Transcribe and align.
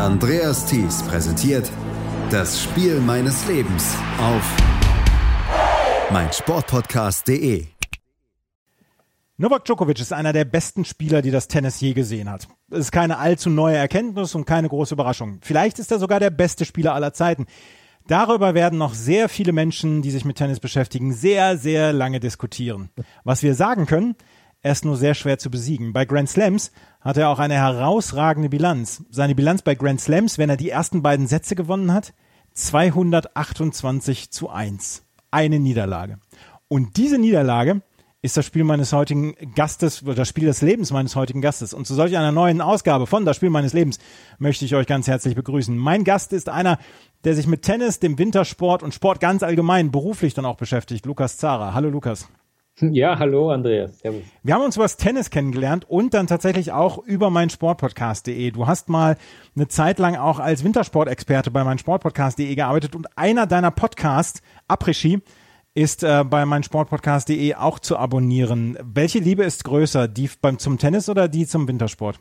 Andreas 0.00 0.66
Thies 0.66 1.02
präsentiert 1.02 1.70
das 2.30 2.62
Spiel 2.62 3.00
meines 3.00 3.46
Lebens 3.46 3.96
auf 4.20 4.56
meinsportpodcast.de. 6.10 7.66
Novak 9.38 9.64
Djokovic 9.64 10.00
ist 10.00 10.12
einer 10.12 10.32
der 10.32 10.46
besten 10.46 10.84
Spieler, 10.84 11.20
die 11.20 11.30
das 11.30 11.48
Tennis 11.48 11.80
je 11.80 11.92
gesehen 11.92 12.30
hat. 12.30 12.48
Es 12.70 12.78
ist 12.78 12.92
keine 12.92 13.18
allzu 13.18 13.50
neue 13.50 13.76
Erkenntnis 13.76 14.34
und 14.34 14.46
keine 14.46 14.68
große 14.68 14.94
Überraschung. 14.94 15.40
Vielleicht 15.42 15.78
ist 15.78 15.92
er 15.92 15.98
sogar 15.98 16.20
der 16.20 16.30
beste 16.30 16.64
Spieler 16.64 16.94
aller 16.94 17.12
Zeiten. 17.12 17.46
Darüber 18.06 18.54
werden 18.54 18.78
noch 18.78 18.94
sehr 18.94 19.28
viele 19.28 19.52
Menschen, 19.52 20.00
die 20.00 20.10
sich 20.10 20.24
mit 20.24 20.38
Tennis 20.38 20.60
beschäftigen, 20.60 21.12
sehr, 21.12 21.58
sehr 21.58 21.92
lange 21.92 22.20
diskutieren. 22.20 22.88
Was 23.24 23.42
wir 23.42 23.54
sagen 23.54 23.84
können, 23.84 24.14
er 24.62 24.72
ist 24.72 24.84
nur 24.84 24.96
sehr 24.96 25.14
schwer 25.14 25.38
zu 25.38 25.50
besiegen. 25.50 25.92
Bei 25.92 26.04
Grand 26.04 26.28
Slams 26.28 26.72
hat 27.06 27.16
er 27.16 27.28
auch 27.28 27.38
eine 27.38 27.54
herausragende 27.54 28.48
Bilanz. 28.48 29.04
Seine 29.10 29.36
Bilanz 29.36 29.62
bei 29.62 29.76
Grand 29.76 30.00
Slams, 30.00 30.38
wenn 30.38 30.50
er 30.50 30.56
die 30.56 30.70
ersten 30.70 31.02
beiden 31.02 31.28
Sätze 31.28 31.54
gewonnen 31.54 31.92
hat, 31.92 32.12
228 32.54 34.32
zu 34.32 34.50
1. 34.50 35.04
Eine 35.30 35.60
Niederlage. 35.60 36.18
Und 36.66 36.96
diese 36.96 37.18
Niederlage 37.18 37.82
ist 38.22 38.36
das 38.36 38.44
Spiel 38.44 38.64
meines 38.64 38.92
heutigen 38.92 39.36
Gastes, 39.54 40.02
das 40.04 40.28
Spiel 40.28 40.46
des 40.46 40.62
Lebens 40.62 40.90
meines 40.90 41.14
heutigen 41.14 41.40
Gastes. 41.40 41.74
Und 41.74 41.86
zu 41.86 41.94
solch 41.94 42.16
einer 42.16 42.32
neuen 42.32 42.60
Ausgabe 42.60 43.06
von 43.06 43.24
Das 43.24 43.36
Spiel 43.36 43.50
meines 43.50 43.72
Lebens 43.72 44.00
möchte 44.40 44.64
ich 44.64 44.74
euch 44.74 44.88
ganz 44.88 45.06
herzlich 45.06 45.36
begrüßen. 45.36 45.78
Mein 45.78 46.02
Gast 46.02 46.32
ist 46.32 46.48
einer, 46.48 46.76
der 47.22 47.36
sich 47.36 47.46
mit 47.46 47.62
Tennis, 47.62 48.00
dem 48.00 48.18
Wintersport 48.18 48.82
und 48.82 48.94
Sport 48.94 49.20
ganz 49.20 49.44
allgemein 49.44 49.92
beruflich 49.92 50.34
dann 50.34 50.44
auch 50.44 50.56
beschäftigt, 50.56 51.06
Lukas 51.06 51.36
Zara. 51.36 51.72
Hallo 51.72 51.88
Lukas. 51.88 52.26
Ja, 52.80 53.18
hallo 53.18 53.50
Andreas. 53.50 53.98
Servus. 53.98 54.22
Wir 54.42 54.54
haben 54.54 54.62
uns 54.62 54.76
über 54.76 54.84
das 54.84 54.96
Tennis 54.96 55.30
kennengelernt 55.30 55.84
und 55.88 56.14
dann 56.14 56.26
tatsächlich 56.26 56.72
auch 56.72 56.98
über 56.98 57.30
mein 57.30 57.50
Sportpodcast.de. 57.50 58.50
Du 58.50 58.66
hast 58.66 58.88
mal 58.88 59.16
eine 59.54 59.68
Zeit 59.68 59.98
lang 59.98 60.16
auch 60.16 60.38
als 60.38 60.64
Wintersportexperte 60.64 61.50
bei 61.50 61.64
mein 61.64 61.78
Sportpodcast.de 61.78 62.54
gearbeitet 62.54 62.94
und 62.94 63.06
einer 63.16 63.46
deiner 63.46 63.70
Podcasts, 63.70 64.42
Après-Ski, 64.68 65.20
ist 65.74 66.02
äh, 66.02 66.24
bei 66.24 66.46
mein 66.46 66.62
Sportpodcast.de 66.62 67.54
auch 67.54 67.78
zu 67.78 67.98
abonnieren. 67.98 68.78
Welche 68.82 69.18
Liebe 69.18 69.44
ist 69.44 69.64
größer, 69.64 70.08
die 70.08 70.30
beim 70.40 70.58
zum 70.58 70.78
Tennis 70.78 71.08
oder 71.08 71.28
die 71.28 71.46
zum 71.46 71.68
Wintersport? 71.68 72.18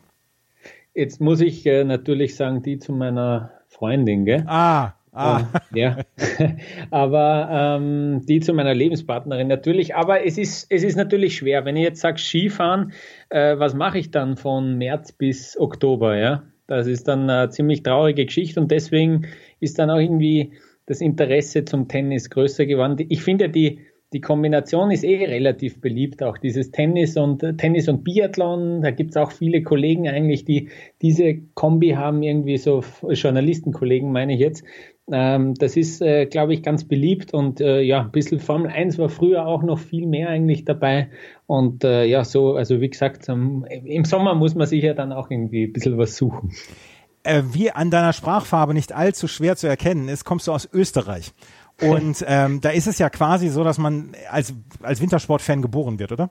Jetzt 0.93 1.21
muss 1.21 1.41
ich 1.41 1.65
äh, 1.65 1.83
natürlich 1.83 2.35
sagen, 2.35 2.63
die 2.63 2.79
zu 2.79 2.91
meiner 2.93 3.51
Freundin, 3.67 4.25
gell? 4.25 4.43
Ah, 4.47 4.93
Ah. 5.15 5.39
Um, 5.39 5.47
ja, 5.73 5.97
aber 6.91 7.47
ähm, 7.49 8.25
die 8.25 8.41
zu 8.41 8.53
meiner 8.53 8.73
Lebenspartnerin 8.73 9.47
natürlich. 9.47 9.95
Aber 9.95 10.25
es 10.25 10.37
ist, 10.37 10.67
es 10.69 10.83
ist 10.83 10.97
natürlich 10.97 11.37
schwer. 11.37 11.63
Wenn 11.63 11.77
ich 11.77 11.83
jetzt 11.83 12.01
sage 12.01 12.19
Skifahren, 12.19 12.91
äh, 13.29 13.57
was 13.57 13.73
mache 13.73 13.97
ich 13.97 14.11
dann 14.11 14.35
von 14.35 14.77
März 14.77 15.13
bis 15.13 15.57
Oktober? 15.57 16.17
Ja, 16.17 16.43
das 16.67 16.87
ist 16.87 17.07
dann 17.07 17.29
eine 17.29 17.49
ziemlich 17.49 17.81
traurige 17.81 18.25
Geschichte 18.25 18.59
und 18.59 18.71
deswegen 18.71 19.27
ist 19.61 19.79
dann 19.79 19.89
auch 19.89 19.99
irgendwie 19.99 20.51
das 20.85 20.99
Interesse 20.99 21.63
zum 21.63 21.87
Tennis 21.87 22.29
größer 22.29 22.65
geworden. 22.65 22.97
Ich 23.07 23.23
finde 23.23 23.49
die 23.49 23.79
die 24.13 24.21
Kombination 24.21 24.91
ist 24.91 25.03
eh 25.03 25.25
relativ 25.25 25.81
beliebt, 25.81 26.23
auch 26.23 26.37
dieses 26.37 26.71
Tennis 26.71 27.17
und 27.17 27.39
Tennis 27.57 27.89
und 27.89 28.05
Biathlon. 28.05 28.81
Da 28.81 28.91
gibt 28.91 29.11
es 29.11 29.17
auch 29.17 29.31
viele 29.31 29.61
Kollegen 29.61 30.07
eigentlich, 30.07 30.45
die 30.45 30.69
diese 31.01 31.35
Kombi 31.53 31.91
haben, 31.91 32.23
irgendwie 32.23 32.55
so 32.55 32.81
Journalistenkollegen, 33.09 34.13
meine 34.13 34.35
ich 34.35 34.39
jetzt. 34.39 34.63
Ähm, 35.11 35.53
das 35.53 35.77
ist, 35.77 36.01
äh, 36.01 36.25
glaube 36.25 36.53
ich, 36.53 36.63
ganz 36.63 36.83
beliebt 36.83 37.33
und 37.33 37.61
äh, 37.61 37.81
ja, 37.81 38.01
ein 38.01 38.11
bisschen 38.11 38.39
Formel 38.39 38.71
1 38.71 38.97
war 38.97 39.09
früher 39.09 39.45
auch 39.45 39.61
noch 39.61 39.77
viel 39.77 40.07
mehr 40.07 40.29
eigentlich 40.29 40.65
dabei. 40.65 41.09
Und 41.45 41.83
äh, 41.83 42.05
ja, 42.05 42.23
so, 42.23 42.55
also 42.55 42.81
wie 42.81 42.89
gesagt, 42.89 43.27
im 43.27 44.05
Sommer 44.05 44.33
muss 44.33 44.55
man 44.55 44.65
sich 44.65 44.83
ja 44.83 44.93
dann 44.93 45.11
auch 45.11 45.29
irgendwie 45.29 45.65
ein 45.65 45.73
bisschen 45.73 45.97
was 45.97 46.15
suchen. 46.15 46.53
Wie 47.51 47.71
an 47.71 47.89
deiner 47.89 48.13
Sprachfarbe 48.13 48.75
nicht 48.75 48.93
allzu 48.93 49.27
schwer 49.27 49.55
zu 49.55 49.67
erkennen 49.67 50.09
ist, 50.09 50.25
kommst 50.25 50.47
du 50.47 50.51
aus 50.51 50.69
Österreich. 50.71 51.33
Und 51.81 52.23
ähm, 52.27 52.61
da 52.61 52.69
ist 52.69 52.87
es 52.87 52.99
ja 52.99 53.09
quasi 53.09 53.49
so, 53.49 53.63
dass 53.63 53.77
man 53.77 54.15
als, 54.29 54.53
als 54.81 55.01
Wintersportfan 55.01 55.61
geboren 55.61 55.99
wird, 55.99 56.11
oder? 56.11 56.29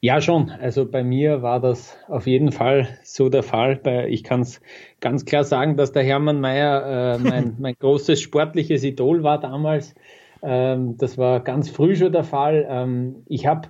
Ja, 0.00 0.20
schon. 0.20 0.50
Also 0.50 0.88
bei 0.88 1.02
mir 1.02 1.42
war 1.42 1.58
das 1.60 1.96
auf 2.06 2.26
jeden 2.28 2.52
Fall 2.52 2.98
so 3.02 3.28
der 3.28 3.42
Fall. 3.42 3.80
Ich 4.08 4.22
kann 4.22 4.42
es 4.42 4.60
ganz 5.00 5.24
klar 5.24 5.42
sagen, 5.42 5.76
dass 5.76 5.90
der 5.90 6.04
Hermann 6.04 6.40
Mayer 6.40 7.16
äh, 7.16 7.18
mein, 7.18 7.56
mein 7.58 7.74
großes 7.78 8.20
sportliches 8.20 8.84
Idol 8.84 9.24
war 9.24 9.40
damals. 9.40 9.94
Ähm, 10.40 10.96
das 10.98 11.18
war 11.18 11.40
ganz 11.40 11.68
früh 11.68 11.96
schon 11.96 12.12
der 12.12 12.22
Fall. 12.22 12.64
Ähm, 12.70 13.24
ich 13.26 13.46
habe 13.46 13.68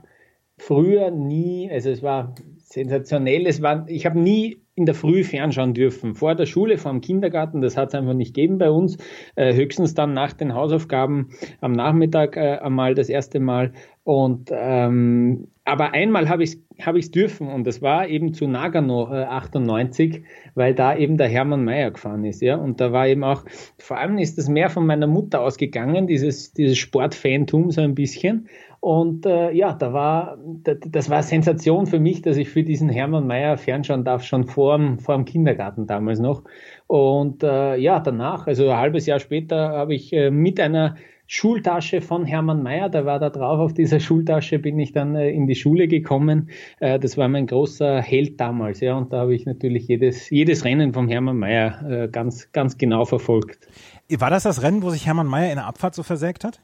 früher 0.58 1.10
nie, 1.10 1.70
also 1.70 1.88
es 1.90 2.02
war 2.02 2.34
sensationell, 2.58 3.46
es 3.46 3.62
war, 3.62 3.88
ich 3.88 4.04
habe 4.04 4.18
nie 4.18 4.60
in 4.78 4.86
der 4.86 4.94
Früh 4.94 5.24
fernschauen 5.24 5.74
dürfen. 5.74 6.14
Vor 6.14 6.36
der 6.36 6.46
Schule, 6.46 6.78
vor 6.78 6.92
dem 6.92 7.00
Kindergarten, 7.00 7.60
das 7.60 7.76
hat 7.76 7.88
es 7.88 7.94
einfach 7.96 8.14
nicht 8.14 8.32
gegeben 8.32 8.58
bei 8.58 8.70
uns. 8.70 8.96
Äh, 9.34 9.54
höchstens 9.54 9.94
dann 9.94 10.14
nach 10.14 10.32
den 10.32 10.54
Hausaufgaben 10.54 11.30
am 11.60 11.72
Nachmittag 11.72 12.36
äh, 12.36 12.58
einmal 12.58 12.94
das 12.94 13.08
erste 13.08 13.40
Mal. 13.40 13.72
Und 14.04 14.50
ähm, 14.52 15.48
aber 15.64 15.92
einmal 15.92 16.28
habe 16.30 16.44
ich 16.44 16.56
es 16.78 16.86
hab 16.86 16.94
ich's 16.94 17.10
dürfen 17.10 17.48
und 17.48 17.66
das 17.66 17.82
war 17.82 18.08
eben 18.08 18.32
zu 18.32 18.46
Nagano 18.46 19.12
äh, 19.12 19.24
98, 19.24 20.22
weil 20.54 20.74
da 20.74 20.96
eben 20.96 21.18
der 21.18 21.28
Hermann 21.28 21.64
Mayer 21.64 21.90
gefahren 21.90 22.24
ist, 22.24 22.40
ja. 22.40 22.54
Und 22.56 22.80
da 22.80 22.92
war 22.92 23.08
eben 23.08 23.24
auch, 23.24 23.44
vor 23.78 23.98
allem 23.98 24.16
ist 24.16 24.38
das 24.38 24.48
mehr 24.48 24.70
von 24.70 24.86
meiner 24.86 25.08
Mutter 25.08 25.40
ausgegangen, 25.40 26.06
dieses, 26.06 26.52
dieses 26.52 26.78
Sportfantum 26.78 27.70
so 27.72 27.80
ein 27.80 27.94
bisschen. 27.94 28.48
Und 28.80 29.26
äh, 29.26 29.50
ja, 29.52 29.72
da 29.72 29.92
war, 29.92 30.38
das 30.62 31.10
war 31.10 31.22
Sensation 31.22 31.86
für 31.86 31.98
mich, 31.98 32.22
dass 32.22 32.36
ich 32.36 32.48
für 32.48 32.62
diesen 32.62 32.88
Hermann 32.88 33.26
Mayer 33.26 33.56
fernschauen 33.56 34.04
darf, 34.04 34.22
schon 34.22 34.46
vor 34.46 34.78
dem, 34.78 35.24
Kindergarten 35.24 35.86
damals 35.86 36.20
noch. 36.20 36.44
Und 36.86 37.42
äh, 37.42 37.76
ja, 37.76 37.98
danach, 37.98 38.46
also 38.46 38.70
ein 38.70 38.76
halbes 38.76 39.06
Jahr 39.06 39.18
später, 39.18 39.70
habe 39.70 39.94
ich 39.94 40.12
äh, 40.12 40.30
mit 40.30 40.60
einer 40.60 40.94
Schultasche 41.30 42.00
von 42.00 42.24
Hermann 42.24 42.62
Mayer, 42.62 42.88
da 42.88 43.04
war 43.04 43.18
da 43.18 43.28
drauf, 43.28 43.58
auf 43.58 43.74
dieser 43.74 44.00
Schultasche 44.00 44.58
bin 44.58 44.78
ich 44.78 44.92
dann 44.92 45.14
äh, 45.14 45.28
in 45.28 45.46
die 45.46 45.56
Schule 45.56 45.86
gekommen. 45.86 46.48
Äh, 46.80 46.98
das 46.98 47.18
war 47.18 47.28
mein 47.28 47.46
großer 47.46 48.00
Held 48.00 48.40
damals, 48.40 48.80
ja, 48.80 48.96
und 48.96 49.12
da 49.12 49.18
habe 49.18 49.34
ich 49.34 49.44
natürlich 49.44 49.88
jedes, 49.88 50.30
jedes 50.30 50.64
Rennen 50.64 50.94
vom 50.94 51.06
Hermann 51.06 51.36
Mayer 51.36 51.82
äh, 51.86 52.08
ganz, 52.08 52.50
ganz 52.52 52.78
genau 52.78 53.04
verfolgt. 53.04 53.68
War 54.08 54.30
das 54.30 54.44
das 54.44 54.62
Rennen, 54.62 54.82
wo 54.82 54.88
sich 54.88 55.04
Hermann 55.04 55.26
Mayer 55.26 55.50
in 55.50 55.56
der 55.56 55.66
Abfahrt 55.66 55.94
so 55.94 56.02
versägt 56.02 56.44
hat? 56.44 56.60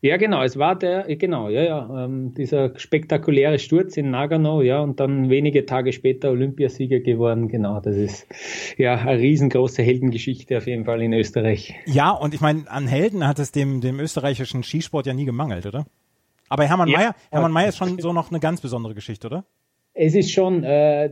Ja, 0.00 0.16
genau, 0.16 0.44
es 0.44 0.56
war 0.56 0.78
der, 0.78 1.16
genau, 1.16 1.48
ja, 1.48 1.62
ja, 1.62 2.04
ähm, 2.04 2.32
dieser 2.32 2.78
spektakuläre 2.78 3.58
Sturz 3.58 3.96
in 3.96 4.10
Nagano, 4.10 4.62
ja, 4.62 4.80
und 4.80 5.00
dann 5.00 5.28
wenige 5.28 5.66
Tage 5.66 5.92
später 5.92 6.30
Olympiasieger 6.30 7.00
geworden, 7.00 7.48
genau, 7.48 7.80
das 7.80 7.96
ist 7.96 8.26
ja 8.78 8.94
eine 8.94 9.18
riesengroße 9.18 9.82
Heldengeschichte 9.82 10.58
auf 10.58 10.68
jeden 10.68 10.84
Fall 10.84 11.02
in 11.02 11.12
Österreich. 11.12 11.74
Ja, 11.86 12.12
und 12.12 12.32
ich 12.32 12.40
meine, 12.40 12.70
an 12.70 12.86
Helden 12.86 13.26
hat 13.26 13.40
es 13.40 13.50
dem, 13.50 13.80
dem 13.80 13.98
österreichischen 13.98 14.62
Skisport 14.62 15.06
ja 15.06 15.14
nie 15.14 15.24
gemangelt, 15.24 15.66
oder? 15.66 15.84
Aber 16.48 16.64
Hermann 16.64 16.88
ja, 16.88 16.98
Mayer, 16.98 17.14
Hermann 17.30 17.52
Mayer 17.52 17.68
ist 17.68 17.76
schon 17.76 17.98
so 17.98 18.12
noch 18.12 18.30
eine 18.30 18.38
ganz 18.38 18.60
besondere 18.60 18.94
Geschichte, 18.94 19.26
oder? 19.26 19.44
Es 20.00 20.14
ist 20.14 20.30
schon 20.30 20.62
äh, 20.62 21.10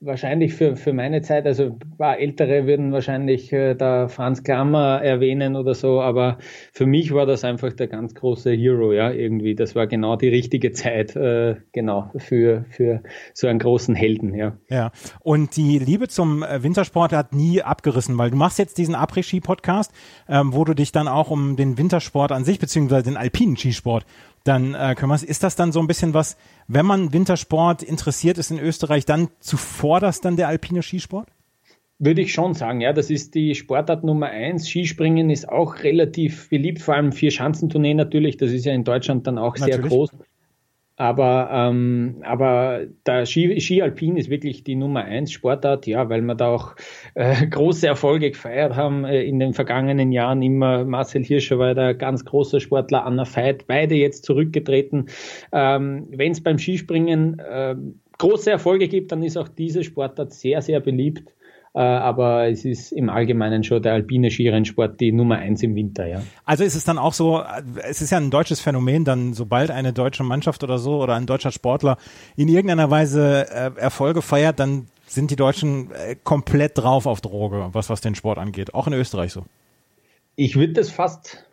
wahrscheinlich 0.00 0.54
für, 0.54 0.74
für 0.74 0.92
meine 0.92 1.22
Zeit, 1.22 1.46
also 1.46 1.66
ein 1.66 1.96
paar 1.96 2.18
Ältere 2.18 2.66
würden 2.66 2.90
wahrscheinlich 2.90 3.52
äh, 3.52 3.76
da 3.76 4.08
Franz 4.08 4.42
Klammer 4.42 5.00
erwähnen 5.00 5.54
oder 5.54 5.74
so, 5.74 6.00
aber 6.00 6.38
für 6.72 6.84
mich 6.84 7.14
war 7.14 7.26
das 7.26 7.44
einfach 7.44 7.72
der 7.72 7.86
ganz 7.86 8.12
große 8.12 8.50
Hero, 8.50 8.92
ja, 8.92 9.12
irgendwie. 9.12 9.54
Das 9.54 9.76
war 9.76 9.86
genau 9.86 10.16
die 10.16 10.30
richtige 10.30 10.72
Zeit, 10.72 11.14
äh, 11.14 11.54
genau, 11.70 12.10
für, 12.16 12.64
für 12.70 13.04
so 13.34 13.46
einen 13.46 13.60
großen 13.60 13.94
Helden, 13.94 14.34
ja. 14.34 14.56
Ja, 14.68 14.90
und 15.20 15.56
die 15.56 15.78
Liebe 15.78 16.08
zum 16.08 16.42
äh, 16.42 16.60
Wintersport 16.60 17.12
hat 17.12 17.32
nie 17.32 17.62
abgerissen, 17.62 18.18
weil 18.18 18.32
du 18.32 18.36
machst 18.36 18.58
jetzt 18.58 18.78
diesen 18.78 18.96
Après-Ski-Podcast, 18.96 19.92
ähm, 20.28 20.52
wo 20.52 20.64
du 20.64 20.74
dich 20.74 20.90
dann 20.90 21.06
auch 21.06 21.30
um 21.30 21.54
den 21.54 21.78
Wintersport 21.78 22.32
an 22.32 22.44
sich, 22.44 22.58
beziehungsweise 22.58 23.04
den 23.04 23.16
alpinen 23.16 23.56
Skisport 23.56 24.04
dann 24.44 24.74
äh, 24.74 24.94
kümmerst. 24.94 25.24
Ist 25.24 25.42
das 25.42 25.56
dann 25.56 25.72
so 25.72 25.80
ein 25.80 25.86
bisschen 25.86 26.14
was, 26.14 26.36
wenn 26.68 26.86
man 26.86 27.12
Wintersport 27.12 27.82
interessiert 27.82 28.38
ist 28.38 28.50
in 28.50 28.58
Österreich, 28.58 29.04
dann 29.04 29.28
zuvorderst 29.40 30.24
dann 30.24 30.36
der 30.36 30.48
alpine 30.48 30.82
Skisport? 30.82 31.28
Würde 31.98 32.20
ich 32.20 32.32
schon 32.32 32.54
sagen, 32.54 32.80
ja, 32.80 32.92
das 32.92 33.08
ist 33.08 33.34
die 33.34 33.54
Sportart 33.54 34.04
Nummer 34.04 34.26
eins. 34.26 34.68
Skispringen 34.68 35.30
ist 35.30 35.48
auch 35.48 35.82
relativ 35.82 36.50
beliebt, 36.50 36.82
vor 36.82 36.94
allem 36.94 37.12
vier 37.12 37.30
Schanzentournee 37.30 37.94
natürlich, 37.94 38.36
das 38.36 38.50
ist 38.50 38.64
ja 38.64 38.72
in 38.72 38.84
Deutschland 38.84 39.26
dann 39.26 39.38
auch 39.38 39.56
natürlich. 39.56 39.74
sehr 39.76 39.88
groß. 39.88 40.10
Aber, 40.96 41.48
ähm, 41.52 42.22
aber 42.22 42.82
der 43.04 43.26
Ski, 43.26 43.60
Ski 43.60 43.82
Alpin 43.82 44.16
ist 44.16 44.30
wirklich 44.30 44.62
die 44.62 44.76
Nummer 44.76 45.04
eins 45.04 45.32
Sportart, 45.32 45.88
ja, 45.88 46.08
weil 46.08 46.22
wir 46.22 46.36
da 46.36 46.48
auch 46.48 46.76
äh, 47.14 47.46
große 47.50 47.86
Erfolge 47.86 48.30
gefeiert 48.30 48.76
haben 48.76 49.04
äh, 49.04 49.24
in 49.24 49.40
den 49.40 49.54
vergangenen 49.54 50.12
Jahren. 50.12 50.40
Immer 50.40 50.84
Marcel 50.84 51.24
Hirscher 51.24 51.58
war 51.58 51.74
der 51.74 51.94
ganz 51.94 52.24
große 52.24 52.60
Sportler, 52.60 53.04
Anna 53.04 53.24
Veit, 53.24 53.66
beide 53.66 53.96
jetzt 53.96 54.24
zurückgetreten. 54.24 55.06
Ähm, 55.50 56.06
Wenn 56.10 56.30
es 56.30 56.42
beim 56.42 56.58
Skispringen 56.58 57.40
äh, 57.40 57.74
große 58.18 58.52
Erfolge 58.52 58.86
gibt, 58.86 59.10
dann 59.10 59.24
ist 59.24 59.36
auch 59.36 59.48
diese 59.48 59.82
Sportart 59.82 60.32
sehr, 60.32 60.62
sehr 60.62 60.78
beliebt. 60.78 61.34
Äh, 61.74 61.80
aber 61.80 62.48
es 62.48 62.64
ist 62.64 62.92
im 62.92 63.10
Allgemeinen 63.10 63.64
schon 63.64 63.82
der 63.82 63.94
alpine 63.94 64.30
Skirennsport 64.30 65.00
die 65.00 65.10
Nummer 65.10 65.38
eins 65.38 65.60
im 65.62 65.74
Winter, 65.74 66.06
ja. 66.06 66.22
Also 66.44 66.62
ist 66.62 66.76
es 66.76 66.84
dann 66.84 66.98
auch 66.98 67.12
so, 67.12 67.42
es 67.82 68.00
ist 68.00 68.10
ja 68.10 68.18
ein 68.18 68.30
deutsches 68.30 68.60
Phänomen, 68.60 69.04
dann 69.04 69.34
sobald 69.34 69.72
eine 69.72 69.92
deutsche 69.92 70.22
Mannschaft 70.22 70.62
oder 70.62 70.78
so 70.78 71.02
oder 71.02 71.14
ein 71.14 71.26
deutscher 71.26 71.50
Sportler 71.50 71.96
in 72.36 72.48
irgendeiner 72.48 72.90
Weise 72.90 73.48
äh, 73.50 73.70
Erfolge 73.80 74.22
feiert, 74.22 74.60
dann 74.60 74.86
sind 75.06 75.32
die 75.32 75.36
Deutschen 75.36 75.90
äh, 75.90 76.14
komplett 76.22 76.78
drauf 76.78 77.06
auf 77.06 77.20
Droge, 77.20 77.70
was, 77.72 77.90
was 77.90 78.00
den 78.00 78.14
Sport 78.14 78.38
angeht. 78.38 78.72
Auch 78.72 78.86
in 78.86 78.92
Österreich 78.92 79.32
so. 79.32 79.44
Ich 80.36 80.54
würde 80.54 80.74
das 80.74 80.90
fast 80.90 81.44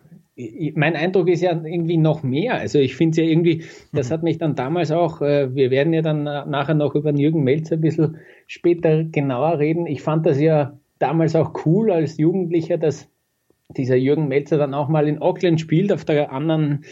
mein 0.75 0.95
Eindruck 0.95 1.27
ist 1.27 1.41
ja 1.41 1.51
irgendwie 1.51 1.97
noch 1.97 2.23
mehr. 2.23 2.55
Also 2.55 2.79
ich 2.79 2.95
finde 2.95 3.11
es 3.11 3.17
ja 3.17 3.23
irgendwie, 3.29 3.65
das 3.91 4.09
mhm. 4.09 4.13
hat 4.13 4.23
mich 4.23 4.37
dann 4.37 4.55
damals 4.55 4.91
auch, 4.91 5.21
äh, 5.21 5.53
wir 5.53 5.71
werden 5.71 5.93
ja 5.93 6.01
dann 6.01 6.23
nachher 6.23 6.75
noch 6.75 6.95
über 6.95 7.13
Jürgen 7.13 7.43
Melzer 7.43 7.75
ein 7.75 7.81
bisschen 7.81 8.17
später 8.47 9.03
genauer 9.03 9.59
reden. 9.59 9.87
Ich 9.87 10.01
fand 10.01 10.25
das 10.25 10.39
ja 10.39 10.79
damals 10.99 11.35
auch 11.35 11.65
cool 11.65 11.91
als 11.91 12.17
Jugendlicher, 12.17 12.77
dass 12.77 13.09
dieser 13.75 13.95
Jürgen 13.95 14.27
Melzer 14.27 14.57
dann 14.57 14.73
auch 14.73 14.87
mal 14.87 15.07
in 15.07 15.19
Auckland 15.19 15.59
spielt, 15.59 15.91
auf 15.91 16.05
der 16.05 16.31
anderen, 16.31 16.85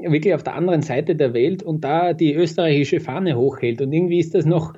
wirklich 0.00 0.34
auf 0.34 0.42
der 0.42 0.54
anderen 0.54 0.82
Seite 0.82 1.16
der 1.16 1.34
Welt 1.34 1.62
und 1.62 1.84
da 1.84 2.12
die 2.12 2.34
österreichische 2.34 3.00
Fahne 3.00 3.36
hochhält. 3.36 3.80
Und 3.80 3.92
irgendwie 3.92 4.18
ist 4.18 4.34
das 4.34 4.44
noch, 4.44 4.74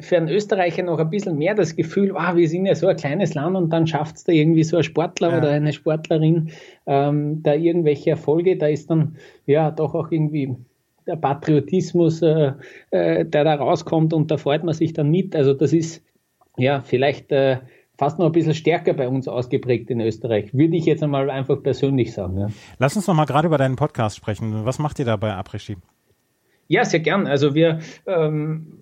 für 0.00 0.16
einen 0.16 0.28
Österreicher 0.28 0.82
noch 0.82 0.98
ein 0.98 1.08
bisschen 1.08 1.38
mehr 1.38 1.54
das 1.54 1.74
Gefühl, 1.74 2.12
wow, 2.12 2.36
wir 2.36 2.48
sind 2.48 2.66
ja 2.66 2.74
so 2.74 2.86
ein 2.86 2.96
kleines 2.96 3.34
Land 3.34 3.56
und 3.56 3.70
dann 3.70 3.86
schafft 3.86 4.16
es 4.16 4.24
da 4.24 4.32
irgendwie 4.32 4.64
so 4.64 4.76
ein 4.76 4.82
Sportler 4.82 5.30
ja. 5.30 5.38
oder 5.38 5.50
eine 5.50 5.72
Sportlerin 5.72 6.50
ähm, 6.86 7.42
da 7.42 7.54
irgendwelche 7.54 8.10
Erfolge, 8.10 8.56
da 8.56 8.66
ist 8.66 8.90
dann 8.90 9.16
ja 9.46 9.70
doch 9.70 9.94
auch 9.94 10.10
irgendwie 10.10 10.56
der 11.06 11.16
Patriotismus, 11.16 12.20
äh, 12.20 12.52
äh, 12.90 13.24
der 13.24 13.44
da 13.44 13.54
rauskommt 13.54 14.12
und 14.12 14.30
da 14.30 14.36
freut 14.36 14.64
man 14.64 14.74
sich 14.74 14.92
dann 14.92 15.10
mit. 15.10 15.34
Also 15.34 15.54
das 15.54 15.72
ist 15.72 16.04
ja 16.56 16.82
vielleicht 16.82 17.32
äh, 17.32 17.58
fast 17.96 18.18
noch 18.18 18.26
ein 18.26 18.32
bisschen 18.32 18.54
stärker 18.54 18.92
bei 18.92 19.08
uns 19.08 19.28
ausgeprägt 19.28 19.90
in 19.90 20.00
Österreich, 20.00 20.52
würde 20.52 20.76
ich 20.76 20.84
jetzt 20.84 21.02
einmal 21.02 21.30
einfach 21.30 21.62
persönlich 21.62 22.12
sagen. 22.12 22.38
Ja. 22.38 22.48
Lass 22.78 22.96
uns 22.96 23.06
noch 23.06 23.14
mal 23.14 23.24
gerade 23.24 23.46
über 23.46 23.58
deinen 23.58 23.76
Podcast 23.76 24.16
sprechen. 24.16 24.64
Was 24.66 24.78
macht 24.78 24.98
ihr 24.98 25.06
da 25.06 25.16
bei 25.16 25.32
Après 25.32 25.76
Ja, 26.68 26.84
sehr 26.84 27.00
gern. 27.00 27.26
Also 27.26 27.54
wir 27.54 27.80
ähm, 28.06 28.79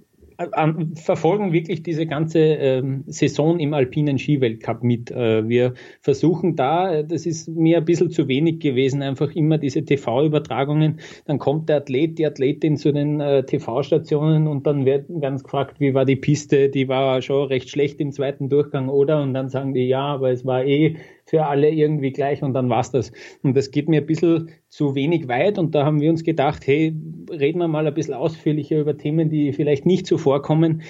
verfolgen 0.95 1.53
wirklich 1.53 1.83
diese 1.83 2.07
ganze 2.07 2.39
ähm, 2.39 3.03
Saison 3.09 3.59
im 3.59 3.75
alpinen 3.75 4.19
Skiweltcup 4.19 4.85
mit. 4.85 5.11
Äh, 5.11 5.49
wir 5.49 5.75
versuchen 6.01 6.55
da, 6.55 7.03
das 7.03 7.27
ist 7.27 7.49
mir 7.49 7.79
ein 7.79 7.85
bisschen 7.85 8.11
zu 8.11 8.29
wenig 8.29 8.61
gewesen, 8.61 9.03
einfach 9.03 9.35
immer 9.35 9.59
diese 9.59 9.85
TV-Übertragungen. 9.85 11.01
Dann 11.27 11.41
kommt 11.41 11.69
der 11.69 11.79
Athlet, 11.79 12.19
die 12.19 12.27
Athletin 12.27 12.77
zu 12.77 12.93
den 12.93 13.21
äh, 13.21 13.45
TV-Stationen 13.45 14.47
und 14.47 14.65
dann 14.65 14.85
werden 14.85 15.21
ganz 15.21 15.43
gefragt, 15.43 15.81
wie 15.81 15.95
war 15.95 16.05
die 16.05 16.17
Piste? 16.17 16.69
Die 16.69 16.87
war 16.87 17.21
schon 17.21 17.49
recht 17.49 17.69
schlecht 17.69 18.01
im 18.01 18.13
zweiten 18.13 18.49
Durchgang, 18.49 18.89
oder? 18.89 19.21
Und 19.21 19.35
dann 19.35 19.49
sagen 19.49 19.75
die, 19.75 19.89
ja, 19.89 20.03
aber 20.03 20.31
es 20.31 20.47
war 20.47 20.65
eh 20.65 20.97
für 21.29 21.45
alle 21.45 21.69
irgendwie 21.69 22.11
gleich 22.11 22.43
und 22.43 22.55
dann 22.55 22.71
war's 22.71 22.91
das. 22.91 23.13
Und 23.43 23.55
das 23.55 23.71
geht 23.71 23.89
mir 23.89 24.01
ein 24.01 24.07
bisschen 24.07 24.49
zu 24.69 24.95
wenig 24.95 25.29
weit 25.29 25.59
und 25.59 25.75
da 25.75 25.85
haben 25.85 26.01
wir 26.01 26.11
uns 26.11 26.25
gedacht, 26.25 26.67
hey, 26.67 26.95
reden 27.31 27.59
wir 27.59 27.69
mal 27.69 27.87
ein 27.87 27.95
bisschen 27.95 28.15
ausführlicher 28.15 28.79
über 28.79 28.97
Themen, 28.97 29.29
die 29.29 29.53
vielleicht 29.53 29.85
nicht 29.85 30.07
so 30.07 30.17
vorkommen, 30.17 30.83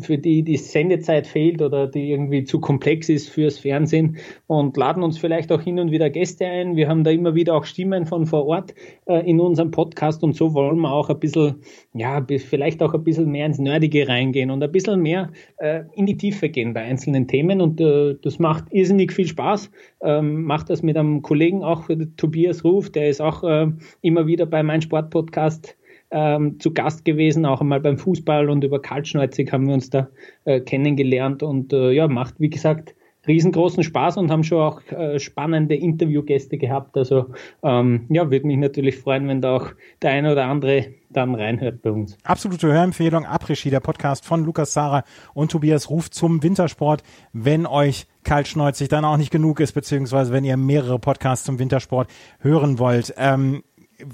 für 0.00 0.18
die 0.18 0.42
die 0.42 0.56
Sendezeit 0.56 1.26
fehlt 1.26 1.62
oder 1.62 1.86
die 1.86 2.10
irgendwie 2.10 2.44
zu 2.44 2.60
komplex 2.60 3.08
ist 3.08 3.28
fürs 3.28 3.58
Fernsehen 3.58 4.18
und 4.46 4.76
laden 4.76 5.02
uns 5.02 5.18
vielleicht 5.18 5.50
auch 5.50 5.60
hin 5.62 5.78
und 5.78 5.90
wieder 5.90 6.10
Gäste 6.10 6.46
ein. 6.46 6.76
Wir 6.76 6.88
haben 6.88 7.04
da 7.04 7.10
immer 7.10 7.34
wieder 7.34 7.54
auch 7.54 7.64
Stimmen 7.64 8.04
von 8.04 8.26
vor 8.26 8.46
Ort 8.46 8.74
äh, 9.06 9.28
in 9.28 9.40
unserem 9.40 9.70
Podcast 9.70 10.22
und 10.22 10.34
so 10.34 10.52
wollen 10.52 10.78
wir 10.80 10.92
auch 10.92 11.08
ein 11.08 11.18
bisschen, 11.18 11.62
ja, 11.98 12.24
vielleicht 12.28 12.82
auch 12.82 12.94
ein 12.94 13.04
bisschen 13.04 13.30
mehr 13.30 13.46
ins 13.46 13.58
Nerdige 13.58 14.08
reingehen 14.08 14.50
und 14.50 14.62
ein 14.62 14.72
bisschen 14.72 15.00
mehr 15.00 15.30
äh, 15.58 15.84
in 15.94 16.06
die 16.06 16.16
Tiefe 16.16 16.48
gehen 16.48 16.74
bei 16.74 16.82
einzelnen 16.82 17.26
Themen. 17.26 17.60
Und 17.60 17.80
äh, 17.80 18.16
das 18.22 18.38
macht 18.38 18.64
irrsinnig 18.70 19.12
viel 19.12 19.26
Spaß. 19.26 19.70
Ähm, 20.02 20.42
mache 20.44 20.66
das 20.66 20.82
mit 20.82 20.96
einem 20.96 21.22
Kollegen 21.22 21.62
auch, 21.62 21.88
Tobias 22.16 22.64
Ruf, 22.64 22.90
der 22.90 23.08
ist 23.08 23.20
auch 23.20 23.42
äh, 23.44 23.68
immer 24.02 24.26
wieder 24.26 24.46
bei 24.46 24.62
meinem 24.62 24.82
Sportpodcast 24.82 25.76
ähm, 26.10 26.60
zu 26.60 26.72
Gast 26.72 27.04
gewesen, 27.04 27.46
auch 27.46 27.60
einmal 27.60 27.80
beim 27.80 27.98
Fußball 27.98 28.48
und 28.48 28.62
über 28.62 28.80
Kaltschneuzig 28.80 29.52
haben 29.52 29.66
wir 29.66 29.74
uns 29.74 29.90
da 29.90 30.08
äh, 30.44 30.60
kennengelernt. 30.60 31.42
Und 31.42 31.72
äh, 31.72 31.90
ja, 31.92 32.08
macht, 32.08 32.34
wie 32.38 32.50
gesagt, 32.50 32.94
riesengroßen 33.26 33.82
Spaß 33.82 34.16
und 34.16 34.30
haben 34.30 34.44
schon 34.44 34.60
auch 34.60 34.82
äh, 34.92 35.18
spannende 35.18 35.74
Interviewgäste 35.74 36.58
gehabt. 36.58 36.96
Also 36.96 37.26
ähm, 37.62 38.06
ja, 38.08 38.30
würde 38.30 38.46
mich 38.46 38.58
natürlich 38.58 38.98
freuen, 38.98 39.28
wenn 39.28 39.40
da 39.40 39.56
auch 39.56 39.68
der 40.02 40.10
eine 40.10 40.32
oder 40.32 40.46
andere 40.46 40.94
dann 41.10 41.34
reinhört 41.34 41.82
bei 41.82 41.90
uns. 41.90 42.16
Absolute 42.24 42.68
Hörempfehlung, 42.68 43.24
Après-Ski, 43.24 43.70
der 43.70 43.80
Podcast 43.80 44.24
von 44.24 44.44
Lukas 44.44 44.72
Sarah 44.72 45.04
und 45.34 45.50
Tobias 45.50 45.88
Ruf 45.88 46.10
zum 46.10 46.42
Wintersport. 46.42 47.02
Wenn 47.32 47.66
euch 47.66 48.06
kaltschneuzig 48.24 48.88
dann 48.88 49.04
auch 49.04 49.16
nicht 49.16 49.30
genug 49.30 49.60
ist, 49.60 49.72
beziehungsweise 49.72 50.32
wenn 50.32 50.44
ihr 50.44 50.56
mehrere 50.56 50.98
Podcasts 50.98 51.46
zum 51.46 51.58
Wintersport 51.58 52.08
hören 52.40 52.78
wollt. 52.78 53.14
Ähm, 53.16 53.62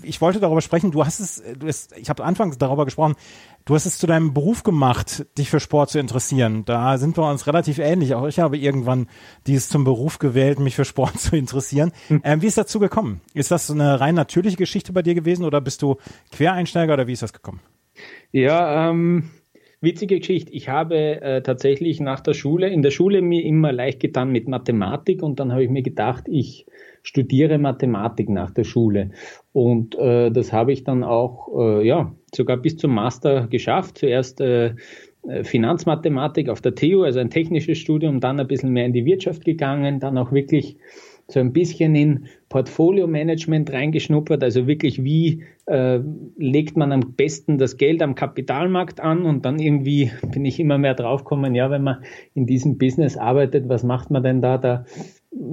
ich 0.02 0.20
wollte 0.20 0.40
darüber 0.40 0.60
sprechen, 0.60 0.90
du 0.90 1.04
hast 1.04 1.20
es, 1.20 1.42
du 1.58 1.66
hast, 1.66 1.96
ich 1.96 2.08
habe 2.08 2.24
anfangs 2.24 2.58
darüber 2.58 2.84
gesprochen, 2.84 3.16
du 3.64 3.74
hast 3.74 3.86
es 3.86 3.98
zu 3.98 4.06
deinem 4.06 4.34
Beruf 4.34 4.62
gemacht, 4.62 5.26
dich 5.38 5.50
für 5.50 5.60
Sport 5.60 5.90
zu 5.90 5.98
interessieren. 5.98 6.64
Da 6.64 6.98
sind 6.98 7.16
wir 7.16 7.28
uns 7.28 7.46
relativ 7.46 7.78
ähnlich. 7.78 8.14
Auch 8.14 8.26
ich 8.26 8.38
habe 8.38 8.56
irgendwann 8.56 9.06
dies 9.46 9.68
zum 9.68 9.84
Beruf 9.84 10.18
gewählt, 10.18 10.58
mich 10.58 10.76
für 10.76 10.84
Sport 10.84 11.18
zu 11.20 11.36
interessieren. 11.36 11.92
Hm. 12.08 12.20
Ähm, 12.24 12.42
wie 12.42 12.46
ist 12.46 12.58
dazu 12.58 12.78
gekommen? 12.78 13.20
Ist 13.34 13.50
das 13.50 13.70
eine 13.70 14.00
rein 14.00 14.14
natürliche 14.14 14.56
Geschichte 14.56 14.92
bei 14.92 15.02
dir 15.02 15.14
gewesen 15.14 15.44
oder 15.44 15.60
bist 15.60 15.82
du 15.82 15.96
Quereinsteiger 16.32 16.94
oder 16.94 17.06
wie 17.06 17.12
ist 17.12 17.22
das 17.22 17.32
gekommen? 17.32 17.60
Ja, 18.32 18.90
ähm, 18.90 19.30
Witzige 19.82 20.20
Geschichte. 20.20 20.52
Ich 20.52 20.68
habe 20.68 21.20
äh, 21.20 21.42
tatsächlich 21.42 21.98
nach 21.98 22.20
der 22.20 22.34
Schule, 22.34 22.68
in 22.68 22.82
der 22.82 22.92
Schule 22.92 23.20
mir 23.20 23.44
immer 23.44 23.72
leicht 23.72 23.98
getan 23.98 24.30
mit 24.30 24.46
Mathematik 24.46 25.24
und 25.24 25.40
dann 25.40 25.50
habe 25.50 25.64
ich 25.64 25.70
mir 25.70 25.82
gedacht, 25.82 26.28
ich 26.28 26.66
studiere 27.02 27.58
Mathematik 27.58 28.28
nach 28.28 28.52
der 28.52 28.62
Schule. 28.62 29.10
Und 29.52 29.96
äh, 29.96 30.30
das 30.30 30.52
habe 30.52 30.72
ich 30.72 30.84
dann 30.84 31.02
auch, 31.02 31.48
äh, 31.58 31.84
ja, 31.84 32.14
sogar 32.34 32.56
bis 32.56 32.76
zum 32.76 32.94
Master 32.94 33.46
geschafft. 33.48 33.98
Zuerst 33.98 34.40
äh, 34.40 34.74
äh 35.28 35.44
Finanzmathematik 35.44 36.48
auf 36.48 36.60
der 36.60 36.74
TU, 36.74 37.02
also 37.02 37.20
ein 37.20 37.30
technisches 37.30 37.78
Studium, 37.78 38.20
dann 38.20 38.40
ein 38.40 38.46
bisschen 38.46 38.72
mehr 38.72 38.86
in 38.86 38.92
die 38.92 39.04
Wirtschaft 39.04 39.44
gegangen, 39.44 40.00
dann 40.00 40.18
auch 40.18 40.32
wirklich 40.32 40.76
so 41.28 41.40
ein 41.40 41.52
bisschen 41.52 41.94
in 41.94 42.26
Portfolio-Management 42.48 43.72
reingeschnuppert, 43.72 44.42
also 44.42 44.66
wirklich 44.66 45.02
wie 45.02 45.44
äh, 45.66 46.00
legt 46.36 46.76
man 46.76 46.92
am 46.92 47.14
besten 47.14 47.58
das 47.58 47.76
Geld 47.76 48.02
am 48.02 48.14
Kapitalmarkt 48.14 49.00
an 49.00 49.24
und 49.24 49.44
dann 49.44 49.58
irgendwie 49.58 50.10
bin 50.32 50.44
ich 50.44 50.60
immer 50.60 50.78
mehr 50.78 50.94
draufgekommen, 50.94 51.54
ja, 51.54 51.70
wenn 51.70 51.82
man 51.82 52.02
in 52.34 52.46
diesem 52.46 52.76
Business 52.76 53.16
arbeitet, 53.16 53.68
was 53.68 53.82
macht 53.82 54.10
man 54.10 54.22
denn 54.22 54.42
da? 54.42 54.58
Da 54.58 54.84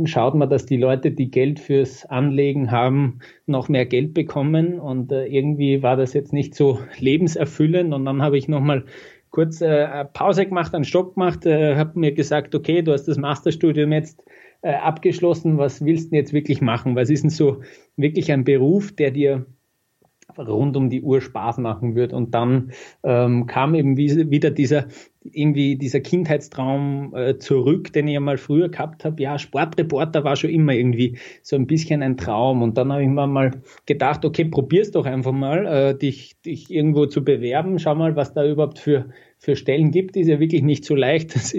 schaut 0.06 0.36
man, 0.36 0.50
dass 0.50 0.66
die 0.66 0.78
Leute, 0.78 1.12
die 1.12 1.32
Geld 1.32 1.60
fürs 1.60 2.06
Anlegen 2.06 2.72
haben, 2.72 3.20
noch 3.46 3.70
mehr 3.70 3.86
Geld 3.86 4.14
bekommen 4.14 4.80
und 4.80 5.12
äh, 5.12 5.26
irgendwie 5.26 5.82
war 5.84 5.96
das 5.96 6.14
jetzt 6.14 6.34
nicht 6.34 6.56
so 6.56 6.80
lebenserfüllend 7.00 7.94
und 7.94 8.06
dann 8.06 8.22
habe 8.22 8.38
ich 8.38 8.48
nochmal 8.48 8.86
kurz 9.30 9.62
äh, 9.62 10.06
Pause 10.06 10.46
gemacht, 10.46 10.74
einen 10.74 10.84
Stopp 10.84 11.16
gemacht, 11.16 11.46
äh, 11.46 11.76
habe 11.76 12.00
mir 12.00 12.12
gesagt, 12.14 12.56
okay, 12.56 12.82
du 12.82 12.92
hast 12.92 13.06
das 13.06 13.18
Masterstudium 13.18 13.92
jetzt 13.92 14.24
äh, 14.62 14.74
abgeschlossen, 14.74 15.58
was 15.58 15.86
willst 15.86 16.12
du 16.12 16.16
jetzt 16.16 16.34
wirklich 16.34 16.62
machen? 16.62 16.96
Was 16.96 17.10
ist 17.10 17.24
denn 17.24 17.30
so 17.30 17.62
wirklich 17.96 18.32
ein 18.32 18.44
Beruf, 18.44 18.92
der 18.92 19.12
dir 19.12 19.46
rund 20.38 20.78
um 20.78 20.90
die 20.90 21.02
Uhr 21.02 21.22
Spaß 21.22 21.58
machen 21.58 21.96
wird. 21.96 22.14
Und 22.14 22.34
dann 22.34 22.72
ähm, 23.04 23.46
kam 23.48 23.76
eben 23.76 23.98
wieder 23.98 24.52
dieser 24.52 24.88
irgendwie 25.24 25.76
dieser 25.76 26.00
Kindheitstraum 26.00 27.14
äh, 27.14 27.38
zurück, 27.38 27.92
den 27.92 28.08
ich 28.08 28.14
ja 28.14 28.20
mal 28.20 28.38
früher 28.38 28.70
gehabt 28.70 29.04
habe. 29.04 29.22
Ja, 29.22 29.38
Sportreporter 29.38 30.24
war 30.24 30.36
schon 30.36 30.50
immer 30.50 30.74
irgendwie 30.74 31.18
so 31.42 31.56
ein 31.56 31.68
bisschen 31.68 32.02
ein 32.02 32.18
Traum. 32.18 32.62
Und 32.62 32.78
dann 32.78 32.92
habe 32.92 33.04
ich 33.04 33.10
mir 33.10 33.28
mal 33.28 33.62
gedacht, 33.86 34.24
okay, 34.24 34.46
probier's 34.46 34.92
doch 34.92 35.06
einfach 35.06 35.34
mal, 35.34 35.66
äh, 35.66 35.98
dich, 35.98 36.40
dich 36.42 36.72
irgendwo 36.72 37.06
zu 37.06 37.24
bewerben. 37.24 37.80
Schau 37.80 37.96
mal, 37.96 38.16
was 38.16 38.34
da 38.34 38.46
überhaupt 38.46 38.80
für 38.80 39.10
für 39.42 39.56
Stellen 39.56 39.92
gibt, 39.92 40.18
ist 40.18 40.28
ja 40.28 40.42
wirklich 40.42 40.64
nicht 40.64 40.84
so 40.84 40.96
leicht. 40.96 41.34
Ist, 41.36 41.56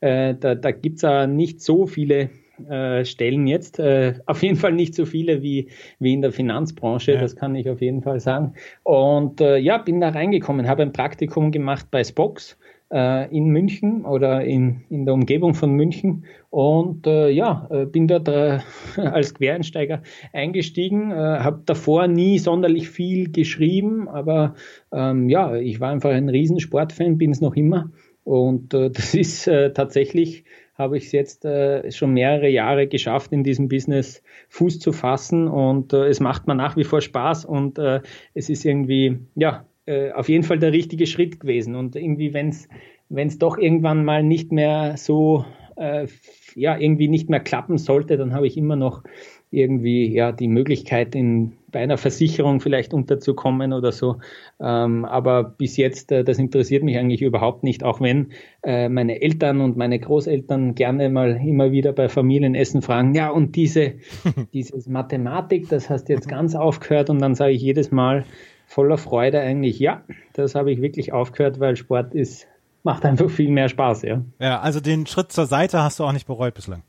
äh, 0.00 0.34
da 0.34 0.54
da 0.54 0.70
gibt 0.70 0.96
es 0.96 1.02
ja 1.02 1.26
nicht 1.26 1.60
so 1.60 1.86
viele 1.86 2.30
äh, 2.68 3.04
Stellen 3.04 3.46
jetzt. 3.46 3.78
Äh, 3.78 4.14
auf 4.26 4.42
jeden 4.42 4.56
Fall 4.56 4.72
nicht 4.72 4.94
so 4.94 5.04
viele 5.04 5.42
wie, 5.42 5.68
wie 5.98 6.12
in 6.12 6.22
der 6.22 6.32
Finanzbranche, 6.32 7.12
ja. 7.12 7.20
das 7.20 7.36
kann 7.36 7.54
ich 7.54 7.68
auf 7.70 7.80
jeden 7.80 8.02
Fall 8.02 8.20
sagen. 8.20 8.54
Und 8.82 9.40
äh, 9.40 9.58
ja, 9.58 9.78
bin 9.78 10.00
da 10.00 10.08
reingekommen, 10.08 10.68
habe 10.68 10.82
ein 10.82 10.92
Praktikum 10.92 11.52
gemacht 11.52 11.86
bei 11.90 12.02
Spox 12.02 12.58
in 12.90 13.48
München 13.48 14.04
oder 14.04 14.44
in, 14.44 14.82
in 14.88 15.04
der 15.04 15.14
Umgebung 15.14 15.54
von 15.54 15.72
München. 15.72 16.24
Und 16.50 17.06
äh, 17.06 17.28
ja, 17.28 17.68
äh, 17.70 17.84
bin 17.84 18.08
dort 18.08 18.28
äh, 18.28 18.60
als 18.96 19.34
Quereinsteiger 19.34 20.02
eingestiegen, 20.32 21.10
äh, 21.10 21.14
habe 21.14 21.62
davor 21.66 22.06
nie 22.06 22.38
sonderlich 22.38 22.88
viel 22.88 23.30
geschrieben, 23.30 24.08
aber 24.08 24.54
ähm, 24.92 25.28
ja, 25.28 25.54
ich 25.56 25.80
war 25.80 25.90
einfach 25.90 26.10
ein 26.10 26.30
Riesensportfan, 26.30 27.18
bin 27.18 27.32
es 27.32 27.40
noch 27.42 27.56
immer. 27.56 27.90
Und 28.24 28.72
äh, 28.72 28.90
das 28.90 29.14
ist 29.14 29.46
äh, 29.46 29.72
tatsächlich 29.72 30.44
habe 30.78 30.96
ich 30.96 31.06
es 31.06 31.12
jetzt 31.12 31.44
äh, 31.44 31.90
schon 31.90 32.12
mehrere 32.12 32.48
Jahre 32.48 32.86
geschafft, 32.86 33.32
in 33.32 33.42
diesem 33.42 33.68
Business 33.68 34.22
Fuß 34.48 34.78
zu 34.78 34.92
fassen. 34.92 35.48
Und 35.48 35.92
äh, 35.92 36.06
es 36.06 36.20
macht 36.20 36.46
mir 36.46 36.54
nach 36.54 36.76
wie 36.76 36.84
vor 36.84 37.00
Spaß 37.00 37.44
und 37.44 37.78
äh, 37.78 38.00
es 38.32 38.48
ist 38.48 38.64
irgendwie, 38.64 39.18
ja, 39.34 39.66
äh, 39.88 40.12
auf 40.12 40.28
jeden 40.28 40.44
Fall 40.44 40.58
der 40.58 40.72
richtige 40.72 41.06
Schritt 41.06 41.40
gewesen 41.40 41.74
und 41.74 41.96
irgendwie, 41.96 42.34
wenn 42.34 42.50
es 42.50 42.68
wenn 43.08 43.28
es 43.28 43.38
doch 43.38 43.58
irgendwann 43.58 44.04
mal 44.04 44.22
nicht 44.22 44.52
mehr 44.52 44.96
so, 44.96 45.44
äh, 45.76 46.06
ja, 46.54 46.76
irgendwie 46.76 47.08
nicht 47.08 47.30
mehr 47.30 47.40
klappen 47.40 47.78
sollte, 47.78 48.16
dann 48.16 48.34
habe 48.34 48.46
ich 48.46 48.56
immer 48.56 48.76
noch 48.76 49.02
irgendwie 49.50 50.12
ja 50.12 50.30
die 50.30 50.48
Möglichkeit, 50.48 51.14
in, 51.14 51.54
bei 51.72 51.80
einer 51.80 51.96
Versicherung 51.96 52.60
vielleicht 52.60 52.92
unterzukommen 52.92 53.72
oder 53.72 53.92
so. 53.92 54.16
Ähm, 54.60 55.06
aber 55.06 55.42
bis 55.42 55.78
jetzt, 55.78 56.12
äh, 56.12 56.22
das 56.22 56.38
interessiert 56.38 56.82
mich 56.82 56.98
eigentlich 56.98 57.22
überhaupt 57.22 57.64
nicht, 57.64 57.82
auch 57.82 58.02
wenn 58.02 58.32
äh, 58.62 58.90
meine 58.90 59.22
Eltern 59.22 59.62
und 59.62 59.78
meine 59.78 59.98
Großeltern 59.98 60.74
gerne 60.74 61.08
mal 61.08 61.40
immer 61.42 61.72
wieder 61.72 61.92
bei 61.92 62.10
Familienessen 62.10 62.82
fragen, 62.82 63.14
ja, 63.14 63.30
und 63.30 63.56
diese, 63.56 63.94
dieses 64.52 64.86
Mathematik, 64.86 65.70
das 65.70 65.88
hast 65.88 66.10
du 66.10 66.12
jetzt 66.12 66.28
ganz 66.28 66.54
aufgehört 66.54 67.08
und 67.08 67.18
dann 67.20 67.34
sage 67.34 67.52
ich 67.52 67.62
jedes 67.62 67.90
Mal 67.90 68.26
voller 68.68 68.98
Freude 68.98 69.40
eigentlich, 69.40 69.78
ja, 69.78 70.02
das 70.34 70.54
habe 70.54 70.70
ich 70.70 70.80
wirklich 70.82 71.12
aufgehört, 71.12 71.58
weil 71.58 71.74
Sport 71.74 72.14
ist, 72.14 72.46
macht 72.84 73.04
einfach 73.04 73.30
viel 73.30 73.50
mehr 73.50 73.68
Spaß, 73.68 74.02
ja. 74.02 74.22
Ja, 74.38 74.60
also 74.60 74.78
den 74.80 75.06
Schritt 75.06 75.32
zur 75.32 75.46
Seite 75.46 75.82
hast 75.82 75.98
du 75.98 76.04
auch 76.04 76.12
nicht 76.12 76.26
bereut 76.26 76.54
bislang. 76.54 76.82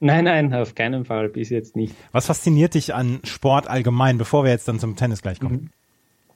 Nein, 0.00 0.24
nein, 0.24 0.52
auf 0.52 0.74
keinen 0.74 1.04
Fall, 1.04 1.28
bis 1.28 1.48
jetzt 1.48 1.76
nicht. 1.76 1.94
Was 2.10 2.26
fasziniert 2.26 2.74
dich 2.74 2.92
an 2.92 3.20
Sport 3.22 3.70
allgemein, 3.70 4.18
bevor 4.18 4.42
wir 4.42 4.50
jetzt 4.50 4.66
dann 4.66 4.80
zum 4.80 4.96
Tennis 4.96 5.22
gleich 5.22 5.38
kommen? 5.38 5.70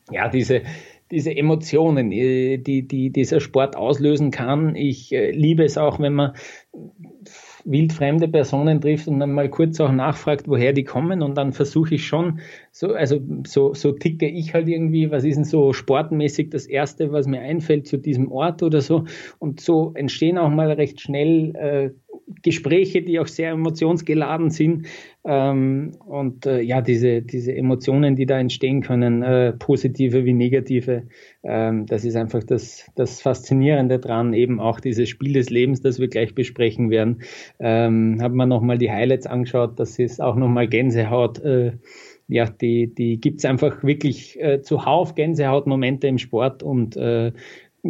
Mhm. 0.08 0.14
Ja, 0.14 0.28
diese, 0.28 0.62
diese 1.10 1.36
Emotionen, 1.36 2.12
äh, 2.12 2.58
die, 2.58 2.86
die 2.86 3.10
dieser 3.10 3.40
Sport 3.40 3.74
auslösen 3.74 4.30
kann. 4.30 4.76
Ich 4.76 5.12
äh, 5.12 5.32
liebe 5.32 5.64
es 5.64 5.78
auch, 5.78 5.98
wenn 5.98 6.14
man 6.14 6.34
wildfremde 7.66 8.28
Personen 8.28 8.80
trifft 8.80 9.08
und 9.08 9.18
dann 9.20 9.32
mal 9.32 9.50
kurz 9.50 9.80
auch 9.80 9.92
nachfragt, 9.92 10.48
woher 10.48 10.72
die 10.72 10.84
kommen 10.84 11.22
und 11.22 11.36
dann 11.36 11.52
versuche 11.52 11.96
ich 11.96 12.06
schon, 12.06 12.40
so, 12.70 12.94
also 12.94 13.20
so, 13.46 13.74
so 13.74 13.92
ticke 13.92 14.28
ich 14.28 14.54
halt 14.54 14.68
irgendwie, 14.68 15.10
was 15.10 15.24
ist 15.24 15.36
denn 15.36 15.44
so 15.44 15.72
sportmäßig 15.72 16.50
das 16.50 16.66
Erste, 16.66 17.12
was 17.12 17.26
mir 17.26 17.40
einfällt 17.40 17.86
zu 17.86 17.98
diesem 17.98 18.30
Ort 18.30 18.62
oder 18.62 18.80
so. 18.80 19.04
Und 19.38 19.60
so 19.60 19.92
entstehen 19.94 20.38
auch 20.38 20.50
mal 20.50 20.70
recht 20.70 21.00
schnell 21.00 21.54
äh, 21.56 21.90
Gespräche, 22.42 23.02
die 23.02 23.18
auch 23.20 23.26
sehr 23.26 23.50
emotionsgeladen 23.50 24.50
sind. 24.50 24.86
Ähm, 25.24 25.92
und 26.06 26.46
äh, 26.46 26.60
ja, 26.60 26.80
diese, 26.80 27.22
diese 27.22 27.54
Emotionen, 27.54 28.16
die 28.16 28.26
da 28.26 28.38
entstehen 28.38 28.82
können, 28.82 29.22
äh, 29.22 29.52
positive 29.52 30.24
wie 30.24 30.32
negative, 30.32 31.04
ähm, 31.42 31.86
das 31.86 32.04
ist 32.04 32.16
einfach 32.16 32.44
das, 32.44 32.90
das 32.94 33.20
Faszinierende 33.20 33.98
dran, 33.98 34.34
eben 34.34 34.60
auch 34.60 34.80
dieses 34.80 35.08
Spiel 35.08 35.32
des 35.32 35.50
Lebens, 35.50 35.80
das 35.80 35.98
wir 35.98 36.08
gleich 36.08 36.34
besprechen 36.34 36.90
werden. 36.90 37.22
Ähm, 37.58 38.18
haben 38.20 38.36
wir 38.36 38.46
nochmal 38.46 38.78
die 38.78 38.90
Highlights 38.90 39.26
angeschaut, 39.26 39.78
das 39.80 39.98
ist 39.98 40.20
auch 40.20 40.36
nochmal 40.36 40.68
Gänsehaut. 40.68 41.40
Äh, 41.40 41.72
ja, 42.28 42.46
die, 42.46 42.92
die 42.92 43.20
gibt's 43.20 43.44
einfach 43.44 43.84
wirklich 43.84 44.40
äh, 44.40 44.60
zuhauf 44.60 45.14
Gänsehautmomente 45.14 46.08
im 46.08 46.18
Sport 46.18 46.62
und 46.62 46.96
äh, 46.96 47.32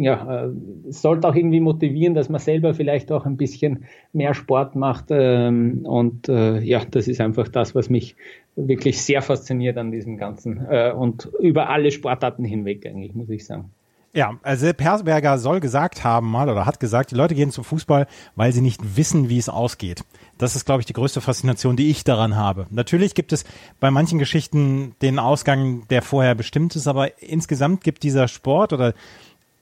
ja, 0.01 0.45
äh, 0.45 0.49
sollte 0.89 1.27
auch 1.27 1.35
irgendwie 1.35 1.59
motivieren, 1.59 2.13
dass 2.13 2.29
man 2.29 2.39
selber 2.39 2.73
vielleicht 2.73 3.11
auch 3.11 3.25
ein 3.25 3.37
bisschen 3.37 3.85
mehr 4.13 4.33
Sport 4.33 4.75
macht. 4.75 5.05
Ähm, 5.09 5.85
und 5.85 6.29
äh, 6.29 6.59
ja, 6.59 6.83
das 6.89 7.07
ist 7.07 7.21
einfach 7.21 7.47
das, 7.47 7.75
was 7.75 7.89
mich 7.89 8.15
wirklich 8.55 9.01
sehr 9.01 9.21
fasziniert 9.21 9.77
an 9.77 9.91
diesem 9.91 10.17
Ganzen 10.17 10.65
äh, 10.69 10.91
und 10.91 11.29
über 11.39 11.69
alle 11.69 11.91
Sportarten 11.91 12.43
hinweg 12.43 12.85
eigentlich, 12.85 13.13
muss 13.13 13.29
ich 13.29 13.45
sagen. 13.45 13.71
Ja, 14.13 14.39
also 14.41 14.73
Persberger 14.73 15.37
soll 15.37 15.59
gesagt 15.59 16.03
haben 16.03 16.31
mal 16.31 16.49
oder 16.49 16.65
hat 16.65 16.79
gesagt, 16.79 17.11
die 17.11 17.15
Leute 17.15 17.35
gehen 17.35 17.51
zum 17.51 17.63
Fußball, 17.63 18.07
weil 18.35 18.51
sie 18.51 18.61
nicht 18.61 18.97
wissen, 18.97 19.29
wie 19.29 19.37
es 19.37 19.47
ausgeht. 19.47 20.03
Das 20.39 20.55
ist, 20.55 20.65
glaube 20.65 20.81
ich, 20.81 20.87
die 20.87 20.93
größte 20.93 21.21
Faszination, 21.21 21.75
die 21.75 21.91
ich 21.91 22.03
daran 22.03 22.35
habe. 22.35 22.65
Natürlich 22.71 23.13
gibt 23.13 23.31
es 23.31 23.45
bei 23.79 23.91
manchen 23.91 24.17
Geschichten 24.17 24.95
den 25.03 25.19
Ausgang, 25.19 25.87
der 25.89 26.01
vorher 26.01 26.33
bestimmt 26.33 26.75
ist, 26.75 26.87
aber 26.87 27.21
insgesamt 27.21 27.83
gibt 27.83 28.01
dieser 28.01 28.27
Sport 28.27 28.73
oder 28.73 28.95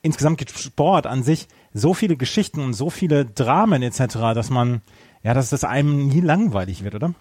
insgesamt 0.05 0.37
gibt 0.37 0.51
Sport 0.51 1.07
an 1.07 1.23
sich 1.23 1.47
so 1.73 1.93
viele 1.93 2.15
Geschichten 2.15 2.61
und 2.61 2.73
so 2.73 2.89
viele 2.89 3.25
Dramen 3.25 3.81
etc., 3.81 4.15
dass 4.33 4.49
man, 4.49 4.81
ja, 5.23 5.33
dass 5.33 5.49
das 5.49 5.63
einem 5.63 6.07
nie 6.07 6.21
langweilig 6.21 6.83
wird, 6.83 6.95
oder? 6.95 7.13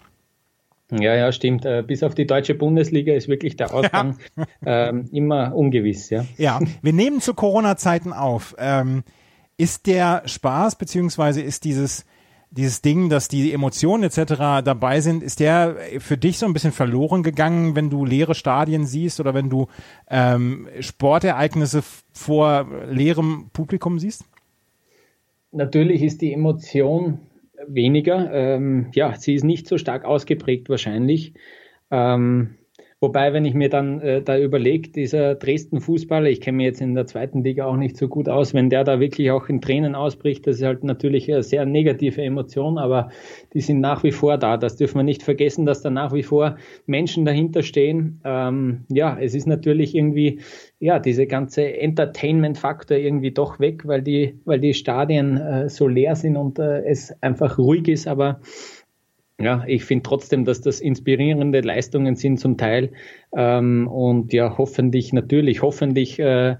Ja, 0.91 1.15
ja, 1.15 1.31
stimmt. 1.31 1.65
Äh, 1.65 1.83
bis 1.85 2.03
auf 2.03 2.13
die 2.13 2.27
deutsche 2.27 2.53
Bundesliga 2.53 3.13
ist 3.13 3.27
wirklich 3.27 3.57
der 3.57 3.73
Ausgang 3.73 4.17
ja. 4.65 4.89
ähm, 4.89 5.09
immer 5.11 5.55
ungewiss, 5.55 6.11
ja. 6.11 6.25
Ja, 6.37 6.59
wir 6.81 6.93
nehmen 6.93 7.21
zu 7.21 7.33
Corona-Zeiten 7.33 8.13
auf. 8.13 8.55
Ähm, 8.59 9.03
ist 9.57 9.87
der 9.87 10.23
Spaß 10.25 10.75
beziehungsweise 10.75 11.41
ist 11.41 11.63
dieses 11.63 12.05
dieses 12.55 12.81
Ding, 12.81 13.09
dass 13.09 13.27
die 13.27 13.51
Emotionen 13.51 14.03
etc. 14.03 14.63
dabei 14.63 15.01
sind, 15.01 15.23
ist 15.23 15.39
der 15.39 15.75
für 15.99 16.17
dich 16.17 16.37
so 16.37 16.45
ein 16.45 16.53
bisschen 16.53 16.71
verloren 16.71 17.23
gegangen, 17.23 17.75
wenn 17.75 17.89
du 17.89 18.05
leere 18.05 18.35
Stadien 18.35 18.85
siehst 18.85 19.19
oder 19.19 19.33
wenn 19.33 19.49
du 19.49 19.67
ähm, 20.09 20.67
Sportereignisse 20.79 21.83
vor 22.13 22.67
leerem 22.89 23.49
Publikum 23.51 23.99
siehst? 23.99 24.25
Natürlich 25.51 26.01
ist 26.01 26.21
die 26.21 26.33
Emotion 26.33 27.19
weniger. 27.67 28.31
Ähm, 28.33 28.87
ja, 28.93 29.15
sie 29.17 29.35
ist 29.35 29.43
nicht 29.43 29.67
so 29.67 29.77
stark 29.77 30.05
ausgeprägt 30.05 30.69
wahrscheinlich. 30.69 31.33
Ähm, 31.91 32.55
Wobei, 33.01 33.33
wenn 33.33 33.43
ich 33.43 33.53
mir 33.53 33.69
dann 33.69 33.99
äh, 33.99 34.21
da 34.21 34.37
überlege, 34.39 34.89
dieser 34.89 35.35
Dresden-Fußballer, 35.35 36.29
ich 36.29 36.39
kenne 36.39 36.57
mich 36.57 36.65
jetzt 36.65 36.81
in 36.81 36.95
der 36.95 37.05
zweiten 37.05 37.43
Liga 37.43 37.65
auch 37.65 37.75
nicht 37.75 37.97
so 37.97 38.07
gut 38.07 38.29
aus, 38.29 38.53
wenn 38.53 38.69
der 38.69 38.85
da 38.85 39.01
wirklich 39.01 39.31
auch 39.31 39.49
in 39.49 39.59
Tränen 39.59 39.95
ausbricht, 39.95 40.47
das 40.47 40.57
ist 40.57 40.63
halt 40.63 40.85
natürlich 40.85 41.29
eine 41.29 41.43
sehr 41.43 41.65
negative 41.65 42.21
Emotion, 42.21 42.77
aber 42.77 43.09
die 43.53 43.59
sind 43.59 43.81
nach 43.81 44.03
wie 44.03 44.13
vor 44.13 44.37
da. 44.37 44.55
Das 44.55 44.77
dürfen 44.77 44.99
wir 44.99 45.03
nicht 45.03 45.23
vergessen, 45.23 45.65
dass 45.65 45.81
da 45.81 45.89
nach 45.89 46.13
wie 46.13 46.23
vor 46.23 46.55
Menschen 46.85 47.25
dahinter 47.25 47.63
stehen. 47.63 48.21
Ähm, 48.23 48.85
ja, 48.89 49.17
es 49.19 49.35
ist 49.35 49.45
natürlich 49.45 49.93
irgendwie, 49.93 50.39
ja, 50.79 50.97
diese 50.97 51.27
ganze 51.27 51.77
Entertainment-Faktor 51.77 52.97
irgendwie 52.97 53.31
doch 53.31 53.59
weg, 53.59 53.85
weil 53.85 54.03
die, 54.03 54.39
weil 54.45 54.61
die 54.61 54.73
Stadien 54.73 55.35
äh, 55.35 55.69
so 55.69 55.89
leer 55.89 56.15
sind 56.15 56.37
und 56.37 56.59
äh, 56.59 56.85
es 56.85 57.13
einfach 57.21 57.57
ruhig 57.57 57.89
ist, 57.89 58.07
aber 58.07 58.39
ja, 59.39 59.63
ich 59.67 59.83
finde 59.83 60.03
trotzdem, 60.03 60.45
dass 60.45 60.61
das 60.61 60.79
inspirierende 60.79 61.59
Leistungen 61.61 62.15
sind 62.15 62.39
zum 62.39 62.57
Teil. 62.57 62.93
Ähm, 63.35 63.87
und 63.87 64.31
ja, 64.31 64.57
hoffentlich, 64.57 65.11
natürlich, 65.11 65.61
hoffentlich 65.61 66.19
äh, 66.19 66.55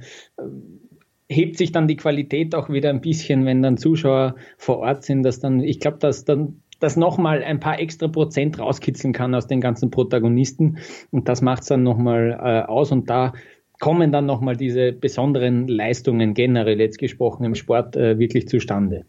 hebt 1.30 1.58
sich 1.58 1.72
dann 1.72 1.88
die 1.88 1.96
Qualität 1.96 2.54
auch 2.54 2.70
wieder 2.70 2.90
ein 2.90 3.02
bisschen, 3.02 3.46
wenn 3.46 3.62
dann 3.62 3.78
Zuschauer 3.78 4.36
vor 4.58 4.80
Ort 4.80 5.04
sind, 5.04 5.24
dass 5.24 5.40
dann, 5.40 5.62
ich 5.62 5.80
glaube, 5.80 5.98
dass 6.00 6.26
dann 6.26 6.62
das 6.80 6.98
nochmal 6.98 7.44
ein 7.44 7.62
paar 7.62 7.80
extra 7.80 8.10
Prozent 8.10 8.60
rauskitzeln 8.60 9.14
kann 9.14 9.34
aus 9.34 9.48
den 9.48 9.62
ganzen 9.62 9.90
Protagonisten. 9.90 10.80
Und 11.12 11.30
das 11.30 11.42
macht 11.42 11.62
es 11.62 11.70
dann 11.70 11.84
nochmal 11.84 12.38
äh, 12.40 12.70
aus. 12.70 12.92
Und 12.92 13.10
da 13.10 13.34
kommen 13.80 14.12
dann 14.12 14.26
nochmal 14.26 14.58
diese 14.58 14.92
besonderen 14.92 15.70
Leistungen 15.70 16.34
generell 16.34 16.80
jetzt 16.80 17.00
gesprochen 17.00 17.46
im 17.46 17.56
Sport 17.56 17.96
äh, 17.96 18.20
wirklich 18.20 18.50
zustande. 18.50 19.06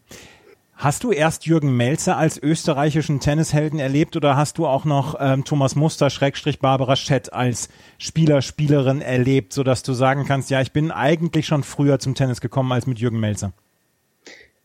Hast 0.79 1.03
du 1.03 1.11
erst 1.11 1.47
Jürgen 1.47 1.75
Melzer 1.75 2.17
als 2.17 2.41
österreichischen 2.41 3.19
Tennishelden 3.19 3.79
erlebt 3.79 4.15
oder 4.15 4.37
hast 4.37 4.59
du 4.59 4.67
auch 4.67 4.85
noch 4.85 5.15
ähm, 5.19 5.43
Thomas 5.43 5.75
Muster 5.75 6.11
Schrägstrich 6.11 6.59
Barbara 6.59 6.95
Schett 6.95 7.33
als 7.33 7.69
Spieler, 7.97 8.43
Spielerin 8.43 9.01
erlebt, 9.01 9.53
sodass 9.53 9.81
du 9.81 9.93
sagen 9.93 10.25
kannst, 10.27 10.51
ja, 10.51 10.61
ich 10.61 10.73
bin 10.73 10.91
eigentlich 10.91 11.47
schon 11.47 11.63
früher 11.63 11.97
zum 11.97 12.13
Tennis 12.13 12.41
gekommen 12.41 12.71
als 12.71 12.85
mit 12.85 12.99
Jürgen 12.99 13.19
Melzer? 13.19 13.53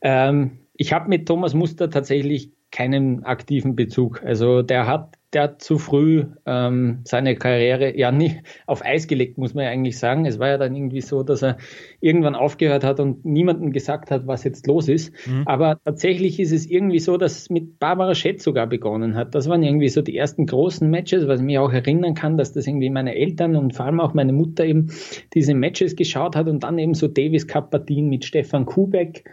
Ähm, 0.03 0.59
ich 0.75 0.93
habe 0.93 1.09
mit 1.09 1.27
Thomas 1.27 1.55
Muster 1.55 1.89
tatsächlich 1.89 2.53
keinen 2.71 3.25
aktiven 3.25 3.75
Bezug. 3.75 4.23
Also 4.23 4.61
der 4.61 4.87
hat 4.87 5.17
der 5.33 5.43
hat 5.45 5.63
zu 5.63 5.79
früh 5.79 6.27
ähm, 6.47 7.01
seine 7.05 7.37
Karriere 7.37 7.97
ja 7.97 8.13
nie 8.13 8.41
auf 8.67 8.85
Eis 8.85 9.07
gelegt, 9.07 9.39
muss 9.39 9.55
man 9.55 9.65
ja 9.65 9.71
eigentlich 9.71 9.99
sagen. 9.99 10.27
Es 10.27 10.39
war 10.39 10.49
ja 10.49 10.59
dann 10.59 10.75
irgendwie 10.75 11.01
so, 11.01 11.23
dass 11.23 11.43
er 11.43 11.57
irgendwann 12.01 12.35
aufgehört 12.35 12.85
hat 12.85 13.01
und 13.01 13.25
niemandem 13.25 13.73
gesagt 13.73 14.11
hat, 14.11 14.27
was 14.27 14.45
jetzt 14.45 14.67
los 14.67 14.89
ist. 14.89 15.13
Mhm. 15.27 15.45
Aber 15.47 15.79
tatsächlich 15.85 16.39
ist 16.39 16.53
es 16.53 16.67
irgendwie 16.69 16.99
so, 16.99 17.17
dass 17.17 17.39
es 17.39 17.51
mit 17.51 17.79
Barbara 17.79 18.15
Schett 18.15 18.43
sogar 18.43 18.67
begonnen 18.67 19.15
hat. 19.15 19.35
Das 19.35 19.49
waren 19.49 19.63
irgendwie 19.63 19.89
so 19.89 20.03
die 20.03 20.17
ersten 20.17 20.47
großen 20.47 20.89
Matches, 20.89 21.27
was 21.27 21.41
ich 21.41 21.47
mich 21.47 21.59
auch 21.59 21.73
erinnern 21.73 22.15
kann, 22.15 22.37
dass 22.37 22.53
das 22.53 22.67
irgendwie 22.67 22.91
meine 22.91 23.15
Eltern 23.15 23.57
und 23.57 23.75
vor 23.75 23.87
allem 23.87 24.01
auch 24.01 24.15
meine 24.15 24.33
Mutter 24.33 24.65
eben 24.65 24.91
diese 25.35 25.55
Matches 25.55 25.97
geschaut 25.97 26.37
hat 26.37 26.49
und 26.49 26.63
dann 26.63 26.79
eben 26.79 26.95
so 26.95 27.09
Davis 27.09 27.47
Cup 27.47 27.71
Partien 27.71 28.09
mit 28.09 28.25
Stefan 28.25 28.67
Kubek 28.67 29.25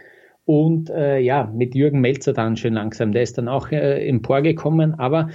und 0.46 0.90
äh, 0.90 1.18
ja, 1.18 1.50
mit 1.54 1.74
Jürgen 1.74 2.00
Melzer 2.00 2.32
dann 2.32 2.56
schön 2.56 2.74
langsam. 2.74 3.12
Der 3.12 3.22
ist 3.22 3.38
dann 3.38 3.48
auch 3.48 3.70
äh, 3.70 4.08
emporgekommen, 4.08 4.98
aber 4.98 5.28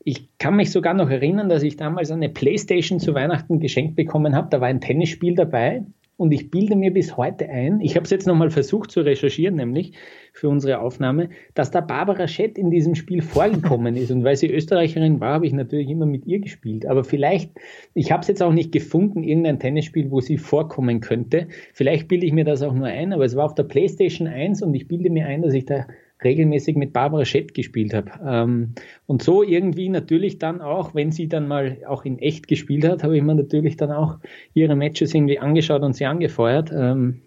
ich 0.00 0.28
kann 0.38 0.56
mich 0.56 0.70
sogar 0.70 0.94
noch 0.94 1.10
erinnern, 1.10 1.48
dass 1.48 1.62
ich 1.62 1.76
damals 1.76 2.10
eine 2.10 2.28
Playstation 2.28 3.00
zu 3.00 3.14
Weihnachten 3.14 3.60
geschenkt 3.60 3.96
bekommen 3.96 4.34
habe. 4.34 4.48
Da 4.50 4.60
war 4.60 4.68
ein 4.68 4.80
Tennisspiel 4.80 5.34
dabei 5.34 5.84
Und 6.20 6.32
ich 6.32 6.50
bilde 6.50 6.74
mir 6.74 6.92
bis 6.92 7.16
heute 7.16 7.48
ein, 7.48 7.80
ich 7.80 7.94
habe 7.94 8.02
es 8.02 8.10
jetzt 8.10 8.26
nochmal 8.26 8.50
versucht 8.50 8.90
zu 8.90 9.02
recherchieren, 9.02 9.54
nämlich 9.54 9.92
für 10.32 10.48
unsere 10.48 10.80
Aufnahme, 10.80 11.28
dass 11.54 11.70
da 11.70 11.80
Barbara 11.80 12.26
Schett 12.26 12.58
in 12.58 12.72
diesem 12.72 12.96
Spiel 12.96 13.22
vorgekommen 13.22 13.94
ist. 13.94 14.10
Und 14.10 14.24
weil 14.24 14.34
sie 14.34 14.50
Österreicherin 14.50 15.20
war, 15.20 15.34
habe 15.34 15.46
ich 15.46 15.52
natürlich 15.52 15.88
immer 15.88 16.06
mit 16.06 16.26
ihr 16.26 16.40
gespielt. 16.40 16.86
Aber 16.86 17.04
vielleicht, 17.04 17.52
ich 17.94 18.10
habe 18.10 18.22
es 18.22 18.28
jetzt 18.28 18.42
auch 18.42 18.52
nicht 18.52 18.72
gefunden, 18.72 19.22
irgendein 19.22 19.60
Tennisspiel, 19.60 20.10
wo 20.10 20.20
sie 20.20 20.38
vorkommen 20.38 21.00
könnte. 21.00 21.46
Vielleicht 21.72 22.08
bilde 22.08 22.26
ich 22.26 22.32
mir 22.32 22.44
das 22.44 22.62
auch 22.62 22.74
nur 22.74 22.88
ein, 22.88 23.12
aber 23.12 23.24
es 23.24 23.36
war 23.36 23.44
auf 23.44 23.54
der 23.54 23.62
PlayStation 23.62 24.26
1 24.26 24.62
und 24.62 24.74
ich 24.74 24.88
bilde 24.88 25.10
mir 25.10 25.26
ein, 25.26 25.42
dass 25.42 25.54
ich 25.54 25.66
da 25.66 25.86
regelmäßig 26.22 26.76
mit 26.76 26.92
Barbara 26.92 27.24
Schett 27.24 27.54
gespielt 27.54 27.94
habe. 27.94 28.10
Ähm, 28.24 28.74
und 29.06 29.22
so 29.22 29.42
irgendwie 29.42 29.88
natürlich 29.88 30.38
dann 30.38 30.60
auch, 30.60 30.94
wenn 30.94 31.12
sie 31.12 31.28
dann 31.28 31.46
mal 31.46 31.78
auch 31.86 32.04
in 32.04 32.18
echt 32.18 32.48
gespielt 32.48 32.86
hat, 32.86 33.02
habe 33.02 33.16
ich 33.16 33.22
mir 33.22 33.34
natürlich 33.34 33.76
dann 33.76 33.92
auch 33.92 34.18
ihre 34.54 34.76
Matches 34.76 35.14
irgendwie 35.14 35.38
angeschaut 35.38 35.82
und 35.82 35.94
sie 35.94 36.06
angefeuert. 36.06 36.72
Ähm, 36.72 37.22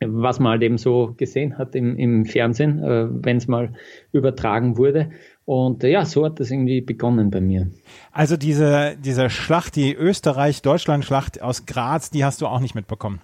was 0.00 0.38
man 0.38 0.52
halt 0.52 0.62
eben 0.62 0.78
so 0.78 1.14
gesehen 1.16 1.56
hat 1.58 1.74
im, 1.74 1.96
im 1.96 2.26
Fernsehen, 2.26 2.82
äh, 2.82 3.06
wenn 3.10 3.38
es 3.38 3.48
mal 3.48 3.72
übertragen 4.12 4.76
wurde. 4.76 5.10
Und 5.44 5.84
äh, 5.84 5.90
ja, 5.90 6.04
so 6.04 6.24
hat 6.24 6.38
das 6.38 6.50
irgendwie 6.50 6.80
begonnen 6.80 7.30
bei 7.30 7.40
mir. 7.40 7.70
Also 8.12 8.36
diese, 8.36 8.96
diese 9.02 9.30
Schlacht, 9.30 9.76
die 9.76 9.94
Österreich-Deutschland-Schlacht 9.94 11.40
aus 11.40 11.66
Graz, 11.66 12.10
die 12.10 12.24
hast 12.24 12.42
du 12.42 12.46
auch 12.46 12.60
nicht 12.60 12.74
mitbekommen? 12.74 13.20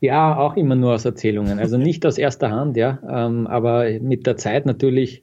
Ja, 0.00 0.36
auch 0.38 0.56
immer 0.56 0.74
nur 0.74 0.94
aus 0.94 1.04
Erzählungen. 1.04 1.58
Also 1.58 1.76
nicht 1.76 2.06
aus 2.06 2.16
erster 2.16 2.50
Hand, 2.50 2.76
ja, 2.76 2.98
ähm, 3.08 3.46
aber 3.46 3.90
mit 4.00 4.26
der 4.26 4.36
Zeit 4.36 4.64
natürlich 4.64 5.22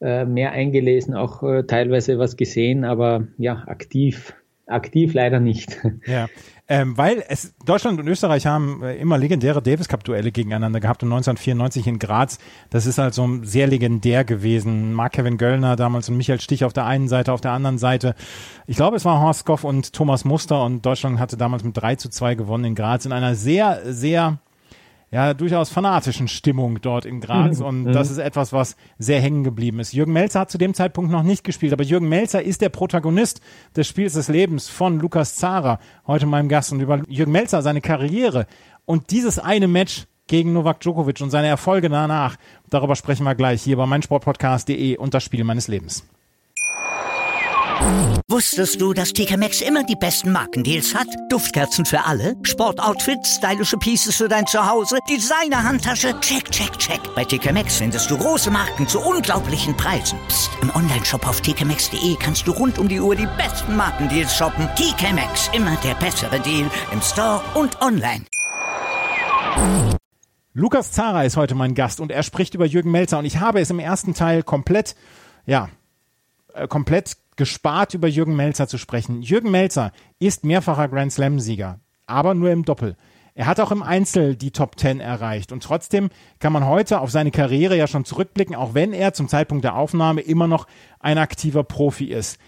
äh, 0.00 0.24
mehr 0.24 0.52
eingelesen, 0.52 1.14
auch 1.14 1.42
äh, 1.42 1.64
teilweise 1.64 2.18
was 2.18 2.36
gesehen, 2.36 2.84
aber 2.84 3.26
ja, 3.38 3.64
aktiv, 3.66 4.34
aktiv 4.66 5.14
leider 5.14 5.40
nicht. 5.40 5.78
Ja, 6.06 6.28
ähm, 6.66 6.96
weil 6.96 7.22
es 7.28 7.54
Deutschland 7.66 8.00
und 8.00 8.08
Österreich 8.08 8.46
haben 8.46 8.82
äh, 8.82 8.96
immer 8.96 9.18
legendäre 9.18 9.60
Davis 9.60 9.88
Cup 9.88 10.02
Duelle 10.02 10.32
gegeneinander 10.32 10.80
gehabt 10.80 11.02
und 11.02 11.12
1994 11.12 11.86
in 11.86 11.98
Graz. 11.98 12.38
Das 12.70 12.86
ist 12.86 12.98
also 12.98 13.28
sehr 13.42 13.66
legendär 13.66 14.24
gewesen. 14.24 14.94
Mark 14.94 15.12
Kevin 15.12 15.36
Göllner 15.36 15.76
damals 15.76 16.08
und 16.08 16.16
Michael 16.16 16.40
Stich 16.40 16.64
auf 16.64 16.72
der 16.72 16.86
einen 16.86 17.08
Seite, 17.08 17.32
auf 17.32 17.42
der 17.42 17.52
anderen 17.52 17.76
Seite. 17.76 18.14
Ich 18.66 18.76
glaube, 18.76 18.96
es 18.96 19.04
war 19.04 19.20
Horst 19.20 19.44
Goff 19.44 19.64
und 19.64 19.92
Thomas 19.92 20.24
Muster 20.24 20.64
und 20.64 20.86
Deutschland 20.86 21.18
hatte 21.18 21.36
damals 21.36 21.64
mit 21.64 21.76
3 21.76 21.96
zu 21.96 22.08
2 22.08 22.34
gewonnen 22.34 22.64
in 22.64 22.74
Graz 22.74 23.04
in 23.04 23.12
einer 23.12 23.34
sehr, 23.34 23.80
sehr 23.84 24.38
ja 25.14 25.32
durchaus 25.32 25.70
fanatischen 25.70 26.26
Stimmung 26.26 26.80
dort 26.80 27.04
in 27.04 27.20
Graz 27.20 27.60
mhm. 27.60 27.64
und 27.64 27.84
mhm. 27.84 27.92
das 27.92 28.10
ist 28.10 28.18
etwas, 28.18 28.52
was 28.52 28.76
sehr 28.98 29.20
hängen 29.20 29.44
geblieben 29.44 29.78
ist. 29.78 29.92
Jürgen 29.92 30.12
Melzer 30.12 30.40
hat 30.40 30.50
zu 30.50 30.58
dem 30.58 30.74
Zeitpunkt 30.74 31.12
noch 31.12 31.22
nicht 31.22 31.44
gespielt, 31.44 31.72
aber 31.72 31.84
Jürgen 31.84 32.08
Melzer 32.08 32.42
ist 32.42 32.60
der 32.62 32.68
Protagonist 32.68 33.40
des 33.76 33.86
Spiels 33.86 34.14
des 34.14 34.26
Lebens 34.26 34.68
von 34.68 34.98
Lukas 34.98 35.36
Zara, 35.36 35.78
heute 36.08 36.26
meinem 36.26 36.48
Gast 36.48 36.72
und 36.72 36.80
über 36.80 37.00
Jürgen 37.06 37.30
Melzer, 37.30 37.62
seine 37.62 37.80
Karriere 37.80 38.46
und 38.86 39.12
dieses 39.12 39.38
eine 39.38 39.68
Match 39.68 40.06
gegen 40.26 40.52
Novak 40.52 40.80
Djokovic 40.80 41.20
und 41.20 41.30
seine 41.30 41.46
Erfolge 41.46 41.88
danach, 41.88 42.34
darüber 42.68 42.96
sprechen 42.96 43.22
wir 43.22 43.36
gleich 43.36 43.62
hier 43.62 43.76
bei 43.76 43.86
meinsportpodcast.de 43.86 44.96
und 44.96 45.14
das 45.14 45.22
Spiel 45.22 45.44
meines 45.44 45.68
Lebens. 45.68 46.04
Wusstest 48.28 48.80
du, 48.80 48.92
dass 48.92 49.12
TK 49.12 49.36
Maxx 49.36 49.60
immer 49.60 49.84
die 49.84 49.96
besten 49.96 50.32
Markendeals 50.32 50.94
hat? 50.94 51.06
Duftkerzen 51.28 51.84
für 51.84 52.04
alle, 52.04 52.34
Sportoutfits, 52.42 53.36
stylische 53.36 53.76
Pieces 53.76 54.16
für 54.16 54.28
dein 54.28 54.46
Zuhause, 54.46 54.98
Designer-Handtasche, 55.08 56.18
check, 56.20 56.50
check, 56.50 56.76
check. 56.78 57.00
Bei 57.14 57.24
TK 57.24 57.52
Maxx 57.52 57.76
findest 57.76 58.10
du 58.10 58.18
große 58.18 58.50
Marken 58.50 58.88
zu 58.88 59.00
unglaublichen 59.00 59.76
Preisen. 59.76 60.18
Psst. 60.28 60.50
im 60.62 60.74
Onlineshop 60.74 61.26
auf 61.28 61.40
tkmaxx.de 61.40 62.16
kannst 62.18 62.46
du 62.46 62.52
rund 62.52 62.78
um 62.78 62.88
die 62.88 63.00
Uhr 63.00 63.14
die 63.14 63.28
besten 63.36 63.76
Markendeals 63.76 64.34
shoppen. 64.34 64.68
TK 64.76 65.12
Maxx, 65.12 65.50
immer 65.52 65.76
der 65.84 65.94
bessere 65.94 66.40
Deal 66.40 66.70
im 66.92 67.02
Store 67.02 67.40
und 67.54 67.80
online. 67.82 68.24
Lukas 70.54 70.92
Zara 70.92 71.24
ist 71.24 71.36
heute 71.36 71.54
mein 71.54 71.74
Gast 71.74 72.00
und 72.00 72.12
er 72.12 72.22
spricht 72.22 72.54
über 72.54 72.64
Jürgen 72.64 72.90
Melzer 72.90 73.18
und 73.18 73.24
ich 73.24 73.40
habe 73.40 73.60
es 73.60 73.70
im 73.70 73.78
ersten 73.78 74.14
Teil 74.14 74.42
komplett, 74.42 74.94
ja, 75.46 75.68
äh, 76.54 76.68
komplett 76.68 77.16
gespart, 77.36 77.94
über 77.94 78.08
Jürgen 78.08 78.36
Melzer 78.36 78.68
zu 78.68 78.78
sprechen. 78.78 79.22
Jürgen 79.22 79.50
Melzer 79.50 79.92
ist 80.18 80.44
mehrfacher 80.44 80.88
Grand 80.88 81.12
Slam-Sieger, 81.12 81.80
aber 82.06 82.34
nur 82.34 82.50
im 82.50 82.64
Doppel. 82.64 82.96
Er 83.36 83.46
hat 83.46 83.58
auch 83.58 83.72
im 83.72 83.82
Einzel 83.82 84.36
die 84.36 84.52
Top 84.52 84.78
10 84.78 85.00
erreicht 85.00 85.50
und 85.50 85.62
trotzdem 85.62 86.10
kann 86.38 86.52
man 86.52 86.66
heute 86.66 87.00
auf 87.00 87.10
seine 87.10 87.32
Karriere 87.32 87.76
ja 87.76 87.88
schon 87.88 88.04
zurückblicken, 88.04 88.54
auch 88.54 88.74
wenn 88.74 88.92
er 88.92 89.12
zum 89.12 89.28
Zeitpunkt 89.28 89.64
der 89.64 89.74
Aufnahme 89.74 90.20
immer 90.20 90.46
noch 90.46 90.68
ein 91.00 91.18
aktiver 91.18 91.64
Profi 91.64 92.06
ist. 92.06 92.38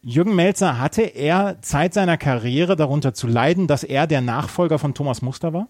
Jürgen 0.00 0.34
Melzer, 0.34 0.80
hatte 0.80 1.02
er 1.02 1.62
Zeit 1.62 1.94
seiner 1.94 2.16
Karriere 2.16 2.74
darunter 2.74 3.14
zu 3.14 3.28
leiden, 3.28 3.68
dass 3.68 3.84
er 3.84 4.08
der 4.08 4.20
Nachfolger 4.20 4.80
von 4.80 4.94
Thomas 4.94 5.22
Muster 5.22 5.52
war? 5.52 5.68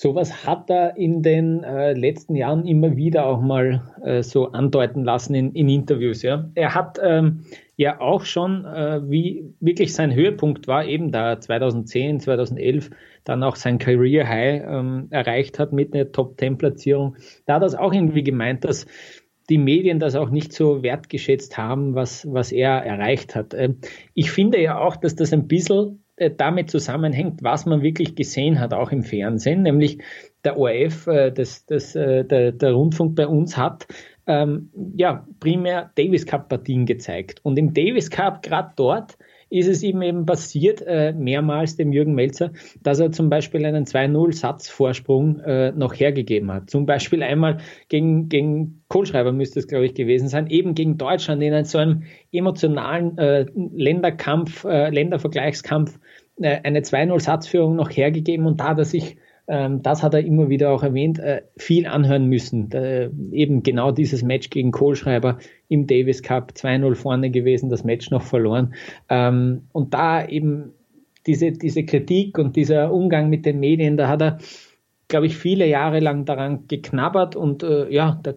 Sowas 0.00 0.46
hat 0.46 0.70
er 0.70 0.96
in 0.96 1.24
den 1.24 1.64
äh, 1.64 1.92
letzten 1.92 2.36
Jahren 2.36 2.64
immer 2.64 2.96
wieder 2.96 3.26
auch 3.26 3.40
mal 3.40 3.82
äh, 4.04 4.22
so 4.22 4.52
andeuten 4.52 5.02
lassen 5.02 5.34
in, 5.34 5.52
in 5.54 5.68
Interviews. 5.68 6.22
Ja. 6.22 6.48
Er 6.54 6.76
hat 6.76 7.00
ähm, 7.02 7.40
ja 7.74 8.00
auch 8.00 8.24
schon, 8.24 8.64
äh, 8.64 9.00
wie 9.10 9.56
wirklich 9.58 9.92
sein 9.92 10.14
Höhepunkt 10.14 10.68
war, 10.68 10.84
eben 10.84 11.10
da 11.10 11.40
2010, 11.40 12.20
2011 12.20 12.90
dann 13.24 13.42
auch 13.42 13.56
sein 13.56 13.80
Career 13.80 14.28
High 14.28 14.62
ähm, 14.68 15.08
erreicht 15.10 15.58
hat 15.58 15.72
mit 15.72 15.92
einer 15.92 16.12
Top-10-Platzierung. 16.12 17.16
Da 17.46 17.54
hat 17.54 17.62
er 17.62 17.66
es 17.66 17.74
auch 17.74 17.92
irgendwie 17.92 18.22
gemeint, 18.22 18.62
dass 18.62 18.86
die 19.50 19.58
Medien 19.58 19.98
das 19.98 20.14
auch 20.14 20.30
nicht 20.30 20.52
so 20.52 20.84
wertgeschätzt 20.84 21.58
haben, 21.58 21.96
was, 21.96 22.24
was 22.32 22.52
er 22.52 22.84
erreicht 22.84 23.34
hat. 23.34 23.52
Ähm, 23.52 23.78
ich 24.14 24.30
finde 24.30 24.62
ja 24.62 24.78
auch, 24.78 24.94
dass 24.94 25.16
das 25.16 25.32
ein 25.32 25.48
bisschen 25.48 26.04
damit 26.36 26.70
zusammenhängt, 26.70 27.42
was 27.42 27.66
man 27.66 27.82
wirklich 27.82 28.14
gesehen 28.14 28.60
hat, 28.60 28.74
auch 28.74 28.90
im 28.90 29.02
Fernsehen, 29.02 29.62
nämlich 29.62 29.98
der 30.44 30.58
ORF, 30.58 31.06
äh, 31.06 31.30
das, 31.30 31.66
das, 31.66 31.94
äh, 31.94 32.24
der, 32.24 32.52
der 32.52 32.72
Rundfunk 32.72 33.16
bei 33.16 33.26
uns 33.26 33.56
hat 33.56 33.86
ähm, 34.26 34.70
ja 34.94 35.26
primär 35.40 35.90
Davis 35.96 36.26
Cup 36.26 36.48
Partien 36.48 36.86
gezeigt. 36.86 37.40
Und 37.42 37.58
im 37.58 37.72
Davis 37.72 38.10
Cup, 38.10 38.42
gerade 38.42 38.72
dort, 38.76 39.16
ist 39.50 39.68
es 39.68 39.82
ihm 39.82 40.02
eben 40.02 40.26
passiert, 40.26 40.82
äh, 40.86 41.12
mehrmals 41.12 41.76
dem 41.76 41.92
Jürgen 41.92 42.14
Melzer, 42.14 42.52
dass 42.82 43.00
er 43.00 43.12
zum 43.12 43.30
Beispiel 43.30 43.64
einen 43.64 43.84
2-0-Satzvorsprung 43.84 45.40
äh, 45.40 45.72
noch 45.72 45.94
hergegeben 45.94 46.52
hat. 46.52 46.70
Zum 46.70 46.86
Beispiel 46.86 47.22
einmal 47.22 47.58
gegen, 47.88 48.28
gegen 48.28 48.82
Kohlschreiber 48.88 49.32
müsste 49.32 49.60
es, 49.60 49.66
glaube 49.66 49.86
ich, 49.86 49.94
gewesen 49.94 50.28
sein, 50.28 50.48
eben 50.48 50.74
gegen 50.74 50.98
Deutschland 50.98 51.42
in 51.42 51.64
so 51.64 51.78
einem 51.78 52.02
emotionalen 52.32 53.16
äh, 53.18 53.46
Länderkampf, 53.54 54.64
äh, 54.64 54.90
Ländervergleichskampf 54.90 55.98
äh, 56.40 56.60
eine 56.62 56.80
2-0-Satzführung 56.80 57.76
noch 57.76 57.90
hergegeben 57.90 58.46
und 58.46 58.60
da 58.60 58.68
hat 58.68 58.78
er 58.78 58.84
sich 58.84 59.16
das 59.48 60.02
hat 60.02 60.12
er 60.12 60.20
immer 60.20 60.50
wieder 60.50 60.70
auch 60.70 60.82
erwähnt, 60.82 61.18
äh, 61.18 61.42
viel 61.56 61.86
anhören 61.86 62.26
müssen. 62.26 62.70
Äh, 62.72 63.10
eben 63.32 63.62
genau 63.62 63.92
dieses 63.92 64.22
Match 64.22 64.50
gegen 64.50 64.72
Kohlschreiber 64.72 65.38
im 65.68 65.86
Davis 65.86 66.22
Cup, 66.22 66.52
2-0 66.54 66.94
vorne 66.94 67.30
gewesen, 67.30 67.70
das 67.70 67.82
Match 67.82 68.10
noch 68.10 68.22
verloren. 68.22 68.74
Ähm, 69.08 69.62
und 69.72 69.94
da 69.94 70.26
eben 70.26 70.72
diese, 71.26 71.52
diese 71.52 71.84
Kritik 71.84 72.38
und 72.38 72.56
dieser 72.56 72.92
Umgang 72.92 73.30
mit 73.30 73.46
den 73.46 73.58
Medien, 73.58 73.96
da 73.96 74.08
hat 74.08 74.22
er, 74.22 74.38
glaube 75.08 75.26
ich, 75.26 75.36
viele 75.36 75.66
Jahre 75.66 76.00
lang 76.00 76.26
daran 76.26 76.66
geknabbert 76.68 77.34
und 77.34 77.62
äh, 77.62 77.90
ja, 77.90 78.20
da 78.22 78.34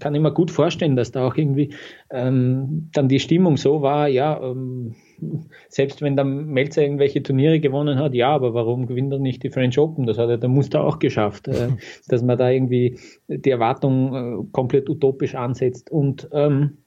kann 0.00 0.14
ich 0.14 0.20
mir 0.20 0.32
gut 0.32 0.50
vorstellen, 0.50 0.96
dass 0.96 1.12
da 1.12 1.26
auch 1.26 1.36
irgendwie 1.36 1.74
ähm, 2.10 2.90
dann 2.92 3.08
die 3.08 3.20
Stimmung 3.20 3.56
so 3.56 3.82
war, 3.82 4.08
ja, 4.08 4.40
ähm, 4.42 4.96
selbst 5.68 6.02
wenn 6.02 6.16
der 6.16 6.24
Melzer 6.24 6.82
irgendwelche 6.82 7.22
Turniere 7.22 7.60
gewonnen 7.60 7.98
hat, 7.98 8.14
ja, 8.14 8.30
aber 8.30 8.54
warum 8.54 8.86
gewinnt 8.86 9.12
er 9.12 9.18
nicht 9.18 9.42
die 9.42 9.50
French 9.50 9.78
Open? 9.78 10.06
Das 10.06 10.18
hat 10.18 10.28
er 10.28 10.38
der 10.38 10.48
Muster 10.48 10.84
auch 10.84 10.98
geschafft, 10.98 11.48
äh, 11.48 11.68
dass 12.08 12.22
man 12.22 12.38
da 12.38 12.50
irgendwie 12.50 12.98
die 13.28 13.50
Erwartung 13.50 14.14
äh, 14.14 14.44
komplett 14.52 14.88
utopisch 14.88 15.34
ansetzt. 15.34 15.90
Und 15.90 16.28
ähm, 16.32 16.78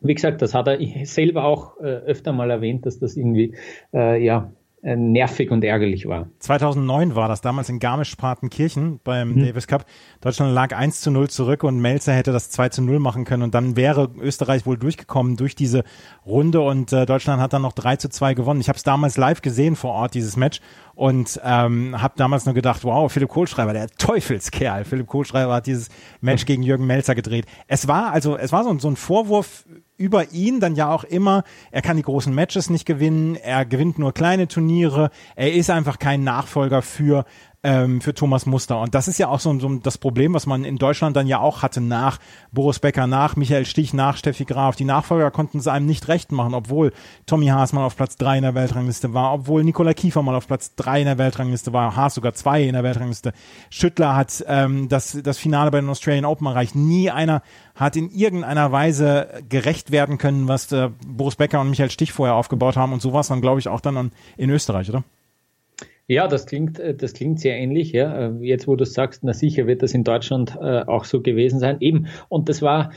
wie 0.00 0.14
gesagt, 0.14 0.42
das 0.42 0.54
hat 0.54 0.68
er 0.68 0.78
selber 1.04 1.44
auch 1.44 1.78
äh, 1.80 1.84
öfter 1.84 2.32
mal 2.32 2.50
erwähnt, 2.50 2.86
dass 2.86 2.98
das 2.98 3.16
irgendwie 3.16 3.54
äh, 3.94 4.22
ja 4.22 4.52
nervig 4.82 5.52
und 5.52 5.62
ärgerlich 5.62 6.06
war. 6.06 6.26
2009 6.40 7.14
war 7.14 7.28
das 7.28 7.40
damals 7.40 7.68
in 7.68 7.78
Garmisch-Partenkirchen 7.78 8.98
beim 9.04 9.34
mhm. 9.34 9.46
Davis 9.46 9.68
Cup. 9.68 9.84
Deutschland 10.20 10.52
lag 10.52 10.74
1 10.76 11.00
zu 11.00 11.12
0 11.12 11.30
zurück 11.30 11.62
und 11.62 11.80
Melzer 11.80 12.12
hätte 12.12 12.32
das 12.32 12.50
2 12.50 12.70
zu 12.70 12.82
0 12.82 12.98
machen 12.98 13.24
können 13.24 13.44
und 13.44 13.54
dann 13.54 13.76
wäre 13.76 14.10
Österreich 14.18 14.66
wohl 14.66 14.76
durchgekommen 14.76 15.36
durch 15.36 15.54
diese 15.54 15.84
Runde 16.26 16.60
und 16.60 16.92
äh, 16.92 17.06
Deutschland 17.06 17.40
hat 17.40 17.52
dann 17.52 17.62
noch 17.62 17.74
3 17.74 17.96
zu 17.96 18.08
2 18.08 18.34
gewonnen. 18.34 18.60
Ich 18.60 18.68
habe 18.68 18.76
es 18.76 18.82
damals 18.82 19.16
live 19.16 19.40
gesehen 19.40 19.76
vor 19.76 19.92
Ort, 19.92 20.14
dieses 20.14 20.36
Match 20.36 20.60
und 20.96 21.40
ähm, 21.44 22.02
habe 22.02 22.14
damals 22.16 22.44
nur 22.44 22.54
gedacht, 22.54 22.82
wow, 22.82 23.10
Philipp 23.10 23.28
Kohlschreiber, 23.28 23.72
der 23.72 23.88
Teufelskerl. 23.88 24.84
Philipp 24.84 25.06
Kohlschreiber 25.06 25.54
hat 25.54 25.66
dieses 25.68 25.90
Match 26.20 26.44
gegen 26.46 26.64
Jürgen 26.64 26.86
Melzer 26.86 27.14
gedreht. 27.14 27.46
Es 27.68 27.86
war 27.86 28.12
also, 28.12 28.36
es 28.36 28.50
war 28.50 28.64
so, 28.64 28.76
so 28.80 28.88
ein 28.88 28.96
Vorwurf 28.96 29.64
über 30.02 30.32
ihn 30.32 30.58
dann 30.58 30.74
ja 30.74 30.90
auch 30.90 31.04
immer, 31.04 31.44
er 31.70 31.80
kann 31.80 31.96
die 31.96 32.02
großen 32.02 32.34
Matches 32.34 32.70
nicht 32.70 32.86
gewinnen, 32.86 33.36
er 33.36 33.64
gewinnt 33.64 34.00
nur 34.00 34.12
kleine 34.12 34.48
Turniere, 34.48 35.10
er 35.36 35.52
ist 35.52 35.70
einfach 35.70 36.00
kein 36.00 36.24
Nachfolger 36.24 36.82
für 36.82 37.24
ähm, 37.62 38.00
für 38.00 38.14
Thomas 38.14 38.46
Muster. 38.46 38.80
Und 38.80 38.94
das 38.94 39.08
ist 39.08 39.18
ja 39.18 39.28
auch 39.28 39.40
so, 39.40 39.58
so 39.60 39.68
das 39.76 39.98
Problem, 39.98 40.34
was 40.34 40.46
man 40.46 40.64
in 40.64 40.78
Deutschland 40.78 41.16
dann 41.16 41.26
ja 41.26 41.38
auch 41.38 41.62
hatte 41.62 41.80
nach 41.80 42.18
Boris 42.50 42.80
Becker, 42.80 43.06
nach 43.06 43.36
Michael 43.36 43.66
Stich, 43.66 43.94
nach 43.94 44.16
Steffi 44.16 44.44
Graf. 44.44 44.76
Die 44.76 44.84
Nachfolger 44.84 45.30
konnten 45.30 45.58
es 45.58 45.68
einem 45.68 45.86
nicht 45.86 46.08
recht 46.08 46.32
machen, 46.32 46.54
obwohl 46.54 46.92
Tommy 47.26 47.46
Haas 47.46 47.72
mal 47.72 47.84
auf 47.84 47.96
Platz 47.96 48.16
drei 48.16 48.36
in 48.36 48.42
der 48.42 48.54
Weltrangliste 48.54 49.14
war, 49.14 49.32
obwohl 49.32 49.62
Nikola 49.62 49.94
Kiefer 49.94 50.22
mal 50.22 50.34
auf 50.34 50.48
Platz 50.48 50.74
drei 50.74 51.00
in 51.00 51.06
der 51.06 51.18
Weltrangliste 51.18 51.72
war, 51.72 51.94
Haas 51.94 52.14
sogar 52.14 52.34
zwei 52.34 52.62
in 52.62 52.72
der 52.72 52.82
Weltrangliste. 52.82 53.32
Schüttler 53.70 54.16
hat 54.16 54.44
ähm, 54.48 54.88
das, 54.88 55.18
das 55.22 55.38
Finale 55.38 55.70
bei 55.70 55.80
den 55.80 55.88
Australian 55.88 56.24
Open 56.24 56.46
erreicht. 56.46 56.74
Nie 56.74 57.10
einer 57.10 57.42
hat 57.74 57.96
in 57.96 58.10
irgendeiner 58.10 58.72
Weise 58.72 59.42
gerecht 59.48 59.92
werden 59.92 60.18
können, 60.18 60.48
was 60.48 60.70
äh, 60.72 60.90
Boris 61.06 61.36
Becker 61.36 61.60
und 61.60 61.70
Michael 61.70 61.90
Stich 61.90 62.12
vorher 62.12 62.34
aufgebaut 62.34 62.76
haben. 62.76 62.92
Und 62.92 63.00
so 63.00 63.12
war 63.12 63.20
es 63.20 63.28
dann, 63.28 63.40
glaube 63.40 63.60
ich, 63.60 63.68
auch 63.68 63.80
dann 63.80 64.10
in 64.36 64.50
Österreich, 64.50 64.88
oder? 64.88 65.04
Ja, 66.12 66.28
das 66.28 66.44
klingt, 66.44 66.78
äh, 66.78 66.94
das 66.94 67.14
klingt 67.14 67.40
sehr 67.40 67.56
ähnlich. 67.56 67.92
Ja. 67.92 68.28
Äh, 68.28 68.32
jetzt, 68.40 68.68
wo 68.68 68.76
du 68.76 68.84
sagst, 68.84 69.24
na 69.24 69.32
sicher 69.32 69.66
wird 69.66 69.82
das 69.82 69.94
in 69.94 70.04
Deutschland 70.04 70.58
äh, 70.60 70.82
auch 70.82 71.04
so 71.04 71.22
gewesen 71.22 71.58
sein. 71.58 71.78
Eben. 71.80 72.06
Und 72.28 72.50
das 72.50 72.60
war, 72.60 72.92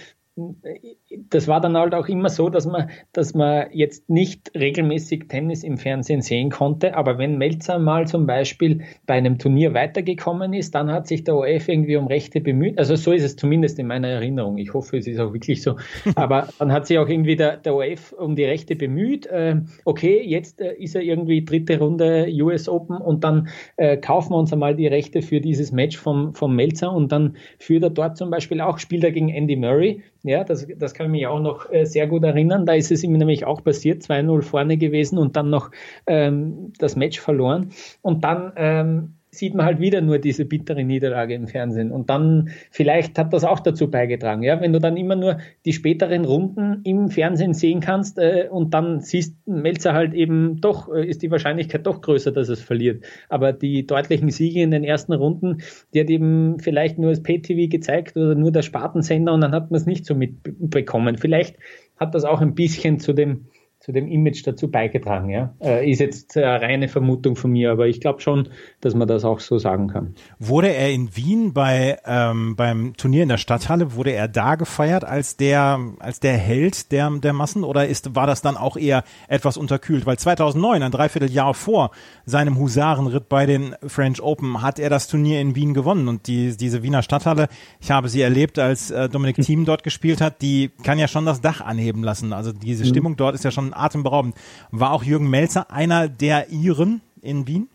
das 1.30 1.48
war 1.48 1.62
dann 1.62 1.78
halt 1.78 1.94
auch 1.94 2.08
immer 2.08 2.30
so, 2.30 2.50
dass 2.50 2.66
man, 2.66 2.90
dass 3.14 3.34
man 3.34 3.68
jetzt 3.72 4.10
nicht 4.10 4.52
regelmäßig 4.56 5.28
Tennis 5.28 5.64
im 5.64 5.78
Fernsehen 5.78 6.22
sehen 6.22 6.50
konnte, 6.50 6.96
aber 6.96 7.18
wenn 7.18 7.38
Melzer 7.38 7.80
mal 7.80 8.08
zum 8.08 8.26
Beispiel 8.26 8.82
bei 9.06 9.16
einem 9.16 9.38
Turnier 9.38 9.74
weitergekommen 9.74 10.54
ist, 10.54 10.76
dann 10.76 10.92
hat 10.92 11.08
sich 11.08 11.24
der 11.24 11.36
OF 11.36 11.68
irgendwie 11.68 11.98
um 11.98 12.08
Rechte 12.08 12.42
bemüht. 12.42 12.78
Also 12.78 12.96
so 12.96 13.12
ist 13.12 13.24
es 13.24 13.36
zumindest 13.36 13.80
in 13.80 13.88
meiner 13.88 14.08
Erinnerung. 14.08 14.58
Ich 14.58 14.74
hoffe, 14.74 14.98
es 14.98 15.08
ist 15.08 15.20
auch 15.20 15.34
wirklich 15.34 15.62
so. 15.62 15.76
Aber 16.16 16.50
dann 16.60 16.72
hat 16.72 16.88
sich 16.88 16.98
auch 16.98 17.08
irgendwie 17.08 17.36
der, 17.36 17.58
der 17.58 17.76
OF 17.76 18.14
um 18.14 18.36
die 18.36 18.46
Rechte 18.46 18.76
bemüht. 18.76 19.26
Äh, 19.28 19.62
okay, 19.86 20.22
jetzt 20.26 20.62
äh, 20.62 20.74
ist 20.76 20.96
er 20.96 21.02
irgendwie 21.02 21.44
dritte 21.44 21.80
Runde 21.80 22.28
US 22.42 22.68
Open 22.68 22.98
und 22.98 23.24
dann 23.24 23.50
äh, 23.78 23.98
kaufen 23.98 24.32
wir 24.32 24.38
uns 24.38 24.54
einmal 24.54 24.76
die 24.76 24.88
Rechte 24.88 25.22
für 25.22 25.42
dieses 25.42 25.72
Match 25.72 25.98
vom, 25.98 26.34
vom 26.34 26.56
Melzer 26.56 26.92
und 26.92 27.12
dann 27.12 27.38
führt 27.60 27.84
er 27.84 27.90
dort 27.90 28.18
zum 28.18 28.30
Beispiel 28.30 28.62
auch, 28.62 28.80
spielt 28.80 29.04
er 29.04 29.12
gegen 29.12 29.30
Andy 29.30 29.56
Murray 29.56 30.02
ja, 30.26 30.44
das, 30.44 30.66
das 30.76 30.96
kann 30.96 31.05
ich 31.06 31.12
mich 31.12 31.28
auch 31.28 31.40
noch 31.40 31.72
äh, 31.72 31.86
sehr 31.86 32.08
gut 32.08 32.24
erinnern. 32.24 32.66
Da 32.66 32.74
ist 32.74 32.92
es 32.92 33.04
ihm 33.04 33.14
nämlich 33.14 33.46
auch 33.46 33.64
passiert, 33.64 34.04
2-0 34.04 34.42
vorne 34.42 34.78
gewesen 34.78 35.18
und 35.18 35.36
dann 35.36 35.50
noch 35.50 35.72
ähm, 36.08 36.74
das 36.78 36.96
Match 36.96 37.20
verloren. 37.20 37.72
Und 38.02 38.24
dann 38.24 38.54
ähm, 38.56 39.16
sieht 39.38 39.54
man 39.54 39.66
halt 39.66 39.80
wieder 39.80 40.02
nur 40.02 40.20
diese 40.20 40.46
bittere 40.46 40.84
Niederlage 40.84 41.34
im 41.34 41.48
Fernsehen. 41.48 41.92
Und 41.92 42.10
dann 42.10 42.50
vielleicht 42.72 43.18
hat 43.18 43.34
das 43.34 43.44
auch 43.44 43.60
dazu 43.60 43.90
beigetragen. 43.90 44.44
Ja, 44.44 44.62
wenn 44.62 44.74
du 44.74 44.80
dann 44.80 44.98
immer 44.98 45.16
nur 45.16 45.38
die 45.66 45.74
späteren 45.74 46.26
Runden 46.26 46.82
im 46.84 47.10
Fernsehen 47.10 47.54
sehen 47.54 47.80
kannst 47.80 48.18
äh, 48.18 48.48
und 48.50 48.74
dann 48.74 49.02
siehst 49.02 49.36
Melzer 49.48 49.94
halt 49.94 50.14
eben 50.14 50.62
doch, 50.62 50.94
äh, 50.94 51.06
ist 51.06 51.22
die 51.22 51.32
Wahrscheinlichkeit 51.32 51.86
doch 51.86 52.02
größer, 52.02 52.32
dass 52.32 52.50
es 52.50 52.62
verliert. 52.62 53.04
Aber 53.30 53.54
die 53.54 53.86
deutlichen 53.86 54.30
Siege 54.30 54.62
in 54.62 54.72
den 54.72 54.84
ersten 54.84 55.14
Runden, 55.14 55.58
die 55.94 56.02
hat 56.02 56.10
eben 56.10 56.60
vielleicht 56.60 56.98
nur 56.98 57.12
das 57.12 57.24
PTV 57.24 57.70
gezeigt 57.70 58.18
oder 58.18 58.36
nur 58.36 58.52
der 58.52 58.62
Spartensender 58.62 59.34
und 59.34 59.42
dann 59.42 59.52
hat 59.52 59.72
man 59.72 59.80
es 59.80 59.86
nicht 59.86 60.06
so 60.06 60.16
mitbekommen. 60.16 61.18
Vielleicht 61.18 61.58
hat 61.98 62.14
das 62.16 62.26
auch 62.26 62.42
ein 62.42 62.56
bisschen 62.56 63.00
zu 63.00 63.14
dem 63.14 63.46
zu 63.86 63.92
dem 63.92 64.08
Image 64.08 64.42
dazu 64.48 64.72
beigetragen. 64.72 65.30
Ja? 65.30 65.54
Äh, 65.62 65.92
ist 65.92 66.00
jetzt 66.00 66.36
eine 66.36 66.60
reine 66.60 66.88
Vermutung 66.88 67.36
von 67.36 67.52
mir, 67.52 67.72
aber 67.72 67.86
ich 67.86 68.02
glaube 68.02 68.20
schon, 68.20 68.50
dass 68.82 68.96
man 68.96 69.08
das 69.08 69.24
auch 69.24 69.40
so 69.40 69.60
sagen 69.60 69.90
kann. 69.90 70.16
Wurde 70.40 70.70
er 70.70 70.92
in 70.92 71.16
Wien 71.16 71.54
bei 71.54 72.00
ähm, 72.04 72.56
beim 72.56 72.98
Turnier 72.98 73.22
in 73.22 73.30
der 73.30 73.38
Stadthalle, 73.38 73.94
wurde 73.94 74.10
er 74.10 74.28
da 74.28 74.56
gefeiert 74.56 75.06
als 75.06 75.38
der 75.38 75.80
als 76.00 76.20
der 76.20 76.36
Held 76.36 76.92
der 76.92 77.12
der 77.12 77.34
Massen 77.34 77.64
oder 77.64 77.88
ist 77.88 78.16
war 78.16 78.26
das 78.26 78.42
dann 78.42 78.58
auch 78.58 78.76
eher 78.76 79.04
etwas 79.28 79.56
unterkühlt? 79.56 80.08
Weil 80.08 80.18
2009, 80.18 80.82
ein 80.82 80.92
Dreivierteljahr 80.92 81.54
vor 81.54 81.92
seinem 82.26 82.58
Husarenritt 82.58 83.30
bei 83.30 83.46
den 83.46 83.76
French 83.86 84.20
Open, 84.20 84.64
hat 84.64 84.80
er 84.80 84.90
das 84.90 85.08
Turnier 85.08 85.40
in 85.42 85.56
Wien 85.56 85.76
gewonnen 85.76 86.08
und 86.08 86.26
die 86.26 86.58
diese 86.58 86.82
Wiener 86.82 87.04
Stadthalle, 87.04 87.50
ich 87.80 87.92
habe 87.92 88.10
sie 88.10 88.22
erlebt, 88.22 88.58
als 88.58 88.90
äh, 88.90 89.10
Dominik 89.10 89.36
Thiem 89.36 89.64
dort 89.66 89.84
gespielt 89.84 90.22
hat, 90.22 90.42
die 90.42 90.72
kann 90.82 90.98
ja 90.98 91.08
schon 91.08 91.28
das 91.28 91.42
Dach 91.42 91.62
anheben 91.62 92.02
lassen. 92.02 92.34
Also 92.34 92.52
diese 92.52 92.84
mhm. 92.84 92.90
Stimmung 92.90 93.16
dort 93.16 93.36
ist 93.36 93.44
ja 93.44 93.52
schon 93.52 93.75
atemberaubend. 93.76 94.36
War 94.72 94.92
auch 94.92 95.04
Jürgen 95.04 95.30
Melzer 95.30 95.72
einer 95.72 96.08
der 96.08 96.50
Iren 96.50 97.02
in 97.22 97.48
Wien? 97.48 97.70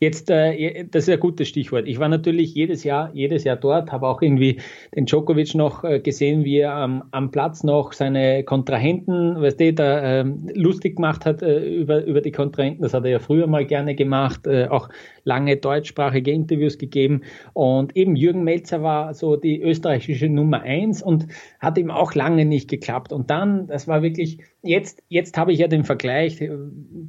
Jetzt, 0.00 0.28
äh, 0.28 0.84
das 0.90 1.04
ist 1.04 1.14
ein 1.14 1.20
gutes 1.20 1.48
Stichwort. 1.48 1.86
Ich 1.86 1.98
war 1.98 2.08
natürlich 2.08 2.54
jedes 2.54 2.84
Jahr, 2.84 3.10
jedes 3.14 3.44
Jahr 3.44 3.56
dort, 3.56 3.92
habe 3.92 4.08
auch 4.08 4.20
irgendwie 4.20 4.60
den 4.94 5.06
Djokovic 5.06 5.54
noch 5.54 5.84
äh, 5.84 6.00
gesehen, 6.00 6.44
wie 6.44 6.58
er 6.58 6.74
am, 6.74 7.04
am 7.12 7.30
Platz 7.30 7.62
noch 7.62 7.92
seine 7.92 8.44
Kontrahenten, 8.44 9.40
weißt 9.40 9.60
du, 9.60 9.72
da 9.72 10.20
äh, 10.20 10.24
lustig 10.54 10.96
gemacht 10.96 11.24
hat 11.24 11.42
äh, 11.42 11.58
über, 11.58 12.04
über 12.04 12.20
die 12.20 12.32
Kontrahenten. 12.32 12.82
Das 12.82 12.92
hat 12.92 13.04
er 13.04 13.12
ja 13.12 13.18
früher 13.18 13.46
mal 13.46 13.64
gerne 13.64 13.94
gemacht, 13.94 14.46
auch 14.46 14.88
lange 15.24 15.56
deutschsprachige 15.56 16.30
Interviews 16.30 16.76
gegeben. 16.76 17.22
Und 17.52 17.96
eben 17.96 18.16
Jürgen 18.16 18.44
Melzer 18.44 18.82
war 18.82 19.14
so 19.14 19.36
die 19.36 19.62
österreichische 19.62 20.28
Nummer 20.28 20.62
eins 20.62 21.02
und 21.02 21.26
hat 21.60 21.78
ihm 21.78 21.90
auch 21.90 22.14
lange 22.14 22.44
nicht 22.44 22.68
geklappt. 22.68 23.12
Und 23.12 23.30
dann, 23.30 23.66
das 23.68 23.88
war 23.88 24.02
wirklich, 24.02 24.38
jetzt, 24.64 25.02
jetzt 25.08 25.36
habe 25.36 25.52
ich 25.52 25.58
ja 25.58 25.68
den 25.68 25.84
Vergleich 25.84 26.40
äh, 26.40 26.50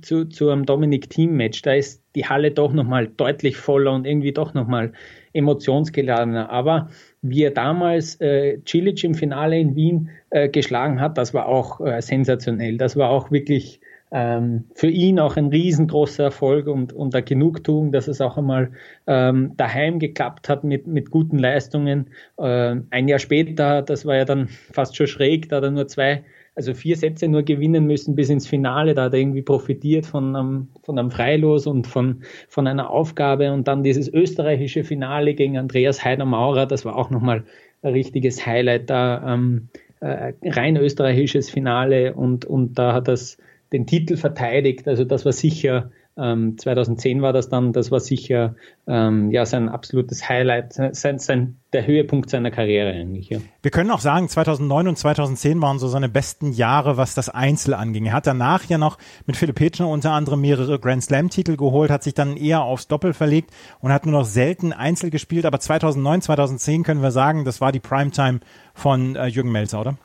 zu, 0.01 0.25
zu 0.25 0.49
einem 0.49 0.65
Dominik 0.65 1.09
Team 1.09 1.35
Match. 1.35 1.61
Da 1.61 1.73
ist 1.73 2.03
die 2.15 2.25
Halle 2.25 2.51
doch 2.51 2.73
nochmal 2.73 3.07
deutlich 3.07 3.57
voller 3.57 3.93
und 3.93 4.05
irgendwie 4.05 4.33
doch 4.33 4.53
nochmal 4.53 4.93
emotionsgeladener. 5.33 6.49
Aber 6.49 6.89
wie 7.21 7.43
er 7.43 7.51
damals 7.51 8.19
äh, 8.21 8.59
Cilic 8.67 9.03
im 9.03 9.15
Finale 9.15 9.59
in 9.59 9.75
Wien 9.75 10.09
äh, 10.29 10.49
geschlagen 10.49 11.01
hat, 11.01 11.17
das 11.17 11.33
war 11.33 11.47
auch 11.47 11.81
äh, 11.81 12.01
sensationell. 12.01 12.77
Das 12.77 12.95
war 12.95 13.09
auch 13.09 13.31
wirklich 13.31 13.81
ähm, 14.11 14.65
für 14.75 14.87
ihn 14.87 15.19
auch 15.19 15.35
ein 15.35 15.47
riesengroßer 15.47 16.25
Erfolg 16.25 16.67
und, 16.67 16.93
und 16.93 17.13
der 17.13 17.21
Genugtuung, 17.21 17.91
dass 17.91 18.07
es 18.07 18.21
auch 18.21 18.37
einmal 18.37 18.71
ähm, 19.07 19.53
daheim 19.57 19.99
geklappt 19.99 20.47
hat 20.47 20.63
mit, 20.63 20.87
mit 20.87 21.09
guten 21.09 21.39
Leistungen. 21.39 22.11
Äh, 22.37 22.77
ein 22.91 23.07
Jahr 23.07 23.19
später, 23.19 23.81
das 23.81 24.05
war 24.05 24.15
ja 24.15 24.25
dann 24.25 24.47
fast 24.47 24.95
schon 24.95 25.07
schräg, 25.07 25.49
da 25.49 25.57
hat 25.57 25.63
er 25.63 25.71
nur 25.71 25.87
zwei 25.87 26.23
also 26.55 26.73
vier 26.73 26.95
Sätze 26.95 27.27
nur 27.27 27.43
gewinnen 27.43 27.85
müssen 27.85 28.15
bis 28.15 28.29
ins 28.29 28.47
Finale. 28.47 28.93
Da 28.93 29.05
hat 29.05 29.13
er 29.13 29.19
irgendwie 29.19 29.41
profitiert 29.41 30.05
von 30.05 30.35
einem, 30.35 30.69
von 30.83 30.97
einem 30.97 31.11
Freilos 31.11 31.67
und 31.67 31.85
von, 31.85 32.23
von 32.47 32.65
einer 32.65 32.89
Aufgabe. 32.89 33.51
Und 33.51 33.67
dann 33.67 33.83
dieses 33.83 34.11
österreichische 34.11 34.83
Finale 34.83 35.33
gegen 35.33 35.57
Andreas 35.57 36.03
Heider-Maurer, 36.03 36.65
das 36.65 36.85
war 36.85 36.95
auch 36.95 37.09
nochmal 37.09 37.43
ein 37.81 37.93
richtiges 37.93 38.45
Highlight 38.45 38.89
da. 38.89 39.33
Ähm, 39.33 39.67
äh, 39.99 40.33
rein 40.43 40.77
österreichisches 40.77 41.49
Finale 41.49 42.13
und, 42.13 42.45
und 42.45 42.77
da 42.77 42.93
hat 42.93 43.07
das 43.07 43.37
den 43.71 43.87
Titel 43.87 44.17
verteidigt. 44.17 44.87
Also 44.87 45.03
das 45.03 45.25
war 45.25 45.31
sicher 45.31 45.91
ähm, 46.17 46.57
2010 46.57 47.21
war 47.21 47.33
das 47.33 47.49
dann, 47.49 47.73
das 47.73 47.91
war 47.91 47.99
sicher 47.99 48.55
ähm, 48.87 49.31
ja 49.31 49.45
sein 49.45 49.67
absolutes 49.67 50.29
Highlight, 50.29 50.73
sein, 50.73 51.19
sein, 51.19 51.57
der 51.73 51.85
Höhepunkt 51.85 52.29
seiner 52.29 52.51
Karriere 52.51 52.91
eigentlich. 52.91 53.29
Ja. 53.29 53.39
Wir 53.61 53.71
können 53.71 53.91
auch 53.91 53.99
sagen, 53.99 54.29
2009 54.29 54.87
und 54.87 54.97
2010 54.97 55.61
waren 55.61 55.77
so 55.77 55.89
seine 55.89 56.07
besten 56.07 56.53
Jahre, 56.53 56.95
was 56.95 57.15
das 57.15 57.27
Einzel 57.27 57.73
anging. 57.73 58.05
Er 58.05 58.13
hat 58.13 58.27
danach 58.27 58.63
ja 58.65 58.77
noch 58.77 58.97
mit 59.25 59.35
Philipp 59.35 59.57
Petschner 59.57 59.89
unter 59.89 60.11
anderem 60.11 60.39
mehrere 60.39 60.79
Grand 60.79 61.03
Slam 61.03 61.29
Titel 61.29 61.57
geholt, 61.57 61.91
hat 61.91 62.03
sich 62.03 62.13
dann 62.13 62.37
eher 62.37 62.61
aufs 62.61 62.87
Doppel 62.87 63.13
verlegt 63.13 63.51
und 63.81 63.91
hat 63.91 64.05
nur 64.05 64.19
noch 64.19 64.25
selten 64.25 64.71
Einzel 64.71 65.09
gespielt. 65.09 65.45
Aber 65.45 65.59
2009, 65.59 66.21
2010 66.21 66.83
können 66.83 67.01
wir 67.01 67.11
sagen, 67.11 67.43
das 67.43 67.59
war 67.59 67.73
die 67.73 67.81
Primetime 67.81 68.39
von 68.73 69.17
äh, 69.17 69.27
Jürgen 69.27 69.51
Melzer, 69.51 69.81
oder? 69.81 69.97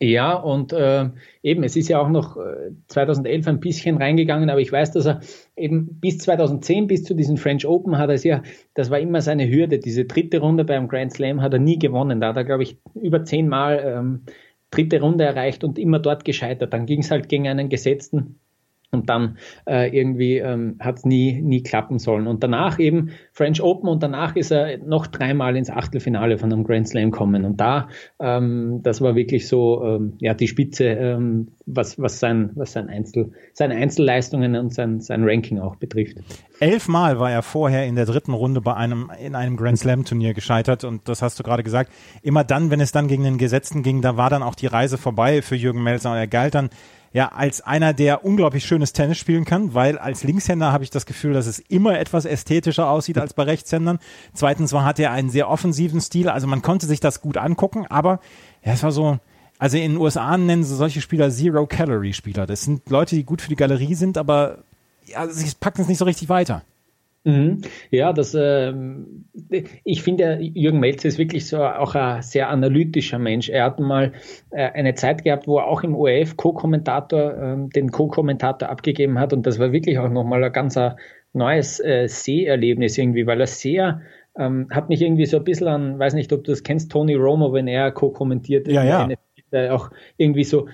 Ja, 0.00 0.34
und 0.34 0.72
äh, 0.72 1.10
eben, 1.42 1.62
es 1.62 1.76
ist 1.76 1.88
ja 1.88 2.00
auch 2.00 2.08
noch 2.08 2.38
2011 2.88 3.46
äh, 3.46 3.50
ein 3.50 3.60
bisschen 3.60 3.98
reingegangen, 3.98 4.48
aber 4.48 4.60
ich 4.60 4.72
weiß, 4.72 4.92
dass 4.92 5.06
er 5.06 5.20
eben 5.56 6.00
bis 6.00 6.18
2010, 6.18 6.86
bis 6.86 7.04
zu 7.04 7.14
diesen 7.14 7.36
French 7.36 7.66
Open, 7.66 7.98
hat 7.98 8.08
er 8.08 8.14
es 8.14 8.24
ja, 8.24 8.42
das 8.72 8.90
war 8.90 8.98
immer 8.98 9.20
seine 9.20 9.48
Hürde. 9.48 9.78
Diese 9.78 10.06
dritte 10.06 10.38
Runde 10.38 10.64
beim 10.64 10.88
Grand 10.88 11.12
Slam 11.12 11.42
hat 11.42 11.52
er 11.52 11.58
nie 11.58 11.78
gewonnen. 11.78 12.20
Da 12.20 12.28
hat 12.28 12.36
er, 12.36 12.44
glaube 12.44 12.62
ich, 12.62 12.78
über 12.94 13.24
zehnmal 13.24 13.82
ähm, 13.84 14.22
dritte 14.70 15.00
Runde 15.00 15.24
erreicht 15.24 15.64
und 15.64 15.78
immer 15.78 15.98
dort 15.98 16.24
gescheitert. 16.24 16.72
Dann 16.72 16.86
ging 16.86 17.00
es 17.00 17.10
halt 17.10 17.28
gegen 17.28 17.46
einen 17.46 17.68
gesetzten 17.68 18.40
und 18.94 19.08
dann 19.08 19.38
äh, 19.66 19.96
irgendwie 19.96 20.38
ähm, 20.38 20.76
hat 20.80 20.98
es 20.98 21.04
nie, 21.04 21.40
nie 21.42 21.62
klappen 21.62 21.98
sollen. 21.98 22.26
Und 22.26 22.42
danach 22.42 22.78
eben 22.78 23.10
French 23.32 23.62
Open 23.62 23.88
und 23.88 24.02
danach 24.02 24.36
ist 24.36 24.50
er 24.50 24.78
noch 24.78 25.06
dreimal 25.06 25.56
ins 25.56 25.70
Achtelfinale 25.70 26.38
von 26.38 26.52
einem 26.52 26.64
Grand 26.64 26.88
Slam 26.88 27.10
kommen. 27.10 27.44
Und 27.44 27.60
da, 27.60 27.88
ähm, 28.20 28.80
das 28.82 29.00
war 29.00 29.14
wirklich 29.14 29.48
so 29.48 29.84
ähm, 29.84 30.14
ja, 30.18 30.34
die 30.34 30.48
Spitze, 30.48 30.84
ähm, 30.84 31.48
was, 31.66 31.98
was, 31.98 32.20
sein, 32.20 32.50
was 32.54 32.72
sein 32.72 32.88
Einzel, 32.88 33.32
seine 33.52 33.76
Einzelleistungen 33.76 34.56
und 34.56 34.72
sein, 34.72 35.00
sein 35.00 35.24
Ranking 35.24 35.58
auch 35.58 35.76
betrifft. 35.76 36.16
Elfmal 36.60 37.18
war 37.18 37.30
er 37.30 37.42
vorher 37.42 37.86
in 37.86 37.96
der 37.96 38.06
dritten 38.06 38.32
Runde 38.32 38.60
bei 38.60 38.74
einem, 38.74 39.10
in 39.20 39.34
einem 39.34 39.56
Grand 39.56 39.78
Slam 39.78 40.04
Turnier 40.04 40.34
gescheitert 40.34 40.84
und 40.84 41.08
das 41.08 41.22
hast 41.22 41.38
du 41.38 41.42
gerade 41.42 41.62
gesagt. 41.62 41.90
Immer 42.22 42.44
dann, 42.44 42.70
wenn 42.70 42.80
es 42.80 42.92
dann 42.92 43.08
gegen 43.08 43.24
den 43.24 43.38
Gesetzten 43.38 43.82
ging, 43.82 44.02
da 44.02 44.16
war 44.16 44.30
dann 44.30 44.42
auch 44.42 44.54
die 44.54 44.66
Reise 44.66 44.98
vorbei 44.98 45.42
für 45.42 45.56
Jürgen 45.56 45.82
Melzer 45.82 46.12
und 46.12 46.16
er 46.16 46.26
galt 46.26 46.54
dann 46.54 46.70
ja 47.14 47.28
als 47.28 47.62
einer, 47.62 47.94
der 47.94 48.24
unglaublich 48.24 48.66
schönes 48.66 48.92
Tennis 48.92 49.18
spielen 49.18 49.44
kann, 49.44 49.72
weil 49.72 49.96
als 49.96 50.24
Linkshänder 50.24 50.72
habe 50.72 50.84
ich 50.84 50.90
das 50.90 51.06
Gefühl, 51.06 51.32
dass 51.32 51.46
es 51.46 51.60
immer 51.60 51.98
etwas 51.98 52.24
ästhetischer 52.24 52.88
aussieht 52.90 53.16
als 53.18 53.32
bei 53.32 53.44
Rechtshändern. 53.44 54.00
Zweitens 54.34 54.72
war, 54.72 54.84
hat 54.84 54.98
er 54.98 55.12
einen 55.12 55.30
sehr 55.30 55.48
offensiven 55.48 56.00
Stil, 56.00 56.28
also 56.28 56.48
man 56.48 56.60
konnte 56.60 56.86
sich 56.86 56.98
das 56.98 57.22
gut 57.22 57.36
angucken, 57.36 57.86
aber 57.88 58.20
ja, 58.64 58.72
es 58.72 58.82
war 58.82 58.90
so, 58.90 59.18
also 59.58 59.76
in 59.76 59.92
den 59.92 60.00
USA 60.00 60.36
nennen 60.36 60.64
sie 60.64 60.74
solche 60.74 61.00
Spieler 61.00 61.30
Zero-Calorie-Spieler. 61.30 62.46
Das 62.46 62.64
sind 62.64 62.90
Leute, 62.90 63.14
die 63.14 63.24
gut 63.24 63.40
für 63.40 63.48
die 63.48 63.56
Galerie 63.56 63.94
sind, 63.94 64.18
aber 64.18 64.64
ja, 65.06 65.28
sie 65.28 65.48
packen 65.58 65.82
es 65.82 65.88
nicht 65.88 65.98
so 65.98 66.04
richtig 66.04 66.28
weiter. 66.28 66.62
Mhm. 67.24 67.62
Ja, 67.90 68.12
das, 68.12 68.34
äh, 68.34 68.72
ich 69.84 70.02
finde, 70.02 70.38
Jürgen 70.40 70.78
Melzer 70.78 71.08
ist 71.08 71.18
wirklich 71.18 71.46
so 71.46 71.64
auch 71.64 71.94
ein 71.94 72.22
sehr 72.22 72.50
analytischer 72.50 73.18
Mensch. 73.18 73.48
Er 73.48 73.64
hat 73.64 73.80
mal 73.80 74.12
äh, 74.50 74.70
eine 74.70 74.94
Zeit 74.94 75.24
gehabt, 75.24 75.46
wo 75.46 75.58
er 75.58 75.66
auch 75.66 75.82
im 75.82 75.96
ORF 75.96 76.36
Co-Kommentator, 76.36 77.32
äh, 77.32 77.68
den 77.74 77.90
Co-Kommentator 77.90 78.68
abgegeben 78.68 79.18
hat 79.18 79.32
und 79.32 79.46
das 79.46 79.58
war 79.58 79.72
wirklich 79.72 79.98
auch 79.98 80.10
nochmal 80.10 80.44
ein 80.44 80.52
ganz 80.52 80.76
ein 80.76 80.94
neues 81.32 81.80
äh, 81.80 82.08
Seherlebnis 82.08 82.98
irgendwie, 82.98 83.26
weil 83.26 83.40
er 83.40 83.46
sehr 83.46 84.02
ähm, 84.38 84.68
hat 84.70 84.88
mich 84.88 85.00
irgendwie 85.00 85.26
so 85.26 85.38
ein 85.38 85.44
bisschen 85.44 85.68
an, 85.68 85.98
weiß 85.98 86.14
nicht, 86.14 86.32
ob 86.32 86.44
du 86.44 86.52
das 86.52 86.62
kennst, 86.62 86.90
Tony 86.90 87.14
Romo, 87.14 87.52
wenn 87.52 87.68
er 87.68 87.92
co-kommentiert. 87.92 88.68
Ja, 88.68 88.84
ja. 88.84 89.06
NFL, 89.06 89.70
auch 89.70 89.90
irgendwie 90.16 90.44
so 90.44 90.68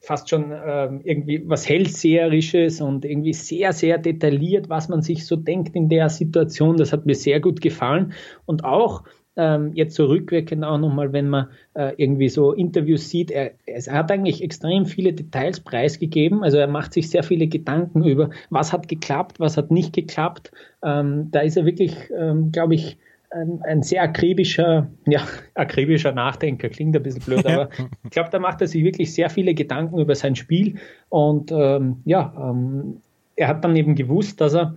fast 0.00 0.30
schon 0.30 0.50
ähm, 0.50 1.02
irgendwie 1.04 1.42
was 1.46 1.68
Hellseherisches 1.68 2.80
und 2.80 3.04
irgendwie 3.04 3.34
sehr, 3.34 3.72
sehr 3.72 3.98
detailliert, 3.98 4.68
was 4.68 4.88
man 4.88 5.02
sich 5.02 5.26
so 5.26 5.36
denkt 5.36 5.76
in 5.76 5.88
der 5.88 6.08
Situation. 6.08 6.78
Das 6.78 6.92
hat 6.92 7.06
mir 7.06 7.14
sehr 7.14 7.38
gut 7.40 7.60
gefallen. 7.60 8.14
Und 8.46 8.64
auch 8.64 9.04
ähm, 9.36 9.72
jetzt 9.74 9.94
so 9.94 10.06
rückwirkend 10.06 10.64
auch 10.64 10.78
nochmal, 10.78 11.12
wenn 11.12 11.28
man 11.28 11.48
äh, 11.74 11.92
irgendwie 11.96 12.28
so 12.28 12.52
Interviews 12.52 13.10
sieht, 13.10 13.30
er, 13.30 13.52
er 13.66 13.92
hat 13.92 14.10
eigentlich 14.10 14.42
extrem 14.42 14.86
viele 14.86 15.12
Details 15.12 15.60
preisgegeben. 15.60 16.42
Also 16.42 16.56
er 16.56 16.66
macht 16.66 16.94
sich 16.94 17.10
sehr 17.10 17.22
viele 17.22 17.46
Gedanken 17.46 18.02
über, 18.04 18.30
was 18.48 18.72
hat 18.72 18.88
geklappt, 18.88 19.38
was 19.38 19.56
hat 19.56 19.70
nicht 19.70 19.92
geklappt. 19.92 20.50
Ähm, 20.82 21.30
da 21.30 21.40
ist 21.40 21.56
er 21.56 21.66
wirklich, 21.66 21.94
ähm, 22.18 22.52
glaube 22.52 22.74
ich, 22.74 22.96
ein, 23.30 23.62
ein, 23.62 23.82
sehr 23.82 24.02
akribischer, 24.02 24.90
ja, 25.06 25.26
akribischer 25.54 26.12
Nachdenker, 26.12 26.68
klingt 26.68 26.96
ein 26.96 27.02
bisschen 27.02 27.22
blöd, 27.22 27.46
aber 27.46 27.70
ich 28.04 28.10
glaube, 28.10 28.30
da 28.30 28.38
macht 28.38 28.60
er 28.60 28.66
sich 28.66 28.84
wirklich 28.84 29.14
sehr 29.14 29.30
viele 29.30 29.54
Gedanken 29.54 29.98
über 29.98 30.14
sein 30.14 30.36
Spiel 30.36 30.78
und 31.08 31.52
ähm, 31.52 32.02
ja, 32.04 32.32
ähm, 32.36 33.00
er 33.36 33.48
hat 33.48 33.64
dann 33.64 33.76
eben 33.76 33.94
gewusst, 33.94 34.40
dass 34.40 34.54
er 34.54 34.76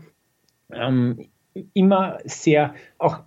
ähm, 0.71 1.27
immer 1.73 2.19
sehr, 2.25 2.73
auch 2.97 3.19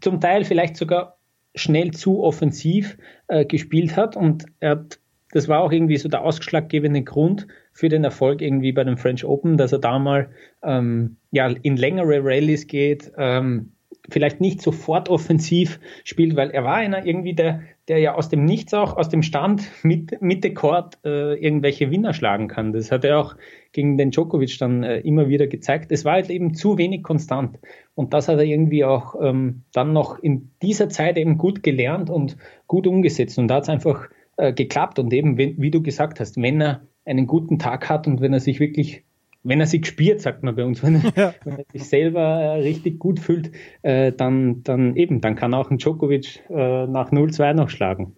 zum 0.00 0.20
Teil 0.20 0.44
vielleicht 0.44 0.76
sogar 0.76 1.16
schnell 1.54 1.92
zu 1.92 2.22
offensiv 2.22 2.96
äh, 3.28 3.44
gespielt 3.44 3.96
hat 3.96 4.16
und 4.16 4.46
er 4.60 4.70
hat, 4.70 4.98
das 5.32 5.48
war 5.48 5.60
auch 5.60 5.72
irgendwie 5.72 5.96
so 5.96 6.08
der 6.08 6.22
ausschlaggebende 6.22 7.02
Grund 7.02 7.46
für 7.72 7.88
den 7.88 8.04
Erfolg 8.04 8.42
irgendwie 8.42 8.72
bei 8.72 8.84
dem 8.84 8.98
French 8.98 9.24
Open, 9.24 9.56
dass 9.56 9.72
er 9.72 9.78
da 9.78 9.98
mal 9.98 10.30
ähm, 10.62 11.16
ja, 11.30 11.46
in 11.46 11.76
längere 11.76 12.22
Rallyes 12.22 12.66
geht, 12.66 13.12
ähm, 13.16 13.72
vielleicht 14.08 14.40
nicht 14.40 14.60
sofort 14.60 15.08
offensiv 15.08 15.78
spielt, 16.04 16.34
weil 16.36 16.50
er 16.50 16.64
war 16.64 16.74
einer 16.74 17.06
irgendwie 17.06 17.34
der, 17.34 17.62
der 17.88 17.98
ja 17.98 18.14
aus 18.14 18.28
dem 18.28 18.44
Nichts 18.44 18.74
auch, 18.74 18.96
aus 18.96 19.08
dem 19.08 19.22
Stand 19.22 19.70
mit 19.82 20.20
Mitte 20.20 20.52
Court 20.52 20.98
äh, 21.04 21.34
irgendwelche 21.34 21.90
Winner 21.90 22.12
schlagen 22.12 22.48
kann. 22.48 22.72
Das 22.72 22.90
hat 22.90 23.04
er 23.04 23.20
auch 23.20 23.36
gegen 23.72 23.96
den 23.96 24.10
Djokovic 24.10 24.58
dann 24.58 24.82
äh, 24.82 24.98
immer 24.98 25.28
wieder 25.28 25.46
gezeigt. 25.46 25.92
Es 25.92 26.04
war 26.04 26.14
halt 26.14 26.30
eben 26.30 26.54
zu 26.54 26.78
wenig 26.78 27.02
konstant. 27.02 27.58
Und 27.94 28.12
das 28.12 28.28
hat 28.28 28.38
er 28.38 28.44
irgendwie 28.44 28.84
auch 28.84 29.14
ähm, 29.20 29.62
dann 29.72 29.92
noch 29.92 30.18
in 30.18 30.50
dieser 30.62 30.88
Zeit 30.88 31.16
eben 31.16 31.38
gut 31.38 31.62
gelernt 31.62 32.10
und 32.10 32.36
gut 32.66 32.86
umgesetzt. 32.86 33.38
Und 33.38 33.48
da 33.48 33.56
hat 33.56 33.64
es 33.64 33.68
einfach 33.68 34.08
äh, 34.36 34.52
geklappt. 34.52 34.98
Und 34.98 35.12
eben, 35.12 35.38
wenn, 35.38 35.60
wie 35.60 35.70
du 35.70 35.82
gesagt 35.82 36.18
hast, 36.18 36.40
wenn 36.40 36.60
er 36.60 36.82
einen 37.04 37.26
guten 37.26 37.58
Tag 37.58 37.88
hat 37.88 38.06
und 38.06 38.20
wenn 38.20 38.32
er 38.32 38.40
sich 38.40 38.60
wirklich 38.60 39.04
wenn 39.44 39.60
er 39.60 39.66
sich 39.66 39.86
spielt, 39.86 40.20
sagt 40.20 40.42
man 40.42 40.54
bei 40.54 40.64
uns, 40.64 40.82
wenn, 40.82 41.02
ja. 41.16 41.34
wenn 41.44 41.58
er 41.58 41.64
sich 41.72 41.88
selber 41.88 42.20
äh, 42.20 42.60
richtig 42.60 42.98
gut 42.98 43.20
fühlt, 43.20 43.50
äh, 43.82 44.12
dann, 44.12 44.62
dann 44.62 44.96
eben, 44.96 45.20
dann 45.20 45.36
kann 45.36 45.54
auch 45.54 45.70
ein 45.70 45.78
Djokovic 45.78 46.42
äh, 46.50 46.86
nach 46.86 47.10
0-2 47.10 47.54
noch 47.54 47.70
schlagen 47.70 48.16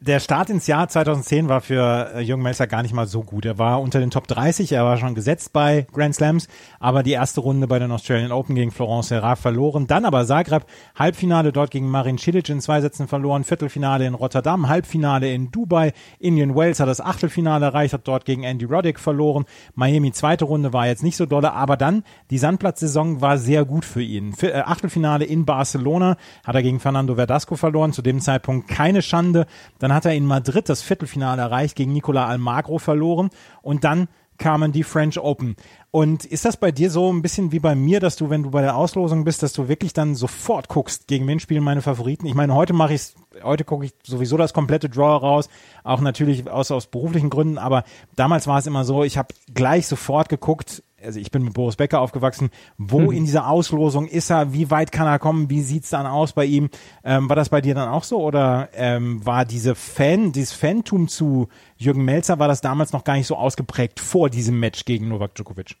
der 0.00 0.20
Start 0.20 0.50
ins 0.50 0.66
Jahr 0.66 0.86
2010 0.86 1.48
war 1.48 1.60
für 1.62 2.12
äh, 2.14 2.20
Jürgen 2.20 2.42
Melzer 2.42 2.66
gar 2.66 2.82
nicht 2.82 2.92
mal 2.92 3.06
so 3.06 3.22
gut. 3.22 3.46
Er 3.46 3.58
war 3.58 3.80
unter 3.80 4.00
den 4.00 4.10
Top 4.10 4.26
30, 4.26 4.72
er 4.72 4.84
war 4.84 4.98
schon 4.98 5.14
gesetzt 5.14 5.52
bei 5.52 5.86
Grand 5.92 6.14
Slams, 6.14 6.48
aber 6.78 7.02
die 7.02 7.12
erste 7.12 7.40
Runde 7.40 7.66
bei 7.66 7.78
den 7.78 7.90
Australian 7.90 8.32
Open 8.32 8.54
gegen 8.54 8.70
Florence 8.70 9.08
Serra 9.08 9.36
verloren. 9.36 9.86
Dann 9.86 10.04
aber 10.04 10.26
Zagreb, 10.26 10.66
Halbfinale 10.94 11.52
dort 11.52 11.70
gegen 11.70 11.88
Marin 11.88 12.18
Cilic 12.18 12.48
in 12.50 12.60
zwei 12.60 12.80
Sätzen 12.82 13.08
verloren, 13.08 13.44
Viertelfinale 13.44 14.04
in 14.04 14.14
Rotterdam, 14.14 14.68
Halbfinale 14.68 15.32
in 15.32 15.50
Dubai, 15.50 15.92
Indian 16.18 16.54
Wells 16.54 16.80
hat 16.80 16.88
das 16.88 17.00
Achtelfinale 17.00 17.66
erreicht, 17.66 17.94
hat 17.94 18.06
dort 18.06 18.26
gegen 18.26 18.42
Andy 18.42 18.66
Roddick 18.66 19.00
verloren. 19.00 19.44
Miami 19.74 20.12
zweite 20.12 20.44
Runde 20.44 20.74
war 20.74 20.86
jetzt 20.86 21.02
nicht 21.02 21.16
so 21.16 21.24
dolle, 21.24 21.52
aber 21.52 21.78
dann 21.78 22.02
die 22.30 22.38
Sandplatzsaison 22.38 23.22
war 23.22 23.38
sehr 23.38 23.64
gut 23.64 23.86
für 23.86 24.02
ihn. 24.02 24.34
Äh, 24.42 24.52
Achtelfinale 24.52 25.24
in 25.24 25.46
Barcelona 25.46 26.18
hat 26.44 26.56
er 26.56 26.62
gegen 26.62 26.80
Fernando 26.80 27.14
Verdasco 27.14 27.56
verloren, 27.56 27.92
zu 27.94 28.02
dem 28.02 28.20
Zeitpunkt 28.20 28.68
keine 28.68 29.00
Schande. 29.00 29.46
Dann 29.78 29.93
hat 29.94 30.04
er 30.04 30.14
in 30.14 30.26
Madrid 30.26 30.68
das 30.68 30.82
Viertelfinale 30.82 31.42
erreicht, 31.42 31.76
gegen 31.76 31.92
Nicola 31.92 32.26
Almagro 32.26 32.78
verloren 32.78 33.30
und 33.62 33.84
dann 33.84 34.08
kamen 34.38 34.72
die 34.72 34.82
French 34.82 35.18
Open. 35.18 35.56
Und 35.94 36.24
ist 36.24 36.44
das 36.44 36.56
bei 36.56 36.72
dir 36.72 36.90
so 36.90 37.12
ein 37.12 37.22
bisschen 37.22 37.52
wie 37.52 37.60
bei 37.60 37.76
mir, 37.76 38.00
dass 38.00 38.16
du, 38.16 38.28
wenn 38.28 38.42
du 38.42 38.50
bei 38.50 38.62
der 38.62 38.74
Auslosung 38.74 39.22
bist, 39.22 39.44
dass 39.44 39.52
du 39.52 39.68
wirklich 39.68 39.92
dann 39.92 40.16
sofort 40.16 40.68
guckst, 40.68 41.06
gegen 41.06 41.24
wen 41.28 41.38
spielen 41.38 41.62
meine 41.62 41.82
Favoriten? 41.82 42.26
Ich 42.26 42.34
meine, 42.34 42.52
heute 42.52 42.72
mache 42.72 42.94
ich 42.94 43.14
heute 43.44 43.62
gucke 43.62 43.86
ich 43.86 43.92
sowieso 44.02 44.36
das 44.36 44.52
komplette 44.52 44.88
Draw 44.88 45.20
raus, 45.20 45.48
auch 45.84 46.00
natürlich 46.00 46.50
aus, 46.50 46.72
aus 46.72 46.88
beruflichen 46.88 47.30
Gründen, 47.30 47.58
aber 47.58 47.84
damals 48.16 48.48
war 48.48 48.58
es 48.58 48.66
immer 48.66 48.84
so, 48.84 49.04
ich 49.04 49.18
habe 49.18 49.34
gleich 49.54 49.86
sofort 49.86 50.28
geguckt, 50.28 50.82
also 51.00 51.20
ich 51.20 51.30
bin 51.30 51.44
mit 51.44 51.54
Boris 51.54 51.76
Becker 51.76 52.00
aufgewachsen, 52.00 52.50
wo 52.76 52.98
mhm. 52.98 53.12
in 53.12 53.24
dieser 53.24 53.46
Auslosung 53.46 54.08
ist 54.08 54.30
er, 54.30 54.52
wie 54.52 54.72
weit 54.72 54.90
kann 54.90 55.06
er 55.06 55.20
kommen, 55.20 55.48
wie 55.48 55.62
sieht's 55.62 55.90
dann 55.90 56.06
aus 56.06 56.32
bei 56.32 56.44
ihm? 56.44 56.70
Ähm, 57.04 57.28
war 57.28 57.36
das 57.36 57.50
bei 57.50 57.60
dir 57.60 57.76
dann 57.76 57.88
auch 57.88 58.02
so 58.02 58.20
oder 58.20 58.68
ähm, 58.74 59.24
war 59.24 59.44
diese 59.44 59.76
Fan, 59.76 60.32
dieses 60.32 60.54
Fantum 60.54 61.06
zu 61.06 61.46
Jürgen 61.76 62.04
Melzer, 62.04 62.40
war 62.40 62.48
das 62.48 62.62
damals 62.62 62.92
noch 62.92 63.04
gar 63.04 63.14
nicht 63.14 63.28
so 63.28 63.36
ausgeprägt 63.36 64.00
vor 64.00 64.28
diesem 64.28 64.58
Match 64.58 64.84
gegen 64.86 65.08
Novak 65.08 65.36
Djokovic? 65.36 65.76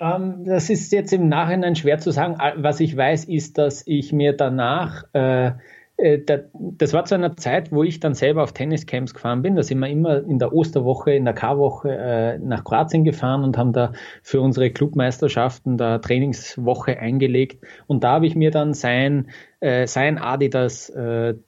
Ähm, 0.00 0.44
das 0.44 0.70
ist 0.70 0.92
jetzt 0.92 1.12
im 1.12 1.28
Nachhinein 1.28 1.76
schwer 1.76 1.98
zu 1.98 2.10
sagen. 2.10 2.36
Was 2.56 2.80
ich 2.80 2.96
weiß, 2.96 3.24
ist, 3.24 3.58
dass 3.58 3.82
ich 3.86 4.12
mir 4.12 4.32
danach 4.32 5.04
äh, 5.12 5.52
äh, 5.98 6.20
das 6.52 6.92
war 6.92 7.04
zu 7.04 7.16
einer 7.16 7.36
Zeit, 7.36 7.72
wo 7.72 7.82
ich 7.82 8.00
dann 8.00 8.14
selber 8.14 8.44
auf 8.44 8.52
Tenniscamps 8.52 9.14
gefahren 9.14 9.42
bin. 9.42 9.56
Da 9.56 9.62
sind 9.62 9.80
wir 9.80 9.88
immer 9.88 10.24
in 10.24 10.38
der 10.38 10.54
Osterwoche, 10.54 11.12
in 11.12 11.24
der 11.24 11.34
Karwoche 11.34 11.90
äh, 11.90 12.38
nach 12.38 12.64
Kroatien 12.64 13.04
gefahren 13.04 13.42
und 13.42 13.58
haben 13.58 13.72
da 13.72 13.92
für 14.22 14.40
unsere 14.40 14.70
Clubmeisterschaften 14.70 15.76
da 15.76 15.98
Trainingswoche 15.98 16.98
eingelegt. 16.98 17.64
Und 17.86 18.04
da 18.04 18.12
habe 18.12 18.26
ich 18.26 18.36
mir 18.36 18.52
dann 18.52 18.74
sein, 18.74 19.30
äh, 19.60 19.86
sein 19.86 20.18
Adidas 20.18 20.92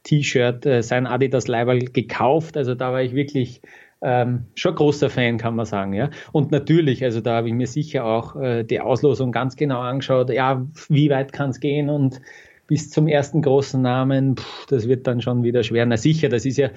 T-Shirt, 0.03 0.67
sein 0.81 1.07
Adidas 1.07 1.47
Leiberl 1.47 1.79
gekauft. 1.79 2.57
Also 2.57 2.75
da 2.75 2.93
war 2.93 3.03
ich 3.03 3.15
wirklich 3.15 3.63
ähm, 4.03 4.47
schon 4.55 4.75
großer 4.75 5.11
Fan, 5.11 5.39
kann 5.39 5.57
man 5.57 5.67
sagen, 5.67 5.93
ja. 5.93 6.11
Und 6.33 6.51
natürlich, 6.51 7.05
also 7.05 7.21
da 7.21 7.37
habe 7.37 7.49
ich 7.49 7.55
mir 7.55 7.67
sicher 7.67 8.05
auch 8.05 8.37
äh, 8.37 8.65
die 8.65 8.81
Auslosung 8.81 9.33
ganz 9.33 9.57
genau 9.57 9.81
angeschaut, 9.81 10.31
ja, 10.31 10.67
wie 10.89 11.11
weit 11.11 11.33
kann 11.33 11.51
es 11.51 11.61
gehen 11.61 11.91
und 11.91 12.21
bis 12.67 12.89
zum 12.89 13.09
ersten 13.09 13.43
großen 13.43 13.83
Namen, 13.83 14.37
pff, 14.37 14.67
das 14.67 14.89
wird 14.89 15.07
dann 15.07 15.21
schon 15.21 15.43
wieder 15.43 15.65
schwer. 15.65 15.85
Na 15.87 15.97
sicher, 15.97 16.29
das 16.29 16.47
ist 16.47 16.57
ja, 16.57 16.71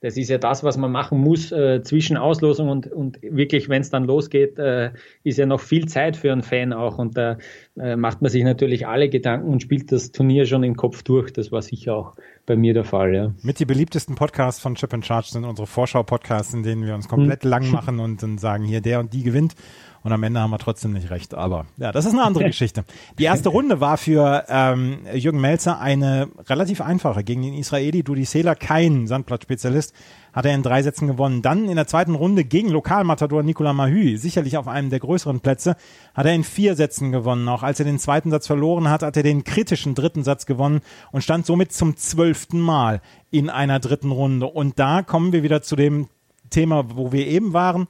das 0.00 0.16
ist 0.16 0.28
ja 0.28 0.38
das, 0.38 0.62
was 0.62 0.76
man 0.76 0.92
machen 0.92 1.18
muss 1.18 1.50
äh, 1.50 1.82
zwischen 1.82 2.16
Auslosung 2.16 2.68
und, 2.68 2.86
und 2.86 3.18
wirklich, 3.22 3.68
wenn 3.68 3.82
es 3.82 3.90
dann 3.90 4.04
losgeht, 4.04 4.56
äh, 4.58 4.92
ist 5.24 5.38
ja 5.38 5.46
noch 5.46 5.60
viel 5.60 5.86
Zeit 5.86 6.16
für 6.16 6.30
einen 6.30 6.42
Fan 6.42 6.72
auch. 6.72 6.98
Und 6.98 7.16
da 7.16 7.38
äh, 7.76 7.96
macht 7.96 8.22
man 8.22 8.30
sich 8.30 8.44
natürlich 8.44 8.86
alle 8.86 9.08
Gedanken 9.08 9.48
und 9.48 9.60
spielt 9.60 9.90
das 9.90 10.12
Turnier 10.12 10.46
schon 10.46 10.62
im 10.62 10.76
Kopf 10.76 11.02
durch. 11.02 11.32
Das 11.32 11.50
war 11.50 11.62
sicher 11.62 11.96
auch 11.96 12.14
bei 12.46 12.54
mir 12.54 12.74
der 12.74 12.84
Fall, 12.84 13.14
ja. 13.14 13.34
Mit 13.42 13.58
die 13.58 13.64
beliebtesten 13.64 14.14
Podcasts 14.14 14.62
von 14.62 14.76
Chip 14.76 14.94
and 14.94 15.04
Charge 15.04 15.28
sind 15.30 15.44
unsere 15.44 15.66
Vorschau-Podcasts, 15.66 16.54
in 16.54 16.62
denen 16.62 16.86
wir 16.86 16.94
uns 16.94 17.08
komplett 17.08 17.42
hm. 17.42 17.50
lang 17.50 17.70
machen 17.72 17.98
und 17.98 18.22
dann 18.22 18.38
sagen, 18.38 18.64
hier 18.64 18.80
der 18.80 19.00
und 19.00 19.12
die 19.12 19.24
gewinnt 19.24 19.54
und 20.08 20.14
am 20.14 20.22
Ende 20.22 20.40
haben 20.40 20.50
wir 20.50 20.58
trotzdem 20.58 20.94
nicht 20.94 21.10
recht. 21.10 21.34
Aber 21.34 21.66
ja, 21.76 21.92
das 21.92 22.06
ist 22.06 22.12
eine 22.14 22.22
andere 22.22 22.44
Geschichte. 22.46 22.84
Die 23.18 23.24
erste 23.24 23.50
Runde 23.50 23.80
war 23.80 23.98
für 23.98 24.44
ähm, 24.48 25.00
Jürgen 25.12 25.40
Melzer 25.40 25.80
eine 25.80 26.28
relativ 26.48 26.80
einfache. 26.80 27.22
Gegen 27.24 27.42
den 27.42 27.52
Israeli 27.52 28.02
Dudi 28.02 28.24
Sela, 28.24 28.54
kein 28.54 29.06
Sandplatzspezialist, 29.06 29.94
hat 30.32 30.46
er 30.46 30.54
in 30.54 30.62
drei 30.62 30.82
Sätzen 30.82 31.08
gewonnen. 31.08 31.42
Dann 31.42 31.68
in 31.68 31.76
der 31.76 31.86
zweiten 31.86 32.14
Runde 32.14 32.44
gegen 32.44 32.70
Lokalmatador 32.70 33.42
Nicolas 33.42 33.74
Mahü, 33.74 34.16
sicherlich 34.16 34.56
auf 34.56 34.66
einem 34.66 34.88
der 34.88 35.00
größeren 35.00 35.40
Plätze, 35.40 35.76
hat 36.14 36.24
er 36.24 36.34
in 36.34 36.44
vier 36.44 36.74
Sätzen 36.74 37.12
gewonnen. 37.12 37.46
Auch 37.48 37.62
als 37.62 37.78
er 37.78 37.84
den 37.84 37.98
zweiten 37.98 38.30
Satz 38.30 38.46
verloren 38.46 38.88
hat, 38.88 39.02
hat 39.02 39.16
er 39.16 39.22
den 39.22 39.44
kritischen 39.44 39.94
dritten 39.94 40.24
Satz 40.24 40.46
gewonnen 40.46 40.80
und 41.12 41.22
stand 41.22 41.44
somit 41.44 41.72
zum 41.72 41.96
zwölften 41.96 42.60
Mal 42.60 43.02
in 43.30 43.50
einer 43.50 43.78
dritten 43.78 44.10
Runde. 44.10 44.46
Und 44.46 44.78
da 44.78 45.02
kommen 45.02 45.32
wir 45.32 45.42
wieder 45.42 45.60
zu 45.60 45.76
dem 45.76 46.08
Thema, 46.48 46.96
wo 46.96 47.12
wir 47.12 47.26
eben 47.26 47.52
waren. 47.52 47.88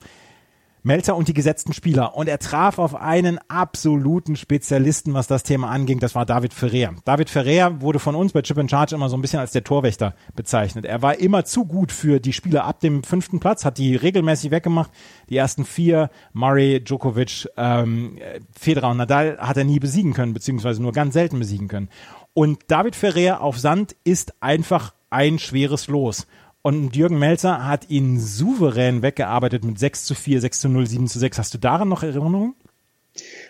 Melzer 0.83 1.17
und 1.17 1.29
die 1.29 1.35
gesetzten 1.35 1.73
Spieler. 1.73 2.17
Und 2.17 2.29
er 2.29 2.39
traf 2.39 2.79
auf 2.79 2.95
einen 2.95 3.39
absoluten 3.49 4.37
Spezialisten, 4.37 5.15
was 5.15 5.27
das 5.27 5.43
Thema 5.43 5.71
anging. 5.71 5.99
Das 5.99 6.15
war 6.15 6.27
David 6.27 6.55
Ferrer. 6.55 6.95
David 7.05 7.31
Ferrer 7.31 7.81
wurde 7.81 7.99
von 7.99 8.15
uns 8.15 8.33
bei 8.33 8.43
Chip 8.43 8.59
and 8.59 8.71
Charge 8.71 8.95
immer 8.95 9.09
so 9.09 9.17
ein 9.17 9.23
bisschen 9.23 9.41
als 9.41 9.53
der 9.53 9.65
Torwächter 9.65 10.15
bezeichnet. 10.35 10.85
Er 10.85 11.03
war 11.03 11.19
immer 11.19 11.45
zu 11.45 11.65
gut 11.65 11.93
für 11.93 12.21
die 12.21 12.33
Spieler 12.33 12.65
ab 12.65 12.81
dem 12.81 13.03
fünften 13.03 13.41
Platz, 13.41 13.65
hat 13.65 13.79
die 13.79 13.97
regelmäßig 13.97 14.51
weggemacht. 14.51 14.91
Die 15.29 15.37
ersten 15.37 15.65
vier, 15.65 16.11
Murray, 16.33 16.81
Djokovic, 16.83 17.49
ähm, 17.57 18.19
Federer 18.59 18.91
und 18.91 18.99
Nadal, 18.99 19.39
hat 19.39 19.57
er 19.57 19.65
nie 19.65 19.81
besiegen 19.81 20.15
können, 20.15 20.35
beziehungsweise 20.35 20.83
nur 20.83 20.93
ganz 20.93 21.15
selten 21.15 21.39
besiegen 21.39 21.69
können. 21.69 21.89
Und 22.35 22.61
David 22.69 22.95
Ferrer 22.95 23.41
auf 23.41 23.59
Sand 23.59 23.97
ist 24.05 24.35
einfach 24.41 24.95
ein 25.11 25.39
schweres 25.39 25.89
Los. 25.89 26.27
Und 26.69 26.97
Jürgen 26.97 27.19
Melzer 27.19 27.67
hat 27.67 27.89
ihn 27.89 28.19
souverän 28.19 29.01
weggearbeitet 29.01 29.65
mit 29.65 29.79
6 29.79 30.05
zu 30.05 30.15
4, 30.15 30.43
6 30.43 30.61
zu 30.61 30.69
0, 30.69 30.87
7 30.87 31.07
zu 31.07 31.19
6. 31.19 31.39
Hast 31.39 31.55
du 31.55 31.59
daran 31.59 31.89
noch 31.89 32.03
Erinnerungen? 32.03 32.53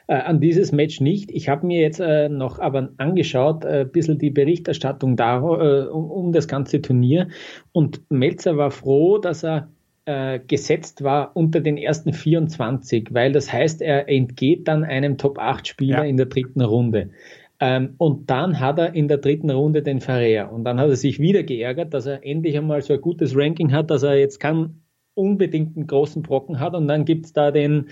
äh, 0.07 0.15
an 0.15 0.41
dieses 0.41 0.71
Match 0.71 1.01
nicht. 1.01 1.33
Ich 1.33 1.49
habe 1.49 1.67
mir 1.67 1.81
jetzt 1.81 1.99
äh, 1.99 2.29
noch 2.29 2.61
aber 2.61 2.91
angeschaut, 2.97 3.65
äh, 3.65 3.81
ein 3.81 3.91
bisschen 3.91 4.19
die 4.19 4.31
Berichterstattung 4.31 5.17
da, 5.17 5.39
äh, 5.39 5.89
um, 5.89 6.09
um 6.13 6.33
das 6.33 6.47
ganze 6.47 6.81
Turnier. 6.81 7.27
Und 7.73 8.03
Melzer 8.09 8.57
war 8.57 8.71
froh, 8.71 9.19
dass 9.19 9.43
er 9.43 9.69
äh, 10.05 10.39
gesetzt 10.39 11.03
war 11.03 11.33
unter 11.35 11.61
den 11.61 11.77
ersten 11.77 12.13
24, 12.13 13.09
weil 13.11 13.33
das 13.33 13.53
heißt, 13.53 13.83
er 13.83 14.09
entgeht 14.09 14.69
dann 14.69 14.85
einem 14.85 15.19
Top-8-Spieler 15.19 15.99
ja. 15.99 16.05
in 16.05 16.19
der 16.19 16.27
dritten 16.27 16.61
Runde. 16.61 17.11
Ähm, 17.61 17.94
und 17.99 18.31
dann 18.31 18.61
hat 18.61 18.79
er 18.79 18.94
in 18.94 19.09
der 19.09 19.18
dritten 19.18 19.51
Runde 19.51 19.83
den 19.83 20.01
Ferrer. 20.01 20.53
Und 20.53 20.64
dann 20.64 20.79
hat 20.79 20.88
er 20.88 20.97
sich 20.97 21.18
wieder 21.18 21.42
geärgert, 21.42 21.92
dass 21.92 22.07
er 22.07 22.25
endlich 22.25 22.57
einmal 22.57 22.83
so 22.83 22.94
ein 22.94 23.01
gutes 23.01 23.35
Ranking 23.37 23.73
hat, 23.73 23.90
dass 23.90 24.03
er 24.03 24.16
jetzt 24.16 24.38
keinen 24.38 24.85
unbedingten 25.14 25.87
großen 25.87 26.23
Brocken 26.23 26.61
hat. 26.61 26.75
Und 26.75 26.87
dann 26.87 27.05
gibt's 27.05 27.33
da 27.33 27.51
den, 27.51 27.88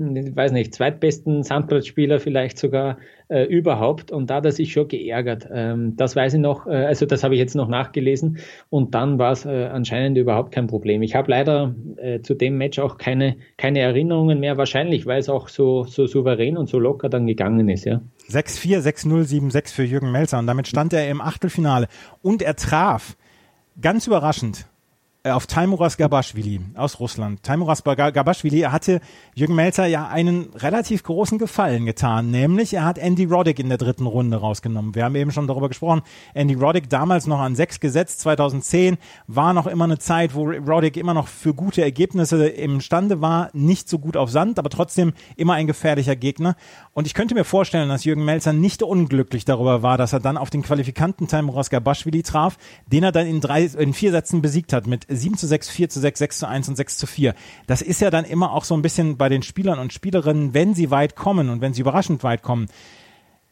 weiß 0.00 0.52
nicht, 0.52 0.74
zweitbesten 0.74 1.42
Sandplatzspieler 1.42 2.20
vielleicht 2.20 2.58
sogar 2.58 2.98
äh, 3.28 3.44
überhaupt. 3.44 4.10
Und 4.10 4.30
da 4.30 4.36
hat 4.36 4.44
er 4.44 4.52
sich 4.52 4.72
schon 4.72 4.88
geärgert. 4.88 5.48
Ähm, 5.52 5.96
das 5.96 6.16
weiß 6.16 6.34
ich 6.34 6.40
noch, 6.40 6.66
äh, 6.66 6.70
also 6.70 7.06
das 7.06 7.22
habe 7.22 7.34
ich 7.34 7.38
jetzt 7.38 7.54
noch 7.54 7.68
nachgelesen. 7.68 8.38
Und 8.70 8.94
dann 8.94 9.18
war 9.18 9.32
es 9.32 9.44
äh, 9.44 9.66
anscheinend 9.66 10.18
überhaupt 10.18 10.52
kein 10.52 10.66
Problem. 10.66 11.02
Ich 11.02 11.14
habe 11.14 11.30
leider 11.30 11.74
äh, 11.96 12.20
zu 12.20 12.34
dem 12.34 12.56
Match 12.56 12.78
auch 12.78 12.98
keine, 12.98 13.36
keine 13.56 13.80
Erinnerungen 13.80 14.40
mehr, 14.40 14.56
wahrscheinlich, 14.56 15.06
weil 15.06 15.20
es 15.20 15.28
auch 15.28 15.48
so, 15.48 15.84
so 15.84 16.06
souverän 16.06 16.56
und 16.56 16.68
so 16.68 16.78
locker 16.78 17.08
dann 17.08 17.26
gegangen 17.26 17.68
ist, 17.68 17.84
ja. 17.84 18.00
6-4, 18.30 18.80
6-0, 18.80 19.50
7-6 19.52 19.74
für 19.74 19.84
Jürgen 19.84 20.10
Melzer. 20.10 20.38
Und 20.38 20.46
damit 20.46 20.66
stand 20.66 20.92
er 20.92 21.08
im 21.08 21.20
Achtelfinale. 21.20 21.88
Und 22.22 22.42
er 22.42 22.56
traf, 22.56 23.16
ganz 23.80 24.06
überraschend, 24.06 24.66
auf 25.24 25.46
Taimuras 25.46 25.98
Gabashvili 25.98 26.60
aus 26.76 26.98
Russland. 26.98 27.42
Taimuras 27.42 27.84
Gabashvili 27.84 28.60
hatte 28.60 29.02
Jürgen 29.34 29.54
Melzer 29.54 29.84
ja 29.84 30.08
einen 30.08 30.48
relativ 30.54 31.02
großen 31.02 31.36
Gefallen 31.36 31.84
getan, 31.84 32.30
nämlich 32.30 32.72
er 32.72 32.86
hat 32.86 32.96
Andy 32.96 33.26
Roddick 33.26 33.58
in 33.58 33.68
der 33.68 33.76
dritten 33.76 34.06
Runde 34.06 34.38
rausgenommen. 34.38 34.94
Wir 34.94 35.04
haben 35.04 35.14
eben 35.16 35.30
schon 35.30 35.46
darüber 35.46 35.68
gesprochen. 35.68 36.00
Andy 36.32 36.54
Roddick 36.54 36.88
damals 36.88 37.26
noch 37.26 37.38
an 37.38 37.54
sechs 37.54 37.80
gesetzt, 37.80 38.20
2010 38.20 38.96
war 39.26 39.52
noch 39.52 39.66
immer 39.66 39.84
eine 39.84 39.98
Zeit, 39.98 40.34
wo 40.34 40.44
Roddick 40.50 40.96
immer 40.96 41.12
noch 41.12 41.28
für 41.28 41.52
gute 41.52 41.82
Ergebnisse 41.82 42.46
imstande 42.46 43.20
war, 43.20 43.50
nicht 43.52 43.90
so 43.90 43.98
gut 43.98 44.16
auf 44.16 44.30
Sand, 44.30 44.58
aber 44.58 44.70
trotzdem 44.70 45.12
immer 45.36 45.52
ein 45.52 45.66
gefährlicher 45.66 46.16
Gegner. 46.16 46.56
Und 46.94 47.06
ich 47.06 47.12
könnte 47.12 47.34
mir 47.34 47.44
vorstellen, 47.44 47.90
dass 47.90 48.04
Jürgen 48.04 48.24
Melzer 48.24 48.54
nicht 48.54 48.82
unglücklich 48.82 49.44
darüber 49.44 49.82
war, 49.82 49.98
dass 49.98 50.14
er 50.14 50.20
dann 50.20 50.38
auf 50.38 50.48
den 50.48 50.62
Qualifikanten 50.62 51.28
Taimuras 51.28 51.68
Gabashvili 51.68 52.22
traf, 52.22 52.56
den 52.86 53.04
er 53.04 53.12
dann 53.12 53.26
in 53.26 53.42
drei, 53.42 53.64
in 53.64 53.92
vier 53.92 54.12
Sätzen 54.12 54.40
besiegt 54.40 54.72
hat 54.72 54.86
mit 54.86 55.09
7 55.10 55.36
zu 55.36 55.46
6, 55.46 55.68
4 55.68 55.88
zu 55.88 56.00
6, 56.00 56.18
6 56.18 56.38
zu 56.38 56.48
1 56.48 56.68
und 56.68 56.76
6 56.76 56.96
zu 56.96 57.06
4. 57.06 57.34
Das 57.66 57.82
ist 57.82 58.00
ja 58.00 58.10
dann 58.10 58.24
immer 58.24 58.52
auch 58.52 58.64
so 58.64 58.74
ein 58.74 58.82
bisschen 58.82 59.16
bei 59.16 59.28
den 59.28 59.42
Spielern 59.42 59.78
und 59.78 59.92
Spielerinnen, 59.92 60.54
wenn 60.54 60.74
sie 60.74 60.90
weit 60.90 61.16
kommen 61.16 61.50
und 61.50 61.60
wenn 61.60 61.74
sie 61.74 61.82
überraschend 61.82 62.22
weit 62.22 62.42
kommen, 62.42 62.68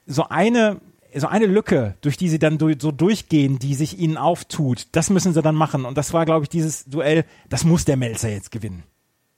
so 0.06 0.28
eine 0.28 0.80
so 1.14 1.26
eine 1.26 1.46
Lücke, 1.46 1.94
durch 2.02 2.18
die 2.18 2.28
sie 2.28 2.38
dann 2.38 2.58
so 2.58 2.92
durchgehen, 2.92 3.58
die 3.58 3.74
sich 3.74 3.98
ihnen 3.98 4.18
auftut, 4.18 4.88
das 4.92 5.08
müssen 5.08 5.32
sie 5.32 5.40
dann 5.40 5.54
machen. 5.54 5.86
Und 5.86 5.96
das 5.96 6.12
war, 6.12 6.26
glaube 6.26 6.44
ich, 6.44 6.48
dieses 6.50 6.84
Duell, 6.84 7.24
das 7.48 7.64
muss 7.64 7.86
der 7.86 7.96
Melzer 7.96 8.28
jetzt 8.28 8.50
gewinnen. 8.50 8.82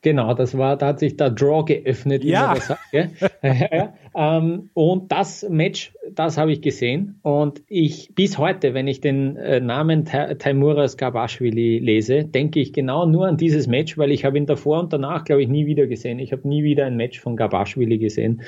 Genau, 0.03 0.33
das 0.33 0.57
war, 0.57 0.79
da 0.79 0.89
hat 0.89 0.99
sich 0.99 1.19
der 1.19 1.29
Draw 1.29 1.63
geöffnet. 1.65 2.25
Ja. 2.25 2.55
ja. 3.43 3.93
ähm, 4.17 4.71
und 4.73 5.13
das 5.13 5.47
Match, 5.51 5.93
das 6.11 6.39
habe 6.39 6.53
ich 6.53 6.63
gesehen. 6.63 7.19
Und 7.21 7.63
ich, 7.69 8.15
bis 8.15 8.39
heute, 8.39 8.73
wenn 8.73 8.89
ich 8.89 9.03
den 9.03 9.37
äh, 9.37 9.61
Namen 9.61 10.07
Ta 10.07 10.35
Taimuras 10.35 10.97
Gabashvili 10.97 11.81
lese, 11.81 12.25
denke 12.25 12.61
ich 12.61 12.73
genau 12.73 13.05
nur 13.05 13.27
an 13.27 13.37
dieses 13.37 13.67
Match, 13.67 13.99
weil 13.99 14.11
ich 14.11 14.25
habe 14.25 14.39
ihn 14.39 14.47
davor 14.47 14.81
und 14.81 14.93
danach, 14.95 15.25
glaube 15.25 15.43
ich, 15.43 15.49
nie 15.49 15.67
wieder 15.67 15.87
gesehen. 15.87 16.19
Ich 16.19 16.33
habe 16.33 16.49
nie 16.49 16.65
wieder 16.65 16.87
ein 16.87 16.97
Match 16.97 17.21
von 17.21 17.37
Gabashvili 17.37 17.99
gesehen. 17.99 18.41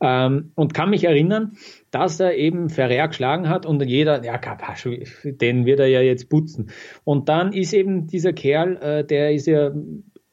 Ähm, 0.00 0.52
und 0.54 0.74
kann 0.74 0.90
mich 0.90 1.02
erinnern, 1.02 1.56
dass 1.90 2.20
er 2.20 2.36
eben 2.36 2.68
Ferrer 2.68 3.08
geschlagen 3.08 3.48
hat 3.48 3.66
und 3.66 3.84
jeder, 3.84 4.24
ja, 4.24 4.36
Gabashvili, 4.36 5.06
den 5.24 5.66
wird 5.66 5.80
er 5.80 5.88
ja 5.88 6.02
jetzt 6.02 6.28
putzen. 6.28 6.70
Und 7.02 7.28
dann 7.28 7.52
ist 7.52 7.72
eben 7.72 8.06
dieser 8.06 8.32
Kerl, 8.32 8.76
äh, 8.76 9.04
der 9.04 9.32
ist 9.32 9.48
ja 9.48 9.72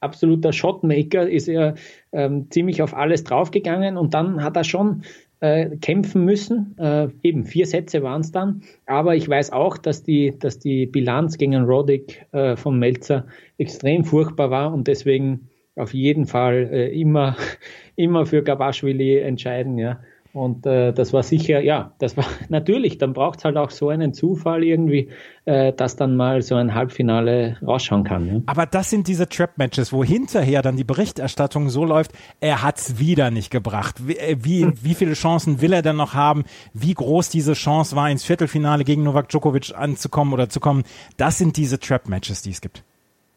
absoluter 0.00 0.52
Shotmaker, 0.52 1.28
ist 1.28 1.48
er 1.48 1.74
ähm, 2.12 2.50
ziemlich 2.50 2.82
auf 2.82 2.94
alles 2.94 3.24
draufgegangen 3.24 3.96
und 3.96 4.14
dann 4.14 4.42
hat 4.42 4.56
er 4.56 4.64
schon 4.64 5.02
äh, 5.40 5.76
kämpfen 5.76 6.24
müssen. 6.24 6.76
Äh, 6.78 7.08
eben 7.22 7.44
vier 7.44 7.66
Sätze 7.66 8.02
waren 8.02 8.22
es 8.22 8.32
dann. 8.32 8.62
Aber 8.86 9.16
ich 9.16 9.28
weiß 9.28 9.52
auch, 9.52 9.78
dass 9.78 10.02
die, 10.02 10.38
dass 10.38 10.58
die 10.58 10.86
Bilanz 10.86 11.38
gegen 11.38 11.54
Roddick 11.64 12.26
äh, 12.32 12.56
von 12.56 12.78
Melzer 12.78 13.26
extrem 13.56 14.04
furchtbar 14.04 14.50
war 14.50 14.72
und 14.72 14.88
deswegen 14.88 15.48
auf 15.76 15.94
jeden 15.94 16.26
Fall 16.26 16.68
äh, 16.72 17.00
immer, 17.00 17.36
immer 17.96 18.26
für 18.26 18.42
Gabashvili 18.42 19.18
entscheiden, 19.18 19.78
ja. 19.78 20.00
Und 20.38 20.66
äh, 20.66 20.92
das 20.92 21.12
war 21.12 21.24
sicher, 21.24 21.60
ja, 21.60 21.92
das 21.98 22.16
war 22.16 22.24
natürlich, 22.48 22.96
dann 22.98 23.12
braucht 23.12 23.40
es 23.40 23.44
halt 23.44 23.56
auch 23.56 23.70
so 23.70 23.88
einen 23.88 24.14
Zufall 24.14 24.62
irgendwie, 24.62 25.08
äh, 25.46 25.72
dass 25.72 25.96
dann 25.96 26.16
mal 26.16 26.42
so 26.42 26.54
ein 26.54 26.74
Halbfinale 26.74 27.56
rausschauen 27.60 28.04
kann. 28.04 28.26
Ja. 28.26 28.40
Aber 28.46 28.64
das 28.64 28.88
sind 28.88 29.08
diese 29.08 29.28
Trap-Matches, 29.28 29.92
wo 29.92 30.04
hinterher 30.04 30.62
dann 30.62 30.76
die 30.76 30.84
Berichterstattung 30.84 31.70
so 31.70 31.84
läuft, 31.84 32.12
er 32.38 32.62
hat 32.62 32.78
es 32.78 33.00
wieder 33.00 33.32
nicht 33.32 33.50
gebracht. 33.50 34.06
Wie, 34.06 34.16
äh, 34.16 34.36
wie, 34.40 34.70
wie 34.80 34.94
viele 34.94 35.14
Chancen 35.14 35.60
will 35.60 35.72
er 35.72 35.82
denn 35.82 35.96
noch 35.96 36.14
haben? 36.14 36.44
Wie 36.72 36.94
groß 36.94 37.30
diese 37.30 37.54
Chance 37.54 37.96
war, 37.96 38.08
ins 38.08 38.22
Viertelfinale 38.22 38.84
gegen 38.84 39.02
Novak 39.02 39.28
Djokovic 39.28 39.74
anzukommen 39.76 40.32
oder 40.32 40.48
zu 40.48 40.60
kommen? 40.60 40.84
Das 41.16 41.36
sind 41.36 41.56
diese 41.56 41.80
Trap-Matches, 41.80 42.42
die 42.42 42.50
es 42.50 42.60
gibt. 42.60 42.84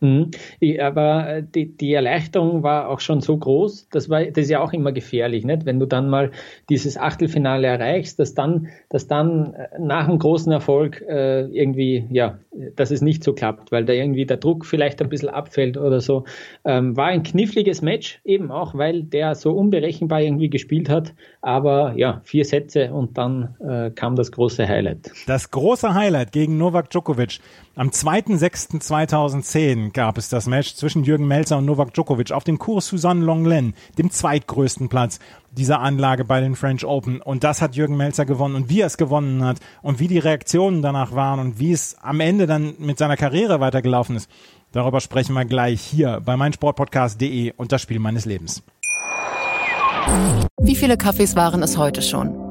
Mhm. 0.02 0.32
Aber 0.80 1.30
äh, 1.30 1.44
die, 1.44 1.78
die 1.78 1.94
Erleichterung 1.94 2.64
war 2.64 2.90
auch 2.90 3.00
schon 3.00 3.22
so 3.22 3.38
groß, 3.38 3.88
das 3.92 4.10
war, 4.10 4.26
das 4.26 4.46
ist 4.46 4.50
ja 4.50 4.60
auch 4.60 4.74
immer 4.74 4.92
gefährlich, 4.92 5.46
nicht? 5.46 5.66
Wenn 5.66 5.80
du 5.80 5.86
dann 5.86 6.10
mal 6.10 6.32
dieses 6.70 6.98
Achtelfinale 6.98 7.68
erreichst, 7.68 8.20
dass 8.20 8.34
dann, 8.34 8.68
dass 8.90 9.08
dann 9.08 9.54
äh, 9.54 9.68
nach 9.80 10.08
einem 10.08 10.18
großen 10.18 10.52
Erfolg 10.52 11.02
äh, 11.08 11.42
irgendwie, 11.42 12.08
ja, 12.10 12.40
dass 12.76 12.90
es 12.90 13.02
nicht 13.02 13.24
so 13.24 13.34
klappt, 13.34 13.72
weil 13.72 13.86
da 13.86 13.94
irgendwie 13.94 14.26
der 14.26 14.38
Druck 14.38 14.66
vielleicht 14.66 15.02
ein 15.02 15.10
bisschen 15.10 15.30
abfällt 15.30 15.78
oder 15.78 16.02
so. 16.02 16.26
Ähm, 16.66 16.98
war 16.98 17.08
ein 17.08 17.22
kniffliges 17.22 17.84
Match, 17.84 18.20
eben 18.26 18.52
auch, 18.52 18.74
weil 18.74 19.04
der 19.04 19.36
so 19.36 19.52
unberechenbar 19.52 20.22
irgendwie 20.22 20.50
gespielt 20.50 20.90
hat. 20.90 21.14
Aber 21.42 21.94
ja, 21.96 22.22
vier 22.24 22.46
Sätze 22.46 22.92
und 22.92 23.20
dann 23.20 23.56
äh, 23.60 23.92
kam 23.92 24.16
das 24.16 24.32
große 24.32 24.68
Highlight. 24.68 25.12
Das 25.28 25.52
große 25.52 25.94
Highlight 25.94 26.32
gegen 26.32 26.58
Novak 26.58 26.90
Djokovic. 26.90 27.40
Am 27.74 27.88
2.6.2010 27.88 29.94
gab 29.94 30.18
es 30.18 30.28
das 30.28 30.46
Match 30.46 30.76
zwischen 30.76 31.06
Jürgen 31.06 31.26
Melzer 31.26 31.58
und 31.58 31.64
Novak 31.66 31.94
Djokovic 31.94 32.34
auf 32.34 32.44
dem 32.44 32.60
Kurs 32.60 32.88
Suzanne 32.88 33.24
Longlen, 33.24 33.76
dem 33.98 34.12
zweitgrößten 34.12 34.90
Platz 34.90 35.20
dieser 35.52 35.80
Anlage 35.80 36.26
bei 36.26 36.42
den 36.42 36.58
French 36.58 36.84
Open. 36.84 37.22
Und 37.22 37.46
das 37.46 37.62
hat 37.62 37.78
Jürgen 37.78 37.96
Melzer 37.96 38.26
gewonnen. 38.26 38.56
Und 38.56 38.70
wie 38.70 38.82
er 38.82 38.88
es 38.88 38.98
gewonnen 38.98 39.46
hat 39.46 39.60
und 39.82 40.00
wie 40.00 40.10
die 40.10 40.20
Reaktionen 40.20 40.82
danach 40.82 41.16
waren 41.16 41.40
und 41.40 41.60
wie 41.60 41.72
es 41.72 41.96
am 42.02 42.20
Ende 42.20 42.46
dann 42.46 42.74
mit 42.78 42.98
seiner 42.98 43.16
Karriere 43.16 43.62
weitergelaufen 43.62 44.18
ist, 44.18 44.30
darüber 44.74 45.00
sprechen 45.00 45.32
wir 45.34 45.46
gleich 45.46 45.80
hier 45.80 46.22
bei 46.26 46.36
meinsportpodcast.de 46.36 47.54
und 47.56 47.72
das 47.72 47.82
Spiel 47.82 48.00
meines 48.00 48.26
Lebens. 48.26 48.64
Wie 50.62 50.76
viele 50.76 50.98
Kaffees 50.98 51.38
waren 51.38 51.64
es 51.64 51.78
heute 51.78 52.02
schon? 52.02 52.51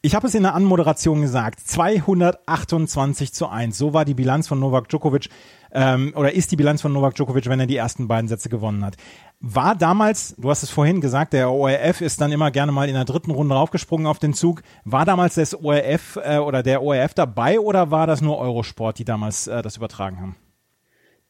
Ich 0.00 0.14
habe 0.14 0.28
es 0.28 0.34
in 0.36 0.44
der 0.44 0.54
Anmoderation 0.54 1.22
gesagt, 1.22 1.58
228 1.58 3.34
zu 3.34 3.48
1. 3.48 3.76
So 3.76 3.94
war 3.94 4.04
die 4.04 4.14
Bilanz 4.14 4.46
von 4.46 4.60
Novak 4.60 4.88
Djokovic 4.88 5.28
ähm, 5.72 6.12
oder 6.14 6.32
ist 6.32 6.52
die 6.52 6.56
Bilanz 6.56 6.80
von 6.80 6.92
Novak 6.92 7.16
Djokovic, 7.16 7.48
wenn 7.48 7.58
er 7.58 7.66
die 7.66 7.76
ersten 7.76 8.06
beiden 8.06 8.28
Sätze 8.28 8.48
gewonnen 8.48 8.84
hat. 8.84 8.96
War 9.40 9.74
damals, 9.74 10.36
du 10.38 10.50
hast 10.50 10.62
es 10.62 10.70
vorhin 10.70 11.00
gesagt, 11.00 11.32
der 11.32 11.50
ORF 11.50 12.00
ist 12.00 12.20
dann 12.20 12.30
immer 12.30 12.52
gerne 12.52 12.70
mal 12.70 12.88
in 12.88 12.94
der 12.94 13.06
dritten 13.06 13.32
Runde 13.32 13.56
raufgesprungen 13.56 14.06
auf 14.06 14.20
den 14.20 14.34
Zug. 14.34 14.62
War 14.84 15.04
damals 15.04 15.34
das 15.34 15.52
ORF 15.56 16.16
äh, 16.22 16.38
oder 16.38 16.62
der 16.62 16.80
ORF 16.80 17.14
dabei 17.14 17.58
oder 17.58 17.90
war 17.90 18.06
das 18.06 18.20
nur 18.20 18.38
Eurosport, 18.38 19.00
die 19.00 19.04
damals 19.04 19.48
äh, 19.48 19.62
das 19.62 19.78
übertragen 19.78 20.20
haben? 20.20 20.36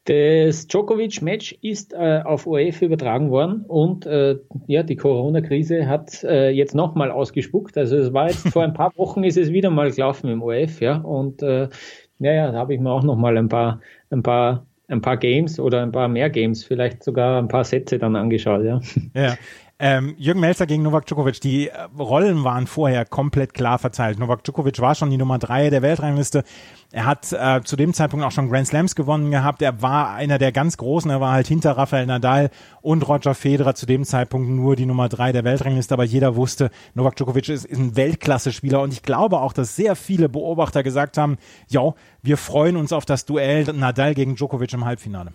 Das 0.09 0.67
Djokovic-Match 0.69 1.59
ist 1.61 1.93
äh, 1.93 2.23
auf 2.25 2.47
ORF 2.47 2.81
übertragen 2.81 3.31
worden 3.31 3.67
und 3.69 4.07
äh, 4.07 4.39
ja, 4.67 4.83
die 4.83 4.97
Corona-Krise 4.97 5.87
hat 5.87 6.25
äh, 6.25 6.49
jetzt 6.49 6.75
nochmal 6.75 7.11
ausgespuckt. 7.11 7.77
Also 7.77 7.99
es 7.99 8.15
war 8.15 8.29
jetzt 8.29 8.49
vor 8.49 8.63
ein 8.63 8.73
paar 8.73 8.97
Wochen 8.97 9.23
ist 9.23 9.37
es 9.37 9.53
wieder 9.53 9.69
mal 9.69 9.91
gelaufen 9.91 10.31
im 10.31 10.43
ORF, 10.43 10.81
ja. 10.81 10.97
Und 10.97 11.43
äh, 11.43 11.69
ja, 12.21 12.51
da 12.51 12.59
habe 12.59 12.73
ich 12.73 12.81
mir 12.81 12.91
auch 12.91 13.03
nochmal 13.03 13.37
ein 13.37 13.51
paar, 13.51 13.83
ein 14.09 14.23
paar, 14.23 14.67
ein 14.87 15.03
paar 15.03 15.19
Games 15.19 15.61
oder 15.61 15.83
ein 15.83 15.93
paar 15.93 16.09
mehr 16.09 16.31
Games, 16.31 16.65
vielleicht 16.65 17.05
sogar 17.05 17.39
ein 17.39 17.49
paar 17.49 17.65
Sätze 17.65 17.99
dann 17.99 18.17
angeschaut, 18.17 18.65
ja. 18.65 18.81
Ja. 19.15 19.37
Ähm, 19.81 20.17
Jürgen 20.19 20.41
Melzer 20.41 20.67
gegen 20.67 20.83
Novak 20.83 21.07
Djokovic. 21.07 21.41
Die 21.41 21.69
äh, 21.69 21.73
Rollen 21.97 22.43
waren 22.43 22.67
vorher 22.67 23.05
komplett 23.05 23.55
klar 23.55 23.79
verteilt. 23.79 24.19
Novak 24.19 24.43
Djokovic 24.43 24.81
war 24.81 24.97
schon 24.97 25.11
die 25.11 25.17
Nummer 25.17 25.39
drei 25.39 25.71
der 25.71 25.83
Weltrangliste. 25.83 26.43
Er 26.91 27.07
hat 27.07 27.33
äh, 27.33 27.61
zu 27.63 27.77
dem 27.77 27.95
Zeitpunkt 27.95 28.27
auch 28.27 28.33
schon 28.33 28.51
Grand 28.51 28.67
Slams 28.67 28.97
gewonnen 28.97 29.31
gehabt. 29.31 29.63
Er 29.63 29.81
war 29.81 30.15
einer 30.15 30.39
der 30.39 30.51
ganz 30.51 30.79
Großen. 30.79 31.09
Er 31.09 31.21
war 31.21 31.31
halt 31.31 31.47
hinter 31.47 31.77
Rafael 31.77 32.07
Nadal 32.07 32.51
und 32.83 33.07
Roger 33.07 33.35
Federer 33.35 33.77
zu 33.77 33.87
dem 33.87 34.05
Zeitpunkt 34.05 34.49
nur 34.51 34.75
die 34.75 34.87
Nummer 34.87 35.09
drei 35.09 35.31
der 35.31 35.45
Weltrangliste. 35.45 35.95
Aber 35.95 36.05
jeder 36.05 36.35
wusste, 36.35 36.71
Novak 36.95 37.15
Djokovic 37.15 37.49
ist, 37.49 37.65
ist 37.65 37.79
ein 37.79 37.95
Weltklasse-Spieler. 37.95 38.81
Und 38.81 38.93
ich 38.93 39.03
glaube 39.03 39.39
auch, 39.39 39.53
dass 39.53 39.77
sehr 39.77 39.95
viele 39.95 40.29
Beobachter 40.29 40.83
gesagt 40.83 41.19
haben, 41.19 41.37
ja, 41.69 41.95
wir 42.21 42.37
freuen 42.37 42.77
uns 42.77 42.93
auf 42.93 43.05
das 43.05 43.27
Duell 43.27 43.63
Nadal 43.73 44.15
gegen 44.15 44.35
Djokovic 44.35 44.73
im 44.73 44.85
Halbfinale. 44.85 45.35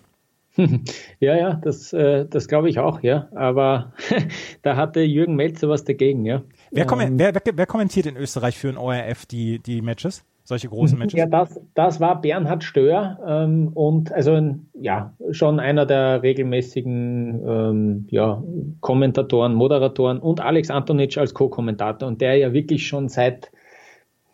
Ja, 1.19 1.35
ja, 1.35 1.53
das, 1.53 1.93
äh, 1.93 2.25
das 2.29 2.47
glaube 2.47 2.69
ich 2.69 2.79
auch, 2.79 3.01
ja. 3.01 3.27
Aber 3.33 3.93
da 4.61 4.75
hatte 4.75 5.01
Jürgen 5.01 5.35
Melzer 5.35 5.69
was 5.69 5.83
dagegen, 5.83 6.25
ja. 6.25 6.43
Wer, 6.71 6.85
kom 6.85 6.99
ähm, 6.99 7.17
wer, 7.17 7.33
wer, 7.33 7.41
wer, 7.53 7.65
kommentiert 7.65 8.05
in 8.05 8.17
Österreich 8.17 8.57
für 8.57 8.69
ein 8.69 8.77
ORF 8.77 9.25
die, 9.25 9.59
die 9.59 9.81
Matches? 9.81 10.23
Solche 10.45 10.67
großen 10.67 10.99
Matches? 10.99 11.17
Ja, 11.17 11.25
das, 11.25 11.59
das 11.73 12.01
war 12.01 12.19
Bernhard 12.19 12.65
Stör 12.65 13.17
ähm, 13.25 13.69
und 13.73 14.11
also 14.11 14.33
ein, 14.33 14.67
ja, 14.73 15.13
schon 15.31 15.61
einer 15.61 15.85
der 15.85 16.21
regelmäßigen 16.21 17.41
ähm, 17.47 18.07
ja, 18.09 18.43
Kommentatoren, 18.81 19.53
Moderatoren 19.53 20.19
und 20.19 20.41
Alex 20.41 20.69
Antonitsch 20.69 21.17
als 21.17 21.33
Co-Kommentator 21.33 22.09
und 22.09 22.19
der 22.19 22.35
ja 22.35 22.51
wirklich 22.51 22.87
schon 22.87 23.07
seit 23.07 23.51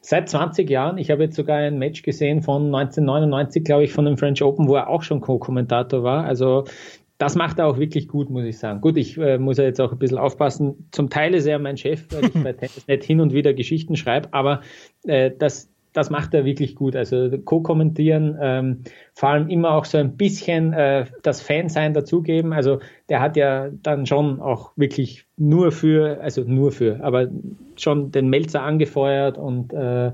Seit 0.01 0.29
20 0.29 0.69
Jahren. 0.69 0.97
Ich 0.97 1.11
habe 1.11 1.23
jetzt 1.23 1.35
sogar 1.35 1.57
ein 1.57 1.77
Match 1.77 2.03
gesehen 2.03 2.41
von 2.41 2.67
1999, 2.67 3.63
glaube 3.63 3.83
ich, 3.83 3.91
von 3.91 4.05
dem 4.05 4.17
French 4.17 4.41
Open, 4.41 4.67
wo 4.67 4.75
er 4.75 4.89
auch 4.89 5.03
schon 5.03 5.21
Co-Kommentator 5.21 6.03
war. 6.03 6.23
Also 6.23 6.65
das 7.19 7.35
macht 7.35 7.59
er 7.59 7.67
auch 7.67 7.77
wirklich 7.77 8.07
gut, 8.07 8.29
muss 8.29 8.45
ich 8.45 8.57
sagen. 8.57 8.79
Gut, 8.79 8.95
ich 8.95 9.17
äh, 9.17 9.37
muss 9.37 9.57
ja 9.57 9.65
jetzt 9.65 9.81
auch 9.81 9.91
ein 9.91 9.99
bisschen 9.99 10.17
aufpassen. 10.17 10.87
Zum 10.91 11.09
Teil 11.09 11.35
ist 11.35 11.45
er 11.45 11.59
mein 11.59 11.75
Chef, 11.75 12.05
weil 12.11 12.25
ich 12.25 12.33
bei 12.43 12.53
Tennisnet 12.53 13.03
hin 13.03 13.19
und 13.19 13.33
wieder 13.33 13.53
Geschichten 13.53 13.97
schreibe, 13.97 14.29
aber 14.31 14.61
äh, 15.03 15.29
das, 15.37 15.68
das 15.93 16.09
macht 16.09 16.33
er 16.33 16.45
wirklich 16.45 16.75
gut. 16.75 16.95
Also 16.95 17.29
Co-kommentieren, 17.43 18.37
ähm, 18.41 18.83
vor 19.13 19.29
allem 19.29 19.49
immer 19.49 19.71
auch 19.71 19.85
so 19.85 19.97
ein 19.97 20.17
bisschen 20.17 20.73
äh, 20.73 21.05
das 21.23 21.41
Fansein 21.41 21.93
dazugeben. 21.93 22.53
Also 22.53 22.79
der 23.09 23.21
hat 23.21 23.35
ja 23.35 23.69
dann 23.83 24.05
schon 24.05 24.39
auch 24.39 24.71
wirklich 24.75 25.25
nur 25.37 25.71
für, 25.71 26.21
also 26.21 26.43
nur 26.43 26.71
für, 26.71 27.03
aber 27.03 27.27
schon 27.75 28.11
den 28.11 28.29
Melzer 28.29 28.61
angefeuert 28.61 29.37
und 29.37 29.73
äh, 29.73 30.11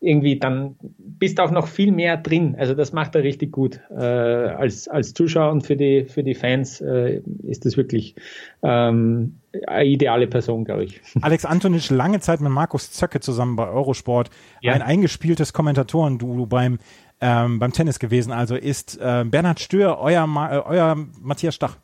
irgendwie 0.00 0.38
dann 0.38 0.76
bist 1.22 1.38
auch 1.38 1.52
noch 1.52 1.68
viel 1.68 1.92
mehr 1.92 2.16
drin. 2.16 2.56
Also 2.58 2.74
das 2.74 2.92
macht 2.92 3.14
er 3.14 3.22
richtig 3.22 3.52
gut. 3.52 3.78
Äh, 3.96 4.02
als, 4.02 4.88
als 4.88 5.14
Zuschauer 5.14 5.52
und 5.52 5.64
für 5.64 5.76
die, 5.76 6.04
für 6.04 6.24
die 6.24 6.34
Fans 6.34 6.80
äh, 6.80 7.22
ist 7.44 7.64
das 7.64 7.76
wirklich 7.76 8.16
ähm, 8.64 9.36
eine 9.68 9.84
ideale 9.84 10.26
Person, 10.26 10.64
glaube 10.64 10.82
ich. 10.82 11.00
Alex 11.22 11.44
Antonisch 11.44 11.90
lange 11.90 12.18
Zeit 12.18 12.40
mit 12.40 12.50
Markus 12.50 12.90
Zöcke 12.90 13.20
zusammen 13.20 13.54
bei 13.54 13.68
Eurosport. 13.68 14.30
Ja. 14.62 14.72
Ein 14.72 14.82
eingespieltes 14.82 15.52
Kommentatoren-Duo 15.52 16.46
beim, 16.46 16.80
ähm, 17.20 17.60
beim 17.60 17.72
Tennis 17.72 18.00
gewesen. 18.00 18.32
Also 18.32 18.56
ist 18.56 18.98
äh, 19.00 19.24
Bernhard 19.24 19.60
Stör 19.60 20.00
euer, 20.00 20.26
Ma 20.26 20.52
äh, 20.52 20.58
euer 20.58 21.06
Matthias 21.20 21.54
Stach? 21.54 21.76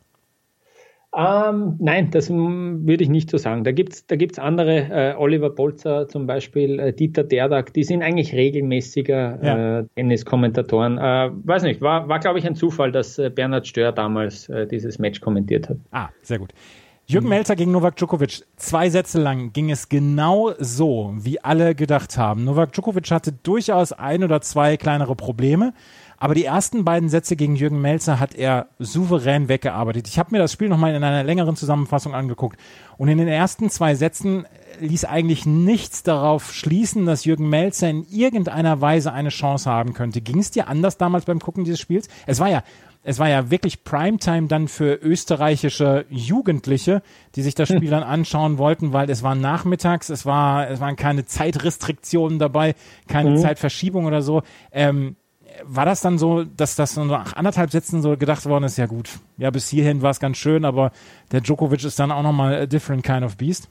Ähm, 1.17 1.77
nein, 1.79 2.11
das 2.11 2.29
würde 2.29 3.03
ich 3.03 3.09
nicht 3.09 3.31
so 3.31 3.39
sagen. 3.39 3.65
Da 3.65 3.73
gibt's 3.73 4.07
da 4.07 4.17
gibt's 4.17 4.39
andere, 4.39 4.77
äh, 4.91 5.15
Oliver 5.17 5.49
Bolzer 5.49 6.07
zum 6.07 6.27
Beispiel, 6.27 6.79
äh, 6.79 6.93
Dieter 6.93 7.25
Derdag, 7.25 7.73
die 7.73 7.83
sind 7.83 8.03
eigentlich 8.03 8.35
regelmäßiger 8.35 9.39
ja. 9.43 9.79
äh, 9.79 9.85
Tenniskommentatoren. 9.97 10.99
Äh, 10.99 11.31
weiß 11.45 11.63
nicht, 11.63 11.81
war, 11.81 12.09
war 12.09 12.19
glaube 12.19 12.39
ich 12.39 12.47
ein 12.47 12.55
Zufall, 12.55 12.93
dass 12.93 13.19
äh, 13.19 13.31
Bernhard 13.31 13.67
Stör 13.67 13.93
damals 13.93 14.51
äh, 14.51 14.67
dieses 14.67 14.99
Match 14.99 15.21
kommentiert 15.21 15.71
hat. 15.71 15.79
Ah, 15.93 16.11
sehr 16.21 16.39
gut. 16.39 16.53
Jürgen 17.11 17.31
Melzer 17.31 17.57
gegen 17.57 17.73
Novak 17.73 17.97
Djokovic. 17.97 18.43
Zwei 18.57 18.91
Sätze 18.91 19.19
lang 19.19 19.55
ging 19.55 19.71
es 19.71 19.89
genau 19.89 20.53
so, 20.59 21.15
wie 21.17 21.43
alle 21.43 21.75
gedacht 21.75 22.19
haben. 22.19 22.45
Novak 22.45 22.73
Djokovic 22.73 23.11
hatte 23.11 23.33
durchaus 23.33 23.93
ein 23.93 24.23
oder 24.23 24.43
zwei 24.43 24.77
kleinere 24.77 25.17
Probleme, 25.17 25.73
aber 26.19 26.35
die 26.35 26.45
ersten 26.45 26.85
beiden 26.85 27.09
Sätze 27.09 27.37
gegen 27.37 27.57
Jürgen 27.57 27.81
Melzer 27.81 28.19
hat 28.19 28.35
er 28.35 28.67
souverän 28.79 29.49
weggearbeitet. 29.49 30.09
Ich 30.09 30.19
habe 30.19 30.33
mir 30.33 30.39
das 30.39 30.53
Spiel 30.53 30.69
nochmal 30.69 30.95
in 30.95 31.05
einer 31.05 31.23
längeren 31.23 31.57
Zusammenfassung 31.57 32.15
angeguckt. 32.15 32.59
Und 32.97 33.09
in 33.09 33.19
den 33.19 33.29
ersten 33.29 33.71
zwei 33.71 33.95
Sätzen 33.95 34.47
ließ 34.81 35.05
eigentlich 35.05 35.47
nichts 35.47 36.03
darauf 36.03 36.53
schließen, 36.53 37.07
dass 37.07 37.25
Jürgen 37.25 37.49
Melzer 37.49 37.89
in 37.89 38.05
irgendeiner 38.11 38.81
Weise 38.81 39.13
eine 39.13 39.29
Chance 39.29 39.71
haben 39.71 39.95
könnte. 39.95 40.21
Ging 40.21 40.39
es 40.39 40.51
dir 40.51 40.69
anders 40.69 40.97
damals 40.97 41.25
beim 41.25 41.39
Gucken 41.39 41.65
dieses 41.65 41.81
Spiels? 41.81 42.09
Es 42.27 42.41
war 42.41 42.49
ja 42.49 42.63
es 43.05 43.19
war 43.19 43.29
ja 43.29 43.51
wirklich 43.51 43.85
Primetime 43.85 44.49
dann 44.49 44.69
für 44.69 44.95
österreichische 44.95 46.05
Jugendliche, 46.11 47.03
die 47.37 47.43
sich 47.43 47.55
das 47.55 47.69
Spiel 47.69 47.89
dann 47.91 48.03
anschauen 48.03 48.59
wollten, 48.59 48.93
weil 48.93 49.09
es 49.09 49.23
war 49.23 49.35
nachmittags, 49.35 50.11
es 50.11 50.27
war, 50.27 50.69
es 50.69 50.81
waren 50.81 50.97
keine 50.97 51.25
Zeitrestriktionen 51.25 52.39
dabei, 52.39 52.75
keine 53.07 53.31
mhm. 53.31 53.39
Zeitverschiebung 53.39 54.05
oder 54.05 54.21
so. 54.21 54.43
Ähm, 54.73 55.17
war 55.65 55.85
das 55.85 56.01
dann 56.01 56.19
so, 56.19 56.45
dass 56.45 56.77
das 56.77 56.95
so 56.95 57.05
nach 57.05 57.35
anderthalb 57.35 57.71
Sätzen 57.71 58.03
so 58.03 58.17
gedacht 58.17 58.45
worden 58.47 58.65
ist, 58.65 58.79
ja 58.79 58.87
gut, 58.87 59.11
ja, 59.37 59.51
bis 59.51 59.69
hierhin 59.69 60.03
war 60.03 60.11
es 60.11 60.21
ganz 60.21 60.37
schön, 60.37 60.65
aber 60.65 60.93
der 61.33 61.41
Djokovic 61.41 61.85
ist 61.85 61.99
dann 61.99 62.11
auch 62.11 62.23
nochmal 62.23 62.55
a 62.55 62.67
different 62.67 63.03
kind 63.03 63.25
of 63.25 63.37
beast? 63.37 63.69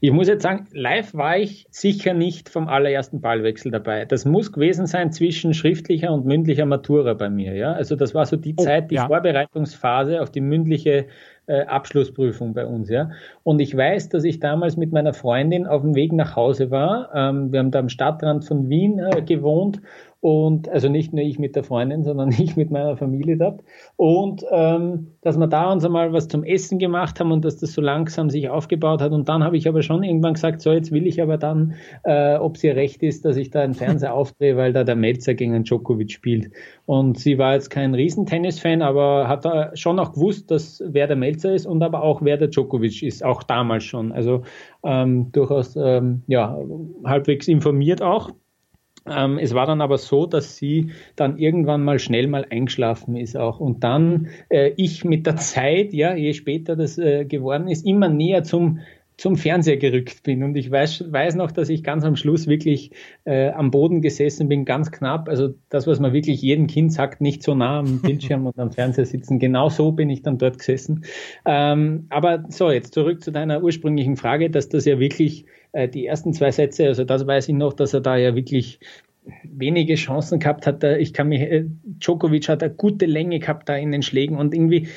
Ich 0.00 0.10
muss 0.10 0.28
jetzt 0.28 0.42
sagen, 0.42 0.66
live 0.72 1.14
war 1.14 1.38
ich 1.38 1.66
sicher 1.70 2.14
nicht 2.14 2.48
vom 2.48 2.68
allerersten 2.68 3.20
Ballwechsel 3.20 3.70
dabei. 3.70 4.04
Das 4.04 4.24
muss 4.24 4.52
gewesen 4.52 4.86
sein 4.86 5.12
zwischen 5.12 5.54
schriftlicher 5.54 6.12
und 6.12 6.26
mündlicher 6.26 6.66
Matura 6.66 7.14
bei 7.14 7.30
mir. 7.30 7.54
Ja? 7.54 7.72
Also 7.72 7.94
das 7.94 8.14
war 8.14 8.26
so 8.26 8.36
die 8.36 8.54
oh, 8.56 8.62
Zeit, 8.62 8.90
die 8.90 8.96
ja. 8.96 9.06
Vorbereitungsphase 9.06 10.20
auf 10.20 10.30
die 10.30 10.40
mündliche 10.40 11.06
äh, 11.46 11.62
Abschlussprüfung 11.62 12.54
bei 12.54 12.66
uns. 12.66 12.88
Ja? 12.88 13.10
Und 13.42 13.60
ich 13.60 13.76
weiß, 13.76 14.08
dass 14.08 14.24
ich 14.24 14.40
damals 14.40 14.76
mit 14.76 14.92
meiner 14.92 15.12
Freundin 15.12 15.66
auf 15.66 15.82
dem 15.82 15.94
Weg 15.94 16.12
nach 16.12 16.34
Hause 16.34 16.70
war. 16.70 17.10
Ähm, 17.14 17.52
wir 17.52 17.60
haben 17.60 17.70
da 17.70 17.78
am 17.78 17.88
Stadtrand 17.88 18.44
von 18.44 18.68
Wien 18.68 18.98
äh, 18.98 19.22
gewohnt 19.22 19.80
und 20.22 20.68
also 20.68 20.88
nicht 20.88 21.12
nur 21.12 21.24
ich 21.24 21.40
mit 21.40 21.56
der 21.56 21.64
Freundin, 21.64 22.04
sondern 22.04 22.30
ich 22.38 22.56
mit 22.56 22.70
meiner 22.70 22.96
Familie 22.96 23.36
dort. 23.36 23.60
Und 23.96 24.44
ähm, 24.52 25.08
dass 25.20 25.36
wir 25.36 25.48
da 25.48 25.72
uns 25.72 25.84
einmal 25.84 26.12
was 26.12 26.28
zum 26.28 26.44
Essen 26.44 26.78
gemacht 26.78 27.18
haben 27.18 27.32
und 27.32 27.44
dass 27.44 27.56
das 27.56 27.72
so 27.72 27.82
langsam 27.82 28.30
sich 28.30 28.48
aufgebaut 28.48 29.02
hat. 29.02 29.10
Und 29.10 29.28
dann 29.28 29.42
habe 29.42 29.56
ich 29.56 29.66
aber 29.66 29.82
schon 29.82 30.04
irgendwann 30.04 30.34
gesagt, 30.34 30.62
so 30.62 30.70
jetzt 30.70 30.92
will 30.92 31.08
ich 31.08 31.20
aber 31.20 31.38
dann, 31.38 31.74
äh, 32.04 32.36
ob 32.36 32.56
sie 32.56 32.68
recht 32.68 33.02
ist, 33.02 33.24
dass 33.24 33.36
ich 33.36 33.50
da 33.50 33.62
einen 33.62 33.74
Fernseher 33.74 34.14
aufdrehe, 34.14 34.56
weil 34.56 34.72
da 34.72 34.84
der 34.84 34.94
Melzer 34.94 35.34
gegen 35.34 35.56
einen 35.56 35.64
Djokovic 35.64 36.12
spielt. 36.12 36.52
Und 36.86 37.18
sie 37.18 37.38
war 37.38 37.54
jetzt 37.54 37.70
kein 37.70 37.92
Riesentennis-Fan, 37.92 38.80
aber 38.80 39.26
hat 39.26 39.44
da 39.44 39.74
schon 39.74 39.98
auch 39.98 40.12
gewusst, 40.12 40.52
dass 40.52 40.84
wer 40.86 41.08
der 41.08 41.16
Melzer 41.16 41.52
ist 41.52 41.66
und 41.66 41.82
aber 41.82 42.04
auch 42.04 42.22
wer 42.22 42.36
der 42.36 42.46
Djokovic 42.46 43.02
ist, 43.02 43.24
auch 43.24 43.42
damals 43.42 43.82
schon. 43.82 44.12
Also 44.12 44.42
ähm, 44.84 45.32
durchaus 45.32 45.74
ähm, 45.74 46.22
ja 46.28 46.56
halbwegs 47.04 47.48
informiert 47.48 48.02
auch. 48.02 48.30
Ähm, 49.06 49.38
es 49.38 49.54
war 49.54 49.66
dann 49.66 49.80
aber 49.80 49.98
so, 49.98 50.26
dass 50.26 50.56
sie 50.56 50.92
dann 51.16 51.38
irgendwann 51.38 51.84
mal 51.84 51.98
schnell 51.98 52.28
mal 52.28 52.46
eingeschlafen 52.48 53.16
ist 53.16 53.36
auch. 53.36 53.58
Und 53.58 53.82
dann 53.82 54.28
äh, 54.48 54.72
ich 54.76 55.04
mit 55.04 55.26
der 55.26 55.36
Zeit, 55.36 55.92
ja, 55.92 56.14
je 56.14 56.32
später 56.34 56.76
das 56.76 56.98
äh, 56.98 57.24
geworden 57.24 57.68
ist, 57.68 57.84
immer 57.84 58.08
näher 58.08 58.44
zum 58.44 58.80
zum 59.22 59.36
Fernseher 59.36 59.76
gerückt 59.76 60.24
bin. 60.24 60.42
Und 60.42 60.56
ich 60.56 60.68
weiß, 60.68 61.12
weiß 61.12 61.36
noch, 61.36 61.52
dass 61.52 61.68
ich 61.68 61.84
ganz 61.84 62.04
am 62.04 62.16
Schluss 62.16 62.48
wirklich 62.48 62.90
äh, 63.24 63.50
am 63.50 63.70
Boden 63.70 64.02
gesessen 64.02 64.48
bin, 64.48 64.64
ganz 64.64 64.90
knapp. 64.90 65.28
Also 65.28 65.54
das, 65.68 65.86
was 65.86 66.00
man 66.00 66.12
wirklich 66.12 66.42
jedem 66.42 66.66
Kind 66.66 66.92
sagt, 66.92 67.20
nicht 67.20 67.44
so 67.44 67.54
nah 67.54 67.78
am 67.78 68.02
Bildschirm 68.02 68.46
und 68.46 68.58
am 68.58 68.72
Fernseher 68.72 69.06
sitzen. 69.06 69.38
Genau 69.38 69.68
so 69.68 69.92
bin 69.92 70.10
ich 70.10 70.22
dann 70.22 70.38
dort 70.38 70.58
gesessen. 70.58 71.04
Ähm, 71.46 72.06
aber 72.10 72.42
so, 72.48 72.72
jetzt 72.72 72.94
zurück 72.94 73.22
zu 73.22 73.30
deiner 73.30 73.62
ursprünglichen 73.62 74.16
Frage, 74.16 74.50
dass 74.50 74.68
das 74.68 74.86
ja 74.86 74.98
wirklich 74.98 75.44
äh, 75.70 75.88
die 75.88 76.04
ersten 76.04 76.32
zwei 76.32 76.50
Sätze, 76.50 76.88
also 76.88 77.04
das 77.04 77.24
weiß 77.24 77.48
ich 77.48 77.54
noch, 77.54 77.74
dass 77.74 77.94
er 77.94 78.00
da 78.00 78.16
ja 78.16 78.34
wirklich 78.34 78.80
wenige 79.44 79.94
Chancen 79.94 80.40
gehabt 80.40 80.66
hat. 80.66 80.82
Ich 80.82 81.14
kann 81.14 81.28
mich, 81.28 81.42
äh, 81.42 81.66
Djokovic 81.84 82.48
hat 82.48 82.64
eine 82.64 82.74
gute 82.74 83.06
Länge 83.06 83.38
gehabt 83.38 83.68
da 83.68 83.76
in 83.76 83.92
den 83.92 84.02
Schlägen 84.02 84.36
und 84.36 84.52
irgendwie 84.52 84.88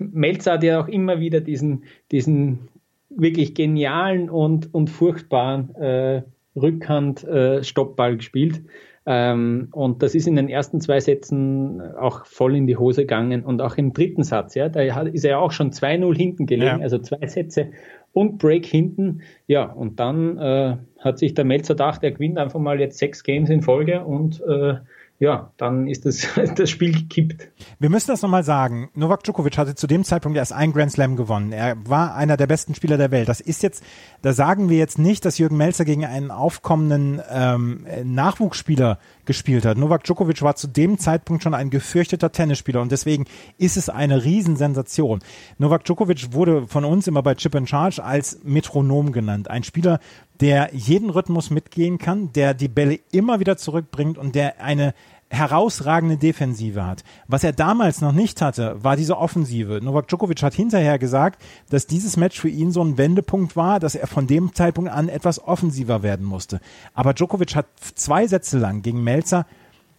Melzer 0.00 0.52
hat 0.52 0.64
ja 0.64 0.82
auch 0.82 0.88
immer 0.88 1.20
wieder 1.20 1.40
diesen, 1.40 1.84
diesen 2.10 2.68
wirklich 3.16 3.54
genialen 3.54 4.30
und, 4.30 4.72
und 4.74 4.90
furchtbaren 4.90 5.74
äh, 5.76 6.22
Rückhand-Stoppball 6.54 8.12
äh, 8.12 8.16
gespielt. 8.16 8.62
Ähm, 9.08 9.68
und 9.70 10.02
das 10.02 10.16
ist 10.16 10.26
in 10.26 10.34
den 10.34 10.48
ersten 10.48 10.80
zwei 10.80 10.98
Sätzen 10.98 11.80
auch 11.80 12.26
voll 12.26 12.56
in 12.56 12.66
die 12.66 12.76
Hose 12.76 13.02
gegangen 13.02 13.44
und 13.44 13.62
auch 13.62 13.76
im 13.76 13.92
dritten 13.92 14.24
Satz, 14.24 14.56
ja, 14.56 14.68
da 14.68 14.80
ist 14.80 15.24
er 15.24 15.30
ja 15.30 15.38
auch 15.38 15.52
schon 15.52 15.70
2-0 15.70 16.16
hinten 16.16 16.46
gelegen, 16.46 16.78
ja. 16.78 16.82
also 16.82 16.98
zwei 16.98 17.24
Sätze 17.28 17.70
und 18.12 18.38
Break 18.38 18.66
hinten. 18.66 19.20
Ja, 19.46 19.64
und 19.64 20.00
dann 20.00 20.38
äh, 20.38 20.76
hat 20.98 21.18
sich 21.20 21.34
der 21.34 21.44
Melzer 21.44 21.74
gedacht, 21.74 22.02
er 22.02 22.10
gewinnt 22.10 22.36
einfach 22.36 22.58
mal 22.58 22.80
jetzt 22.80 22.98
sechs 22.98 23.22
Games 23.22 23.48
in 23.48 23.62
Folge 23.62 24.04
und 24.04 24.42
äh, 24.42 24.74
ja, 25.18 25.50
dann 25.56 25.88
ist 25.88 26.04
das, 26.04 26.26
das 26.56 26.70
Spiel 26.70 26.92
gekippt. 26.92 27.48
Wir 27.78 27.90
müssen 27.90 28.08
das 28.08 28.22
nochmal 28.22 28.44
sagen. 28.44 28.90
Novak 28.94 29.22
Djokovic 29.24 29.56
hatte 29.56 29.74
zu 29.74 29.86
dem 29.86 30.04
Zeitpunkt 30.04 30.36
erst 30.36 30.52
ein 30.52 30.72
Grand 30.72 30.92
Slam 30.92 31.16
gewonnen. 31.16 31.52
Er 31.52 31.76
war 31.86 32.14
einer 32.14 32.36
der 32.36 32.46
besten 32.46 32.74
Spieler 32.74 32.98
der 32.98 33.10
Welt. 33.10 33.28
Das 33.28 33.40
ist 33.40 33.62
jetzt, 33.62 33.82
da 34.22 34.32
sagen 34.32 34.68
wir 34.68 34.76
jetzt 34.76 34.98
nicht, 34.98 35.24
dass 35.24 35.38
Jürgen 35.38 35.56
Melzer 35.56 35.84
gegen 35.84 36.04
einen 36.04 36.30
aufkommenden 36.30 37.22
ähm, 37.30 37.86
Nachwuchsspieler 38.04 38.98
gespielt 39.26 39.66
hat. 39.66 39.76
Novak 39.76 40.04
Djokovic 40.04 40.42
war 40.42 40.56
zu 40.56 40.66
dem 40.66 40.98
Zeitpunkt 40.98 41.42
schon 41.42 41.54
ein 41.54 41.70
gefürchteter 41.70 42.32
Tennisspieler 42.32 42.80
und 42.80 42.92
deswegen 42.92 43.26
ist 43.58 43.76
es 43.76 43.88
eine 43.88 44.24
Riesensensation. 44.24 45.20
Novak 45.58 45.84
Djokovic 45.84 46.32
wurde 46.32 46.66
von 46.66 46.84
uns 46.84 47.06
immer 47.06 47.22
bei 47.22 47.34
Chip 47.34 47.54
and 47.54 47.68
Charge 47.68 48.02
als 48.02 48.40
Metronom 48.44 49.12
genannt. 49.12 49.50
Ein 49.50 49.64
Spieler, 49.64 50.00
der 50.40 50.70
jeden 50.72 51.10
Rhythmus 51.10 51.50
mitgehen 51.50 51.98
kann, 51.98 52.32
der 52.32 52.54
die 52.54 52.68
Bälle 52.68 53.00
immer 53.12 53.40
wieder 53.40 53.56
zurückbringt 53.56 54.18
und 54.18 54.34
der 54.34 54.62
eine 54.62 54.94
herausragende 55.28 56.16
Defensive 56.16 56.84
hat. 56.84 57.02
Was 57.26 57.42
er 57.42 57.52
damals 57.52 58.00
noch 58.00 58.12
nicht 58.12 58.40
hatte, 58.40 58.82
war 58.82 58.96
diese 58.96 59.18
Offensive. 59.18 59.80
Novak 59.82 60.08
Djokovic 60.08 60.42
hat 60.42 60.54
hinterher 60.54 60.98
gesagt, 60.98 61.42
dass 61.68 61.86
dieses 61.86 62.16
Match 62.16 62.38
für 62.38 62.48
ihn 62.48 62.70
so 62.70 62.82
ein 62.82 62.96
Wendepunkt 62.96 63.56
war, 63.56 63.80
dass 63.80 63.96
er 63.96 64.06
von 64.06 64.26
dem 64.26 64.54
Zeitpunkt 64.54 64.90
an 64.90 65.08
etwas 65.08 65.42
offensiver 65.42 66.02
werden 66.02 66.24
musste. 66.24 66.60
Aber 66.94 67.12
Djokovic 67.12 67.56
hat 67.56 67.66
zwei 67.94 68.26
Sätze 68.26 68.58
lang 68.58 68.82
gegen 68.82 69.02
Melzer, 69.02 69.46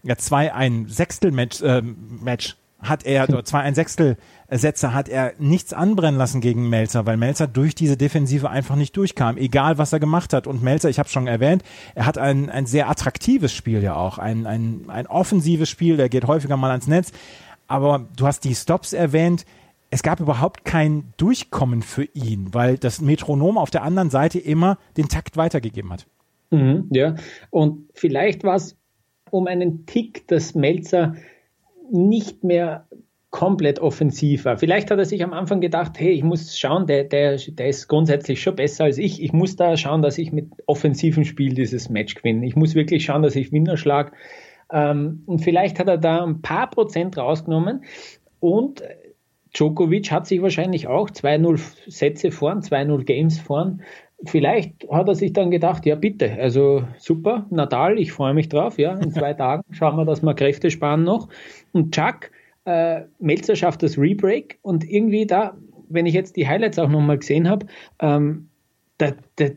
ja 0.03 0.15
zwei 0.17 0.53
ein 0.53 0.87
Sechstel-Match 0.87 1.61
äh, 1.61 1.81
Match 1.81 2.55
hat 2.79 3.05
er, 3.05 3.43
zwei 3.43 3.61
ein 3.61 3.75
Sechstel 3.75 4.17
Sätze 4.49 4.93
hat 4.93 5.09
er 5.09 5.33
nichts 5.39 5.73
anbrennen 5.73 6.17
lassen 6.17 6.39
gegen 6.39 6.69
Melzer, 6.69 7.05
weil 7.05 7.17
Melzer 7.17 7.47
durch 7.47 7.75
diese 7.75 7.97
Defensive 7.97 8.49
einfach 8.49 8.75
nicht 8.75 8.95
durchkam, 8.95 9.35
egal 9.37 9.77
was 9.77 9.91
er 9.91 9.99
gemacht 9.99 10.31
hat. 10.31 10.47
Und 10.47 10.63
Melzer, 10.63 10.89
ich 10.89 10.99
habe 10.99 11.09
schon 11.09 11.27
erwähnt, 11.27 11.63
er 11.95 12.05
hat 12.05 12.17
ein, 12.17 12.49
ein 12.49 12.65
sehr 12.65 12.89
attraktives 12.89 13.53
Spiel 13.53 13.83
ja 13.83 13.95
auch, 13.95 14.19
ein, 14.19 14.45
ein, 14.45 14.85
ein 14.87 15.07
offensives 15.07 15.69
Spiel, 15.69 15.97
der 15.97 16.07
geht 16.07 16.27
häufiger 16.27 16.55
mal 16.55 16.71
ans 16.71 16.87
Netz. 16.87 17.11
Aber 17.67 18.05
du 18.15 18.25
hast 18.25 18.45
die 18.45 18.55
Stops 18.55 18.93
erwähnt, 18.93 19.45
es 19.89 20.01
gab 20.01 20.19
überhaupt 20.21 20.63
kein 20.63 21.13
Durchkommen 21.17 21.81
für 21.81 22.05
ihn, 22.13 22.53
weil 22.53 22.77
das 22.77 23.01
Metronom 23.01 23.57
auf 23.57 23.69
der 23.69 23.83
anderen 23.83 24.09
Seite 24.09 24.39
immer 24.39 24.77
den 24.95 25.09
Takt 25.09 25.35
weitergegeben 25.35 25.91
hat. 25.91 26.07
Mhm, 26.51 26.87
ja, 26.91 27.15
und 27.49 27.89
vielleicht 27.93 28.45
war 28.45 28.55
es 28.55 28.77
um 29.29 29.47
einen 29.47 29.85
Tick, 29.85 30.25
dass 30.27 30.55
Melzer 30.55 31.15
nicht 31.91 32.43
mehr 32.43 32.87
komplett 33.29 33.79
offensiv 33.79 34.45
war. 34.45 34.57
Vielleicht 34.57 34.89
hat 34.89 34.99
er 34.99 35.05
sich 35.05 35.23
am 35.23 35.33
Anfang 35.33 35.59
gedacht, 35.61 35.99
hey, 35.99 36.11
ich 36.11 36.23
muss 36.23 36.57
schauen, 36.57 36.87
der, 36.87 37.03
der, 37.03 37.37
der 37.37 37.67
ist 37.67 37.87
grundsätzlich 37.87 38.41
schon 38.41 38.55
besser 38.55 38.85
als 38.85 38.97
ich. 38.97 39.21
Ich 39.21 39.33
muss 39.33 39.55
da 39.55 39.75
schauen, 39.75 40.01
dass 40.01 40.17
ich 40.17 40.31
mit 40.31 40.49
offensivem 40.65 41.25
Spiel 41.25 41.53
dieses 41.53 41.89
Match 41.89 42.15
gewinne. 42.15 42.45
Ich 42.45 42.55
muss 42.55 42.73
wirklich 42.73 43.05
schauen, 43.05 43.23
dass 43.23 43.35
ich 43.35 43.51
Winner 43.51 43.77
schlag. 43.77 44.13
Ähm, 44.71 45.23
und 45.25 45.39
vielleicht 45.39 45.77
hat 45.79 45.87
er 45.87 45.97
da 45.97 46.23
ein 46.23 46.41
paar 46.41 46.69
Prozent 46.69 47.17
rausgenommen. 47.17 47.83
Und 48.39 48.81
Djokovic 49.53 50.11
hat 50.11 50.27
sich 50.27 50.41
wahrscheinlich 50.41 50.87
auch 50.87 51.09
2-0 51.09 51.91
Sätze 51.91 52.31
vorn, 52.31 52.61
2-0 52.61 53.03
Games 53.03 53.39
vorn. 53.39 53.81
Vielleicht 54.25 54.89
hat 54.89 55.07
er 55.07 55.15
sich 55.15 55.33
dann 55.33 55.51
gedacht, 55.51 55.85
ja 55.85 55.95
bitte, 55.95 56.31
also 56.39 56.83
super, 56.97 57.45
Nadal, 57.51 57.99
ich 57.99 58.11
freue 58.11 58.33
mich 58.33 58.49
drauf, 58.49 58.79
ja, 58.79 58.93
in 58.97 59.11
zwei 59.11 59.33
Tagen 59.35 59.63
schauen 59.71 59.95
wir, 59.95 60.05
dass 60.05 60.23
wir 60.23 60.33
Kräfte 60.33 60.71
sparen 60.71 61.03
noch. 61.03 61.29
Und 61.71 61.93
Chuck, 61.93 62.31
äh, 62.65 63.01
Melzer 63.19 63.55
schafft 63.55 63.83
das 63.83 63.97
Rebreak 63.97 64.57
und 64.63 64.83
irgendwie 64.89 65.27
da, 65.27 65.55
wenn 65.87 66.07
ich 66.07 66.15
jetzt 66.15 66.35
die 66.35 66.47
Highlights 66.47 66.79
auch 66.79 66.89
nochmal 66.89 67.19
gesehen 67.19 67.47
habe, 67.47 67.67
ähm, 67.99 68.49
der, 68.99 69.17
der, 69.37 69.51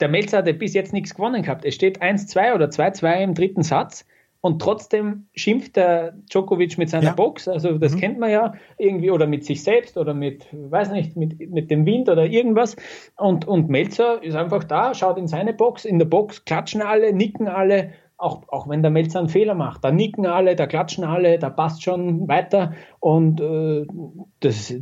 der 0.00 0.08
Melzer 0.08 0.38
hat 0.38 0.58
bis 0.58 0.74
jetzt 0.74 0.92
nichts 0.92 1.14
gewonnen 1.14 1.42
gehabt. 1.42 1.64
Es 1.64 1.76
steht 1.76 2.02
1-2 2.02 2.54
oder 2.54 2.66
2-2 2.66 3.22
im 3.22 3.34
dritten 3.34 3.62
Satz 3.62 4.04
und 4.40 4.62
trotzdem 4.62 5.26
schimpft 5.34 5.76
der 5.76 6.12
Djokovic 6.30 6.78
mit 6.78 6.88
seiner 6.88 7.08
ja. 7.08 7.12
Box, 7.12 7.46
also 7.46 7.76
das 7.78 7.94
mhm. 7.94 8.00
kennt 8.00 8.18
man 8.18 8.30
ja 8.30 8.54
irgendwie, 8.78 9.10
oder 9.10 9.26
mit 9.26 9.44
sich 9.44 9.62
selbst 9.62 9.98
oder 9.98 10.14
mit, 10.14 10.46
weiß 10.52 10.92
nicht, 10.92 11.16
mit, 11.16 11.50
mit 11.50 11.70
dem 11.70 11.84
Wind 11.84 12.08
oder 12.08 12.24
irgendwas. 12.24 12.76
Und, 13.16 13.46
und 13.46 13.68
Melzer 13.68 14.22
ist 14.22 14.36
einfach 14.36 14.64
da, 14.64 14.94
schaut 14.94 15.18
in 15.18 15.26
seine 15.26 15.52
Box, 15.52 15.84
in 15.84 15.98
der 15.98 16.06
Box 16.06 16.44
klatschen 16.44 16.80
alle, 16.80 17.12
nicken 17.12 17.48
alle 17.48 17.92
auch, 18.16 18.42
auch 18.48 18.68
wenn 18.68 18.82
der 18.82 18.90
Melzer 18.90 19.18
einen 19.18 19.28
Fehler 19.28 19.54
macht, 19.54 19.82
da 19.82 19.90
nicken 19.90 20.26
alle, 20.26 20.54
da 20.54 20.66
klatschen 20.66 21.04
alle, 21.04 21.38
da 21.38 21.50
passt 21.50 21.82
schon 21.82 22.28
weiter. 22.28 22.74
Und 23.00 23.40
äh, 23.40 23.86
das, 24.40 24.74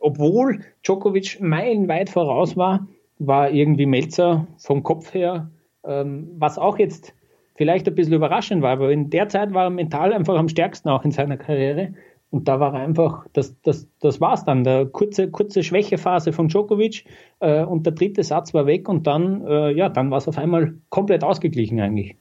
obwohl 0.00 0.60
Djokovic 0.82 1.40
meilenweit 1.40 2.10
voraus 2.10 2.56
war, 2.56 2.86
war 3.18 3.50
irgendwie 3.50 3.86
Melzer 3.86 4.46
vom 4.58 4.82
Kopf 4.82 5.14
her, 5.14 5.50
ähm, 5.84 6.30
was 6.36 6.58
auch 6.58 6.78
jetzt 6.78 7.14
vielleicht 7.54 7.86
ein 7.88 7.94
bisschen 7.94 8.14
überraschend 8.14 8.62
war, 8.62 8.72
aber 8.72 8.90
in 8.90 9.10
der 9.10 9.28
Zeit 9.28 9.54
war 9.54 9.64
er 9.64 9.70
mental 9.70 10.12
einfach 10.12 10.36
am 10.36 10.48
stärksten 10.48 10.88
auch 10.88 11.04
in 11.04 11.10
seiner 11.10 11.36
Karriere. 11.36 11.94
Und 12.34 12.48
da 12.48 12.58
war 12.58 12.74
er 12.74 12.80
einfach, 12.80 13.26
das, 13.32 13.54
das, 13.62 13.86
das 14.00 14.20
war 14.20 14.34
es 14.34 14.42
dann. 14.42 14.64
Der 14.64 14.86
kurze, 14.86 15.30
kurze 15.30 15.62
Schwächephase 15.62 16.32
von 16.32 16.48
Djokovic 16.48 17.04
äh, 17.38 17.62
und 17.62 17.86
der 17.86 17.92
dritte 17.92 18.24
Satz 18.24 18.52
war 18.52 18.66
weg 18.66 18.88
und 18.88 19.06
dann, 19.06 19.46
äh, 19.46 19.70
ja, 19.70 19.88
dann 19.88 20.10
war 20.10 20.18
es 20.18 20.26
auf 20.26 20.36
einmal 20.36 20.74
komplett 20.88 21.22
ausgeglichen 21.22 21.78
eigentlich. 21.78 22.16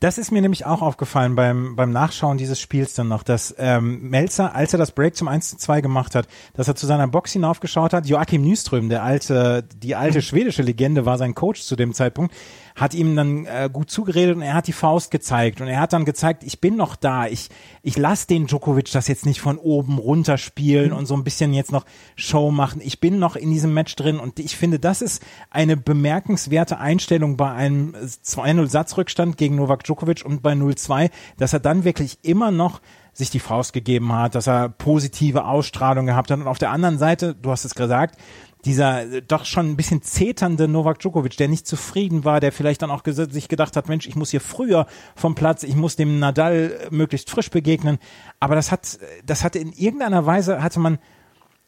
Das 0.00 0.18
ist 0.18 0.32
mir 0.32 0.42
nämlich 0.42 0.66
auch 0.66 0.82
aufgefallen 0.82 1.34
beim, 1.34 1.76
beim 1.76 1.92
Nachschauen 1.92 2.36
dieses 2.36 2.60
Spiels 2.60 2.92
dann 2.92 3.08
noch, 3.08 3.22
dass 3.22 3.54
ähm, 3.56 4.10
Melzer, 4.10 4.54
als 4.54 4.74
er 4.74 4.78
das 4.78 4.92
Break 4.92 5.16
zum 5.16 5.28
1 5.28 5.48
zu 5.48 5.56
2 5.56 5.80
gemacht 5.80 6.14
hat, 6.14 6.28
dass 6.52 6.68
er 6.68 6.74
zu 6.74 6.84
seiner 6.84 7.08
Box 7.08 7.32
hinaufgeschaut 7.32 7.94
hat. 7.94 8.04
Joachim 8.04 8.42
Nyström, 8.42 8.90
der 8.90 9.02
alte, 9.02 9.66
die 9.78 9.94
alte 9.94 10.20
schwedische 10.20 10.60
Legende, 10.60 11.06
war 11.06 11.16
sein 11.16 11.34
Coach 11.34 11.62
zu 11.62 11.74
dem 11.74 11.94
Zeitpunkt 11.94 12.34
hat 12.74 12.92
ihm 12.92 13.14
dann 13.14 13.46
äh, 13.46 13.70
gut 13.72 13.88
zugeredet 13.88 14.34
und 14.34 14.42
er 14.42 14.54
hat 14.54 14.66
die 14.66 14.72
Faust 14.72 15.12
gezeigt 15.12 15.60
und 15.60 15.68
er 15.68 15.80
hat 15.80 15.92
dann 15.92 16.04
gezeigt, 16.04 16.42
ich 16.42 16.60
bin 16.60 16.76
noch 16.76 16.96
da, 16.96 17.26
ich, 17.26 17.48
ich 17.82 17.96
lasse 17.96 18.26
den 18.26 18.48
Djokovic 18.48 18.90
das 18.90 19.06
jetzt 19.06 19.26
nicht 19.26 19.40
von 19.40 19.58
oben 19.58 19.98
runter 19.98 20.38
spielen 20.38 20.92
und 20.92 21.06
so 21.06 21.14
ein 21.14 21.22
bisschen 21.22 21.54
jetzt 21.54 21.70
noch 21.70 21.84
Show 22.16 22.50
machen. 22.50 22.80
Ich 22.84 22.98
bin 22.98 23.20
noch 23.20 23.36
in 23.36 23.50
diesem 23.50 23.72
Match 23.74 23.94
drin 23.94 24.18
und 24.18 24.40
ich 24.40 24.56
finde, 24.56 24.80
das 24.80 25.02
ist 25.02 25.22
eine 25.50 25.76
bemerkenswerte 25.76 26.78
Einstellung 26.78 27.36
bei 27.36 27.52
einem 27.52 27.94
2-0 27.94 28.66
Satzrückstand 28.66 29.36
gegen 29.36 29.54
Novak 29.54 29.84
Djokovic 29.84 30.24
und 30.24 30.42
bei 30.42 30.52
0-2, 30.52 31.10
dass 31.38 31.52
er 31.52 31.60
dann 31.60 31.84
wirklich 31.84 32.18
immer 32.22 32.50
noch 32.50 32.80
sich 33.12 33.30
die 33.30 33.38
Faust 33.38 33.72
gegeben 33.72 34.12
hat, 34.12 34.34
dass 34.34 34.48
er 34.48 34.68
positive 34.68 35.44
Ausstrahlung 35.44 36.06
gehabt 36.06 36.32
hat. 36.32 36.40
Und 36.40 36.48
auf 36.48 36.58
der 36.58 36.72
anderen 36.72 36.98
Seite, 36.98 37.36
du 37.40 37.52
hast 37.52 37.64
es 37.64 37.76
gesagt, 37.76 38.18
dieser 38.64 39.02
äh, 39.02 39.22
doch 39.22 39.44
schon 39.44 39.70
ein 39.70 39.76
bisschen 39.76 40.02
zeternde 40.02 40.68
Novak 40.68 40.98
Djokovic, 40.98 41.36
der 41.36 41.48
nicht 41.48 41.66
zufrieden 41.66 42.24
war, 42.24 42.40
der 42.40 42.52
vielleicht 42.52 42.82
dann 42.82 42.90
auch 42.90 43.02
sich 43.04 43.48
gedacht 43.48 43.76
hat, 43.76 43.88
Mensch, 43.88 44.06
ich 44.06 44.16
muss 44.16 44.30
hier 44.30 44.40
früher 44.40 44.86
vom 45.16 45.34
Platz, 45.34 45.62
ich 45.62 45.76
muss 45.76 45.96
dem 45.96 46.18
Nadal 46.18 46.88
äh, 46.90 46.94
möglichst 46.94 47.30
frisch 47.30 47.50
begegnen. 47.50 47.98
Aber 48.40 48.54
das 48.54 48.72
hat, 48.72 48.98
das 49.24 49.44
hatte 49.44 49.58
in 49.58 49.72
irgendeiner 49.72 50.26
Weise, 50.26 50.62
hatte 50.62 50.80
man 50.80 50.98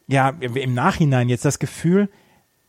ja 0.07 0.29
im 0.29 0.73
Nachhinein 0.73 1.29
jetzt 1.29 1.45
das 1.45 1.59
Gefühl, 1.59 2.09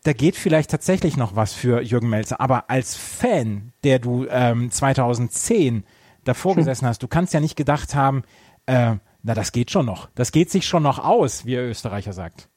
da 0.04 0.12
geht 0.12 0.36
vielleicht 0.36 0.70
tatsächlich 0.70 1.16
noch 1.16 1.36
was 1.36 1.52
für 1.52 1.82
Jürgen 1.82 2.08
Melzer. 2.08 2.40
Aber 2.40 2.70
als 2.70 2.94
Fan, 2.94 3.72
der 3.84 3.98
du 3.98 4.26
ähm, 4.30 4.70
2010 4.70 5.84
davor 6.24 6.52
hm. 6.52 6.58
gesessen 6.58 6.86
hast, 6.86 7.02
du 7.02 7.08
kannst 7.08 7.34
ja 7.34 7.40
nicht 7.40 7.56
gedacht 7.56 7.94
haben, 7.94 8.22
äh, 8.66 8.96
na, 9.22 9.34
das 9.34 9.52
geht 9.52 9.70
schon 9.70 9.86
noch. 9.86 10.08
Das 10.14 10.32
geht 10.32 10.50
sich 10.50 10.66
schon 10.66 10.82
noch 10.82 10.98
aus, 10.98 11.44
wie 11.44 11.52
der 11.52 11.68
Österreicher 11.68 12.12
sagt. 12.12 12.48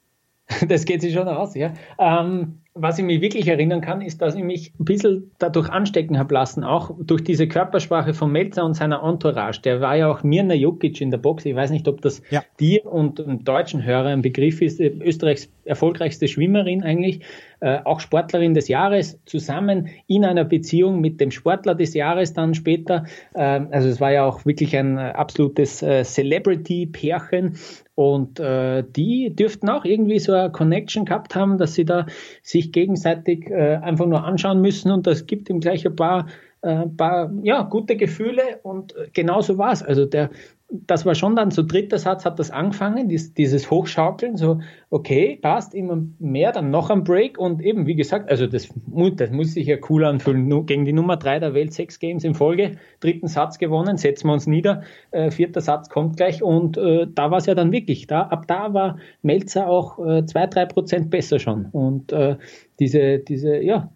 Das 0.68 0.86
geht 0.86 1.02
sich 1.02 1.14
schon 1.14 1.28
aus, 1.28 1.56
ja. 1.56 1.74
Ähm, 2.00 2.60
was 2.74 2.98
ich 2.98 3.04
mich 3.04 3.20
wirklich 3.20 3.48
erinnern 3.50 3.82
kann, 3.82 4.02
ist, 4.02 4.22
dass 4.22 4.36
ich 4.36 4.44
mich 4.44 4.72
ein 4.80 4.86
bisschen 4.86 5.32
dadurch 5.40 5.70
anstecken 5.70 6.18
habe 6.18 6.34
lassen, 6.34 6.64
auch 6.64 6.92
durch 7.00 7.22
diese 7.22 7.48
Körpersprache 7.48 8.14
von 8.14 8.32
Melzer 8.32 8.64
und 8.64 8.76
seiner 8.76 9.04
Entourage. 9.04 9.62
Der 9.62 9.82
war 9.82 9.98
ja 9.98 10.10
auch 10.10 10.24
Mirna 10.24 10.54
Jukic 10.54 11.02
in 11.02 11.12
der 11.12 11.18
Box. 11.18 11.46
Ich 11.46 11.54
weiß 11.54 11.72
nicht, 11.72 11.90
ob 11.90 12.02
das 12.02 12.22
ja. 12.30 12.44
dir 12.62 12.86
und 12.86 13.20
dem 13.20 13.44
deutschen 13.44 13.84
Hörer 13.84 14.08
ein 14.08 14.22
Begriff 14.22 14.62
ist. 14.62 14.80
Österreichs 14.80 15.50
erfolgreichste 15.66 16.30
Schwimmerin 16.30 16.82
eigentlich, 16.82 17.22
äh, 17.60 17.80
auch 17.84 18.00
Sportlerin 18.00 18.54
des 18.54 18.68
Jahres, 18.70 19.20
zusammen 19.26 19.90
in 20.08 20.26
einer 20.26 20.46
Beziehung 20.46 21.02
mit 21.02 21.20
dem 21.20 21.32
Sportler 21.32 21.76
des 21.76 21.94
Jahres 21.94 22.34
dann 22.34 22.54
später. 22.54 23.06
Ähm, 23.36 23.68
also 23.72 23.90
es 23.90 24.00
war 24.00 24.12
ja 24.12 24.26
auch 24.26 24.46
wirklich 24.46 24.76
ein 24.78 24.98
äh, 24.98 25.02
absolutes 25.02 25.84
äh, 25.84 26.04
Celebrity-Pärchen. 26.04 27.58
Und 27.96 28.40
äh, 28.40 28.84
die 28.84 29.36
dürften 29.36 29.70
auch 29.70 29.84
irgendwie 29.84 30.20
so 30.20 30.34
eine 30.34 30.52
Connection 30.52 31.06
gehabt 31.06 31.36
haben, 31.36 31.58
dass 31.58 31.74
sie 31.74 31.86
da 31.86 32.06
sich 32.42 32.72
gegenseitig 32.72 33.50
äh, 33.50 33.76
einfach 33.76 34.06
nur 34.06 34.24
anschauen 34.24 34.62
müssen 34.62 34.92
und 34.92 35.08
das 35.08 35.26
gibt 35.26 35.50
ihm 35.50 35.60
gleich 35.60 35.86
ein 35.86 35.96
paar, 35.96 36.28
äh, 36.62 36.88
paar 36.88 37.32
ja, 37.44 37.64
gute 37.64 37.98
Gefühle 37.98 38.60
und 38.64 38.96
äh, 38.96 39.10
genauso 39.14 39.58
war 39.58 39.74
es. 39.74 39.84
Also 39.84 40.06
der 40.06 40.30
das 40.72 41.06
war 41.06 41.16
schon 41.16 41.36
dann 41.36 41.52
so 41.52 41.64
dritter 41.64 41.98
Satz 41.98 42.24
hat 42.24 42.40
das 42.40 42.50
angefangen, 42.50 43.10
dies, 43.10 43.34
dieses 43.34 43.70
Hochschaukeln, 43.70 44.38
so, 44.38 44.60
okay, 44.90 45.38
passt 45.42 45.76
immer 45.76 46.02
mehr, 46.18 46.54
dann 46.54 46.72
noch 46.72 46.90
ein 46.90 47.04
Break 47.04 47.38
und 47.38 47.62
eben, 47.62 47.88
wie 47.88 47.96
gesagt, 47.96 48.30
also 48.30 48.48
das, 48.48 48.70
das 49.16 49.32
muss 49.32 49.54
sich 49.54 49.68
ja 49.68 49.78
cool 49.90 50.06
anfühlen. 50.06 50.66
Gegen 50.66 50.86
die 50.86 50.94
Nummer 50.94 51.18
drei 51.18 51.40
der 51.40 51.54
Welt 51.54 51.74
sechs 51.74 52.00
Games 52.00 52.24
in 52.24 52.36
Folge, 52.36 52.78
dritten 53.02 53.28
Satz 53.28 53.58
gewonnen, 53.58 53.98
setzen 53.98 54.28
wir 54.28 54.34
uns 54.34 54.48
nieder, 54.48 54.84
äh, 55.12 55.30
vierter 55.30 55.60
Satz 55.60 55.90
kommt 55.90 56.16
gleich 56.16 56.42
und 56.42 56.78
äh, 56.78 57.06
da 57.14 57.32
war 57.32 57.40
es 57.40 57.48
ja 57.48 57.56
dann 57.56 57.74
wirklich, 57.74 58.08
da, 58.08 58.22
ab 58.22 58.48
da 58.48 58.74
war 58.74 58.98
Melzer 59.22 59.68
auch 59.68 60.00
äh, 60.00 60.26
zwei, 60.26 60.48
drei 60.48 60.66
Prozent 60.66 61.10
besser 61.10 61.40
schon 61.40 61.66
und 61.66 62.14
äh, 62.14 62.38
diese, 62.80 63.20
diese, 63.20 63.62
ja, 63.62 63.92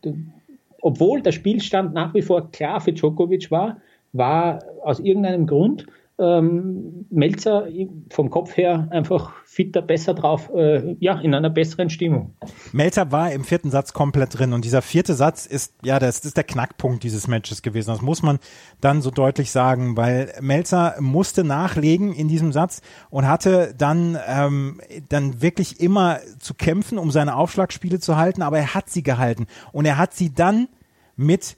obwohl 0.82 1.21
der 1.21 1.32
Spielstand 1.32 1.93
nach 1.93 2.13
wie 2.13 2.21
vor 2.21 2.51
klar 2.51 2.82
für 2.82 2.91
Djokovic 2.91 3.49
war, 3.49 3.78
war 4.11 4.59
aus 4.84 4.99
irgendeinem 4.99 5.47
Grund 5.47 5.86
ähm, 6.18 7.05
Melzer 7.09 7.68
vom 8.09 8.30
Kopf 8.30 8.55
her 8.55 8.88
einfach 8.91 9.34
fitter, 9.45 9.82
besser 9.82 10.13
drauf, 10.13 10.49
äh, 10.55 10.95
ja, 10.99 11.20
in 11.20 11.34
einer 11.34 11.49
besseren 11.49 11.89
Stimmung. 11.89 12.36
Melzer 12.72 13.11
war 13.11 13.32
im 13.32 13.43
vierten 13.43 13.70
Satz 13.70 13.91
komplett 13.91 14.38
drin 14.38 14.53
und 14.53 14.63
dieser 14.63 14.82
vierte 14.82 15.13
Satz 15.13 15.45
ist, 15.45 15.74
ja, 15.84 15.99
das 15.99 16.20
ist 16.20 16.38
der 16.38 16.45
Knackpunkt 16.45 17.03
dieses 17.03 17.28
Matches 17.28 17.61
gewesen. 17.61 17.89
Das 17.89 18.01
muss 18.01 18.24
man 18.24 18.39
dann 18.80 19.01
so 19.01 19.11
deutlich 19.11 19.51
sagen, 19.51 19.97
weil 19.97 20.34
Melzer 20.39 20.95
musste 20.99 21.43
nachlegen 21.43 22.13
in 22.13 22.28
diesem 22.28 22.53
Satz 22.53 22.82
und 23.09 23.28
hatte 23.28 23.74
dann, 23.78 24.18
ähm, 24.28 24.80
dann 25.09 25.41
wirklich 25.41 25.82
immer 25.82 26.20
zu 26.39 26.53
kämpfen, 26.53 26.97
um 26.97 27.11
seine 27.11 27.36
Aufschlagspiele 27.36 27.99
zu 27.99 28.16
halten, 28.16 28.41
aber 28.41 28.57
er 28.57 28.74
hat 28.74 28.89
sie 28.89 29.03
gehalten 29.03 29.47
und 29.74 29.86
er 29.86 29.97
hat 29.97 30.13
sie 30.13 30.34
dann 30.34 30.70
mit 31.18 31.57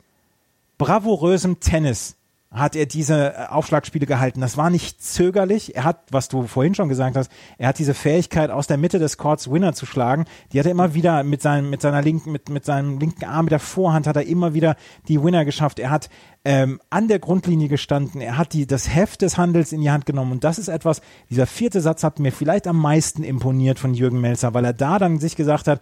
bravourösem 0.77 1.59
Tennis 1.59 2.16
hat 2.51 2.75
er 2.75 2.85
diese 2.85 3.33
äh, 3.35 3.47
Aufschlagspiele 3.47 4.05
gehalten. 4.05 4.41
Das 4.41 4.55
war 4.57 4.69
nicht 4.69 5.03
zögerlich. 5.03 5.75
Er 5.75 5.83
hat, 5.83 5.99
was 6.11 6.29
du 6.29 6.47
vorhin 6.47 6.75
schon 6.75 6.89
gesagt 6.89 7.17
hast, 7.17 7.31
er 7.57 7.67
hat 7.67 7.79
diese 7.79 7.93
Fähigkeit, 7.93 8.51
aus 8.51 8.67
der 8.67 8.77
Mitte 8.77 8.99
des 8.99 9.17
Courts 9.17 9.51
Winner 9.51 9.73
zu 9.73 9.85
schlagen. 9.85 10.25
Die 10.51 10.59
hat 10.59 10.65
er 10.65 10.71
immer 10.71 10.93
wieder 10.93 11.23
mit 11.23 11.41
seinem, 11.41 11.69
mit 11.69 11.81
seiner 11.81 12.01
linken, 12.01 12.31
mit, 12.31 12.49
mit 12.49 12.63
seinem 12.63 12.99
linken 12.99 13.25
Arm, 13.25 13.45
mit 13.45 13.51
der 13.51 13.59
Vorhand 13.59 14.07
hat 14.07 14.15
er 14.15 14.25
immer 14.25 14.53
wieder 14.53 14.75
die 15.07 15.21
Winner 15.21 15.43
geschafft. 15.43 15.79
Er 15.79 15.89
hat 15.89 16.09
ähm, 16.45 16.79
an 16.89 17.09
der 17.09 17.19
Grundlinie 17.19 17.67
gestanden. 17.67 18.21
Er 18.21 18.37
hat 18.37 18.53
die, 18.53 18.65
das 18.65 18.93
Heft 18.93 19.21
des 19.21 19.37
Handels 19.37 19.73
in 19.73 19.81
die 19.81 19.91
Hand 19.91 20.05
genommen. 20.05 20.31
Und 20.31 20.43
das 20.43 20.57
ist 20.57 20.69
etwas, 20.69 21.01
dieser 21.29 21.47
vierte 21.47 21.81
Satz 21.81 22.03
hat 22.03 22.19
mir 22.19 22.31
vielleicht 22.31 22.67
am 22.67 22.79
meisten 22.79 23.23
imponiert 23.23 23.77
von 23.77 23.93
Jürgen 23.93 24.21
Melzer, 24.21 24.53
weil 24.53 24.63
er 24.63 24.73
da 24.73 24.99
dann 24.99 25.19
sich 25.19 25.35
gesagt 25.35 25.67
hat, 25.67 25.81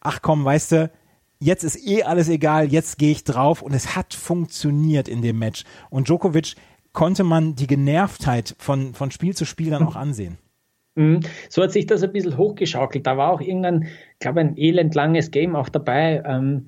ach 0.00 0.20
komm, 0.20 0.44
weißt 0.44 0.72
du, 0.72 0.90
jetzt 1.42 1.64
ist 1.64 1.86
eh 1.86 2.04
alles 2.04 2.28
egal, 2.28 2.72
jetzt 2.72 2.98
gehe 2.98 3.10
ich 3.10 3.24
drauf 3.24 3.62
und 3.62 3.74
es 3.74 3.96
hat 3.96 4.14
funktioniert 4.14 5.08
in 5.08 5.22
dem 5.22 5.38
Match. 5.38 5.64
Und 5.90 6.08
Djokovic 6.08 6.54
konnte 6.92 7.24
man 7.24 7.54
die 7.54 7.66
Genervtheit 7.66 8.54
von, 8.58 8.94
von 8.94 9.10
Spiel 9.10 9.34
zu 9.34 9.44
Spiel 9.44 9.70
dann 9.70 9.86
auch 9.86 9.96
ansehen. 9.96 10.38
Mhm. 10.94 11.20
So 11.48 11.62
hat 11.62 11.72
sich 11.72 11.86
das 11.86 12.02
ein 12.02 12.12
bisschen 12.12 12.36
hochgeschaukelt. 12.36 13.06
Da 13.06 13.16
war 13.16 13.32
auch 13.32 13.40
irgendein, 13.40 13.84
ich 13.84 14.18
glaube, 14.20 14.40
ein 14.40 14.56
elendlanges 14.56 15.30
Game 15.30 15.56
auch 15.56 15.68
dabei. 15.68 16.22
Ähm, 16.26 16.66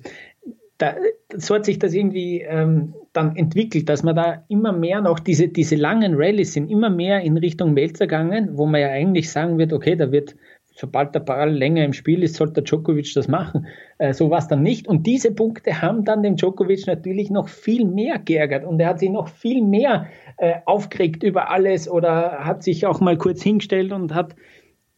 da, 0.77 0.95
so 1.35 1.55
hat 1.55 1.65
sich 1.65 1.79
das 1.79 1.93
irgendwie 1.93 2.41
ähm, 2.41 2.95
dann 3.13 3.35
entwickelt, 3.35 3.87
dass 3.87 4.03
man 4.03 4.15
da 4.15 4.43
immer 4.49 4.73
mehr 4.73 4.99
noch 5.01 5.19
diese, 5.19 5.47
diese 5.47 5.75
langen 5.75 6.15
Rallyes 6.15 6.53
sind 6.53 6.69
immer 6.69 6.89
mehr 6.89 7.21
in 7.21 7.37
Richtung 7.37 7.73
Melzer 7.73 8.07
gegangen, 8.07 8.57
wo 8.57 8.65
man 8.65 8.81
ja 8.81 8.89
eigentlich 8.89 9.31
sagen 9.31 9.57
wird, 9.57 9.71
okay, 9.71 9.95
da 9.95 10.11
wird 10.11 10.35
sobald 10.75 11.15
der 11.15 11.21
Ball 11.21 11.49
länger 11.49 11.83
im 11.85 11.93
Spiel 11.93 12.21
ist, 12.21 12.35
sollte 12.35 12.61
Djokovic 12.61 13.13
das 13.15 13.27
machen. 13.27 13.67
Äh, 13.97 14.13
so 14.13 14.29
war 14.29 14.39
es 14.39 14.47
dann 14.47 14.61
nicht. 14.61 14.87
Und 14.87 15.07
diese 15.07 15.33
Punkte 15.33 15.81
haben 15.81 16.03
dann 16.03 16.21
den 16.21 16.35
Djokovic 16.35 16.85
natürlich 16.85 17.31
noch 17.31 17.47
viel 17.47 17.85
mehr 17.85 18.19
geärgert 18.19 18.65
und 18.65 18.79
er 18.79 18.89
hat 18.89 18.99
sich 18.99 19.09
noch 19.09 19.29
viel 19.29 19.63
mehr 19.63 20.07
äh, 20.37 20.55
aufgeregt 20.65 21.23
über 21.23 21.49
alles 21.49 21.89
oder 21.89 22.45
hat 22.45 22.61
sich 22.63 22.85
auch 22.85 22.99
mal 22.99 23.17
kurz 23.17 23.41
hingestellt 23.41 23.93
und 23.93 24.13
hat 24.13 24.35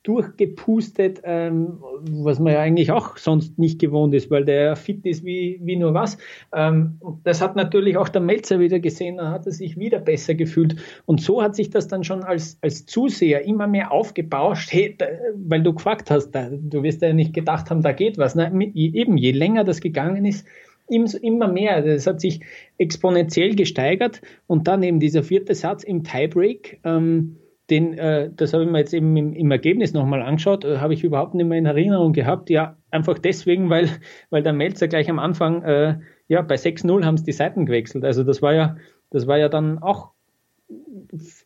durchgepustet, 0.07 1.21
ähm, 1.25 1.79
was 2.09 2.39
man 2.39 2.53
ja 2.53 2.59
eigentlich 2.59 2.91
auch 2.91 3.17
sonst 3.17 3.59
nicht 3.59 3.77
gewohnt 3.79 4.13
ist, 4.13 4.31
weil 4.31 4.45
der 4.45 4.77
fit 4.77 5.05
ist 5.05 5.25
wie, 5.25 5.59
wie 5.61 5.75
nur 5.75 5.93
was. 5.93 6.17
Ähm, 6.55 6.99
das 7.25 7.41
hat 7.41 7.57
natürlich 7.57 7.97
auch 7.97 8.07
der 8.07 8.21
Melzer 8.21 8.59
wieder 8.61 8.79
gesehen, 8.79 9.17
dann 9.17 9.31
hat 9.31 9.45
er 9.45 9.51
sich 9.51 9.77
wieder 9.77 9.99
besser 9.99 10.33
gefühlt. 10.33 10.77
Und 11.05 11.19
so 11.19 11.41
hat 11.41 11.55
sich 11.55 11.69
das 11.71 11.89
dann 11.89 12.05
schon 12.05 12.23
als, 12.23 12.57
als 12.61 12.85
Zuseher 12.85 13.43
immer 13.45 13.67
mehr 13.67 13.91
aufgebauscht, 13.91 14.71
hey, 14.71 14.95
da, 14.97 15.07
weil 15.35 15.61
du 15.61 15.73
gefragt 15.73 16.09
hast, 16.09 16.31
da, 16.31 16.49
du 16.49 16.83
wirst 16.83 17.01
ja 17.01 17.11
nicht 17.11 17.33
gedacht 17.33 17.69
haben, 17.69 17.81
da 17.81 17.91
geht 17.91 18.17
was. 18.17 18.33
Na, 18.33 18.49
eben, 18.53 19.17
je 19.17 19.31
länger 19.31 19.65
das 19.65 19.81
gegangen 19.81 20.23
ist, 20.23 20.47
immer 20.87 21.49
mehr. 21.49 21.81
Das 21.81 22.07
hat 22.07 22.21
sich 22.21 22.39
exponentiell 22.77 23.55
gesteigert 23.55 24.21
und 24.47 24.69
dann 24.69 24.83
eben 24.83 25.01
dieser 25.01 25.23
vierte 25.23 25.53
Satz 25.53 25.83
im 25.83 26.05
Tiebreak. 26.05 26.79
Ähm, 26.85 27.35
den, 27.69 27.97
äh, 27.97 28.29
das 28.33 28.53
habe 28.53 28.63
ich 28.63 28.69
mir 28.69 28.79
jetzt 28.79 28.93
eben 28.93 29.15
im, 29.17 29.33
im 29.33 29.51
Ergebnis 29.51 29.93
nochmal 29.93 30.21
angeschaut, 30.21 30.63
äh, 30.63 30.77
habe 30.77 30.93
ich 30.93 31.03
überhaupt 31.03 31.33
nicht 31.33 31.47
mehr 31.47 31.57
in 31.57 31.65
Erinnerung 31.65 32.13
gehabt. 32.13 32.49
Ja, 32.49 32.77
einfach 32.91 33.19
deswegen, 33.19 33.69
weil, 33.69 33.89
weil 34.29 34.43
der 34.43 34.53
Melzer 34.53 34.87
gleich 34.87 35.09
am 35.09 35.19
Anfang, 35.19 35.63
äh, 35.63 35.99
ja, 36.27 36.41
bei 36.41 36.55
6-0 36.55 37.05
haben 37.05 37.15
es 37.15 37.23
die 37.23 37.31
Seiten 37.31 37.65
gewechselt. 37.65 38.05
Also 38.05 38.23
das 38.23 38.41
war 38.41 38.53
ja, 38.53 38.77
das 39.09 39.27
war 39.27 39.37
ja 39.37 39.49
dann 39.49 39.79
auch 39.79 40.11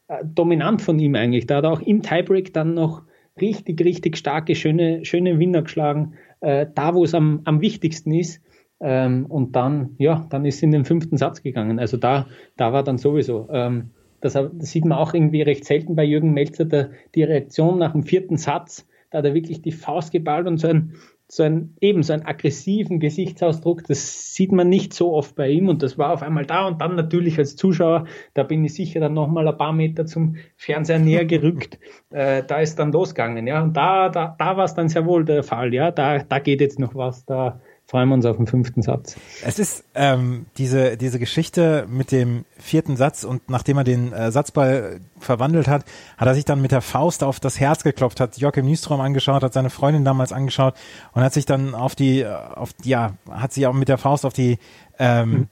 äh, 0.08 0.24
dominant 0.24 0.82
von 0.82 1.00
ihm 1.00 1.16
eigentlich. 1.16 1.48
Da 1.48 1.58
hat 1.58 1.66
er 1.66 1.72
auch 1.72 1.82
im 1.82 2.02
Tiebreak 2.02 2.54
dann 2.54 2.74
noch 2.74 3.04
richtig, 3.40 3.84
richtig 3.84 4.18
starke, 4.18 4.56
schöne, 4.56 5.06
schöne 5.06 5.40
Winner 5.40 5.64
geschlagen, 5.64 6.14
äh, 6.42 6.68
da 6.74 6.94
wo 6.96 7.04
es 7.04 7.14
am, 7.14 7.42
am 7.46 7.62
wichtigsten 7.62 8.12
ist. 8.14 8.42
Ähm, 8.80 9.28
und 9.28 9.56
dann, 9.56 9.96
ja, 10.00 10.26
dann 10.30 10.44
ist 10.46 10.56
es 10.56 10.64
in 10.64 10.72
den 10.72 10.86
fünften 10.86 11.18
Satz 11.18 11.44
gegangen. 11.44 11.80
Also 11.80 11.98
da, 11.98 12.28
da 12.58 12.74
war 12.74 12.84
dann 12.84 12.98
sowieso. 12.98 13.48
Ähm, 13.52 13.92
das, 14.22 14.34
das, 14.34 14.72
sieht 14.72 14.86
man 14.86 14.98
auch 14.98 15.14
irgendwie 15.14 15.42
recht 15.42 15.66
selten 15.66 15.96
bei 15.96 16.04
Jürgen 16.04 16.34
Melzer, 16.34 16.66
der, 16.66 16.92
die 17.16 17.24
Reaktion 17.24 17.80
nach 17.80 17.92
dem 17.92 18.04
vierten 18.04 18.38
Satz, 18.38 18.88
da 19.10 19.18
hat 19.18 19.26
er 19.26 19.34
wirklich 19.34 19.62
die 19.62 19.72
Faust 19.72 20.12
geballt 20.12 20.48
und 20.48 20.58
so 20.58 20.68
ein, 20.68 20.94
so 21.28 21.44
ein, 21.44 21.76
eben 21.80 22.04
so 22.04 22.12
einen 22.12 22.26
aggressiven 22.26 23.00
Gesichtsausdruck, 23.00 23.86
das 23.88 24.34
sieht 24.34 24.52
man 24.52 24.68
nicht 24.68 24.94
so 24.94 25.14
oft 25.14 25.36
bei 25.36 25.50
ihm 25.50 25.70
und 25.70 25.82
das 25.82 25.98
war 25.98 26.12
auf 26.12 26.22
einmal 26.22 26.46
da 26.46 26.68
und 26.68 26.82
dann 26.82 26.96
natürlich 26.96 27.38
als 27.38 27.56
Zuschauer, 27.56 28.06
da 28.34 28.44
bin 28.44 28.66
ich 28.66 28.74
sicher 28.74 29.00
dann 29.00 29.14
nochmal 29.14 29.48
ein 29.48 29.58
paar 29.58 29.72
Meter 29.72 30.06
zum 30.06 30.36
Fernseher 30.58 31.00
näher 31.00 31.26
gerückt, 31.26 31.80
äh, 32.10 32.44
da 32.46 32.60
ist 32.60 32.80
dann 32.80 32.92
losgegangen, 32.92 33.48
ja, 33.48 33.64
und 33.64 33.76
da, 33.76 34.10
da, 34.10 34.36
da 34.38 34.58
war 34.58 34.66
es 34.66 34.74
dann 34.74 34.90
sehr 34.90 35.06
wohl 35.06 35.26
der 35.26 35.44
Fall, 35.44 35.74
ja, 35.74 35.92
da, 35.92 36.20
da 36.20 36.40
geht 36.40 36.62
jetzt 36.62 36.80
noch 36.80 36.96
was, 36.96 37.26
da, 37.26 37.62
freuen 37.92 38.08
wir 38.08 38.16
uns 38.16 38.26
auf 38.26 38.38
den 38.38 38.48
fünften 38.48 38.82
Satz. 38.82 39.18
Es 39.46 39.60
ist 39.60 39.84
ähm, 39.96 40.46
diese, 40.58 40.96
diese 40.96 41.20
Geschichte 41.20 41.86
mit 41.90 42.14
dem 42.14 42.46
vierten 42.58 42.96
Satz 42.96 43.26
und 43.26 43.50
nachdem 43.50 43.78
er 43.80 43.84
den 43.84 44.14
äh, 44.14 44.32
Satzball 44.32 45.02
verwandelt 45.20 45.68
hat, 45.68 45.84
hat 46.18 46.26
er 46.26 46.34
sich 46.34 46.46
dann 46.46 46.62
mit 46.62 46.72
der 46.72 46.80
Faust 46.80 47.22
auf 47.22 47.42
das 47.42 47.60
Herz 47.60 47.84
geklopft, 47.84 48.22
hat 48.22 48.38
Joachim 48.38 48.64
Niestrom 48.66 49.02
angeschaut, 49.02 49.44
hat 49.44 49.52
seine 49.52 49.70
Freundin 49.70 50.06
damals 50.06 50.32
angeschaut 50.32 50.76
und 51.12 51.22
hat 51.22 51.34
sich 51.34 51.46
dann 51.46 51.76
auf 51.76 51.94
die, 51.94 52.26
auf 52.26 52.70
ja, 52.82 53.16
hat 53.30 53.52
sich 53.52 53.68
auch 53.68 53.74
mit 53.74 53.90
der 53.90 53.98
Faust 53.98 54.26
auf 54.26 54.32
die, 54.32 54.58
ähm, 54.98 55.32
hm. 55.34 55.48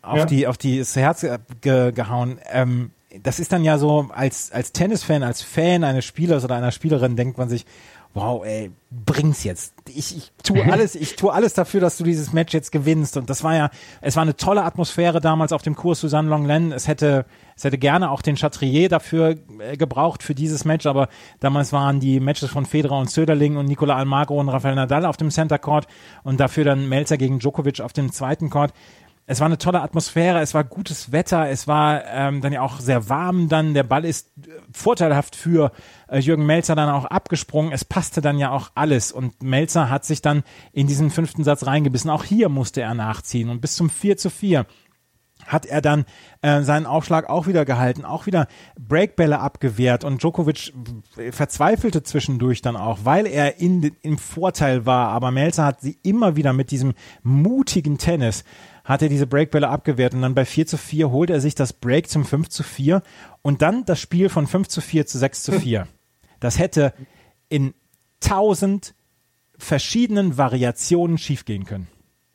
auf 0.00 0.16
ja. 0.16 0.24
die, 0.24 0.46
auf 0.46 0.56
die 0.56 0.78
das 0.78 0.96
Herz 0.96 1.26
ge, 1.60 1.92
gehauen. 1.92 2.38
Ähm, 2.50 2.92
das 3.22 3.38
ist 3.38 3.52
dann 3.52 3.64
ja 3.64 3.76
so, 3.76 4.08
als, 4.14 4.50
als 4.50 4.72
Tennisfan, 4.72 5.22
als 5.22 5.42
Fan 5.42 5.84
eines 5.84 6.06
Spielers 6.06 6.42
oder 6.42 6.54
einer 6.54 6.72
Spielerin 6.72 7.16
denkt 7.16 7.36
man 7.36 7.50
sich, 7.50 7.66
wow, 8.14 8.44
ey, 8.44 8.70
bring's 8.90 9.42
jetzt. 9.44 9.74
Ich, 9.88 10.16
ich 10.16 10.32
tue 10.42 10.62
alles, 10.72 10.94
ich 10.94 11.16
tue 11.16 11.32
alles 11.32 11.54
dafür, 11.54 11.80
dass 11.80 11.96
du 11.96 12.04
dieses 12.04 12.32
Match 12.32 12.52
jetzt 12.52 12.72
gewinnst. 12.72 13.16
Und 13.16 13.30
das 13.30 13.42
war 13.42 13.56
ja, 13.56 13.70
es 14.00 14.16
war 14.16 14.22
eine 14.22 14.36
tolle 14.36 14.64
Atmosphäre 14.64 15.20
damals 15.20 15.52
auf 15.52 15.62
dem 15.62 15.74
Kurs 15.74 16.00
Susanne 16.00 16.28
Longlen. 16.28 16.72
Es 16.72 16.88
hätte, 16.88 17.24
es 17.56 17.64
hätte 17.64 17.78
gerne 17.78 18.10
auch 18.10 18.22
den 18.22 18.36
Chatrier 18.36 18.88
dafür 18.88 19.36
äh, 19.60 19.76
gebraucht 19.76 20.22
für 20.22 20.34
dieses 20.34 20.64
Match, 20.64 20.86
aber 20.86 21.08
damals 21.40 21.72
waren 21.72 22.00
die 22.00 22.20
Matches 22.20 22.50
von 22.50 22.66
Federer 22.66 22.98
und 22.98 23.10
Söderling 23.10 23.56
und 23.56 23.66
Nicola 23.66 23.96
Almagro 23.96 24.38
und 24.38 24.48
Rafael 24.48 24.74
Nadal 24.74 25.06
auf 25.06 25.16
dem 25.16 25.30
Center 25.30 25.58
Court 25.58 25.86
und 26.22 26.38
dafür 26.40 26.64
dann 26.64 26.88
Melzer 26.88 27.16
gegen 27.16 27.38
Djokovic 27.38 27.80
auf 27.80 27.92
dem 27.92 28.12
zweiten 28.12 28.50
Court 28.50 28.72
es 29.26 29.40
war 29.40 29.46
eine 29.46 29.58
tolle 29.58 29.80
Atmosphäre, 29.80 30.40
es 30.40 30.52
war 30.52 30.64
gutes 30.64 31.12
Wetter, 31.12 31.48
es 31.48 31.68
war 31.68 32.04
ähm, 32.06 32.40
dann 32.40 32.52
ja 32.52 32.60
auch 32.60 32.80
sehr 32.80 33.08
warm 33.08 33.48
dann, 33.48 33.72
der 33.72 33.84
Ball 33.84 34.04
ist 34.04 34.28
äh, 34.38 34.50
vorteilhaft 34.72 35.36
für 35.36 35.72
äh, 36.08 36.18
Jürgen 36.18 36.44
Melzer 36.44 36.74
dann 36.74 36.90
auch 36.90 37.04
abgesprungen, 37.04 37.72
es 37.72 37.84
passte 37.84 38.20
dann 38.20 38.38
ja 38.38 38.50
auch 38.50 38.70
alles. 38.74 39.12
Und 39.12 39.42
Melzer 39.42 39.90
hat 39.90 40.04
sich 40.04 40.22
dann 40.22 40.42
in 40.72 40.86
diesen 40.86 41.10
fünften 41.10 41.44
Satz 41.44 41.66
reingebissen, 41.66 42.10
auch 42.10 42.24
hier 42.24 42.48
musste 42.48 42.82
er 42.82 42.94
nachziehen. 42.94 43.48
Und 43.48 43.60
bis 43.60 43.76
zum 43.76 43.90
4 43.90 44.16
zu 44.16 44.28
4 44.28 44.66
hat 45.46 45.66
er 45.66 45.80
dann 45.80 46.04
äh, 46.42 46.62
seinen 46.62 46.86
Aufschlag 46.86 47.28
auch 47.28 47.46
wieder 47.46 47.64
gehalten, 47.64 48.04
auch 48.04 48.26
wieder 48.26 48.46
Breakbälle 48.78 49.40
abgewehrt. 49.40 50.04
Und 50.04 50.22
Djokovic 50.22 50.72
verzweifelte 51.30 52.02
zwischendurch 52.02 52.62
dann 52.62 52.76
auch, 52.76 53.00
weil 53.04 53.26
er 53.26 53.60
in, 53.60 53.82
im 54.02 54.18
Vorteil 54.18 54.86
war, 54.86 55.08
aber 55.08 55.30
Melzer 55.30 55.64
hat 55.64 55.80
sie 55.80 55.98
immer 56.02 56.36
wieder 56.36 56.52
mit 56.52 56.70
diesem 56.70 56.94
mutigen 57.22 57.98
Tennis 57.98 58.44
hat 58.84 59.02
er 59.02 59.08
diese 59.08 59.26
Breakbälle 59.26 59.68
abgewehrt 59.68 60.14
und 60.14 60.22
dann 60.22 60.34
bei 60.34 60.44
4 60.44 60.66
zu 60.66 60.76
4 60.76 61.10
holt 61.10 61.30
er 61.30 61.40
sich 61.40 61.54
das 61.54 61.72
Break 61.72 62.08
zum 62.08 62.24
5 62.24 62.48
zu 62.48 62.62
4 62.62 63.02
und 63.42 63.62
dann 63.62 63.84
das 63.84 64.00
Spiel 64.00 64.28
von 64.28 64.46
5 64.46 64.68
zu 64.68 64.80
4 64.80 65.06
zu 65.06 65.18
6 65.18 65.42
zu 65.42 65.52
4. 65.60 65.86
Das 66.40 66.58
hätte 66.58 66.92
in 67.48 67.74
tausend 68.20 68.94
verschiedenen 69.58 70.38
Variationen 70.38 71.18
schiefgehen 71.18 71.64
können. 71.64 71.88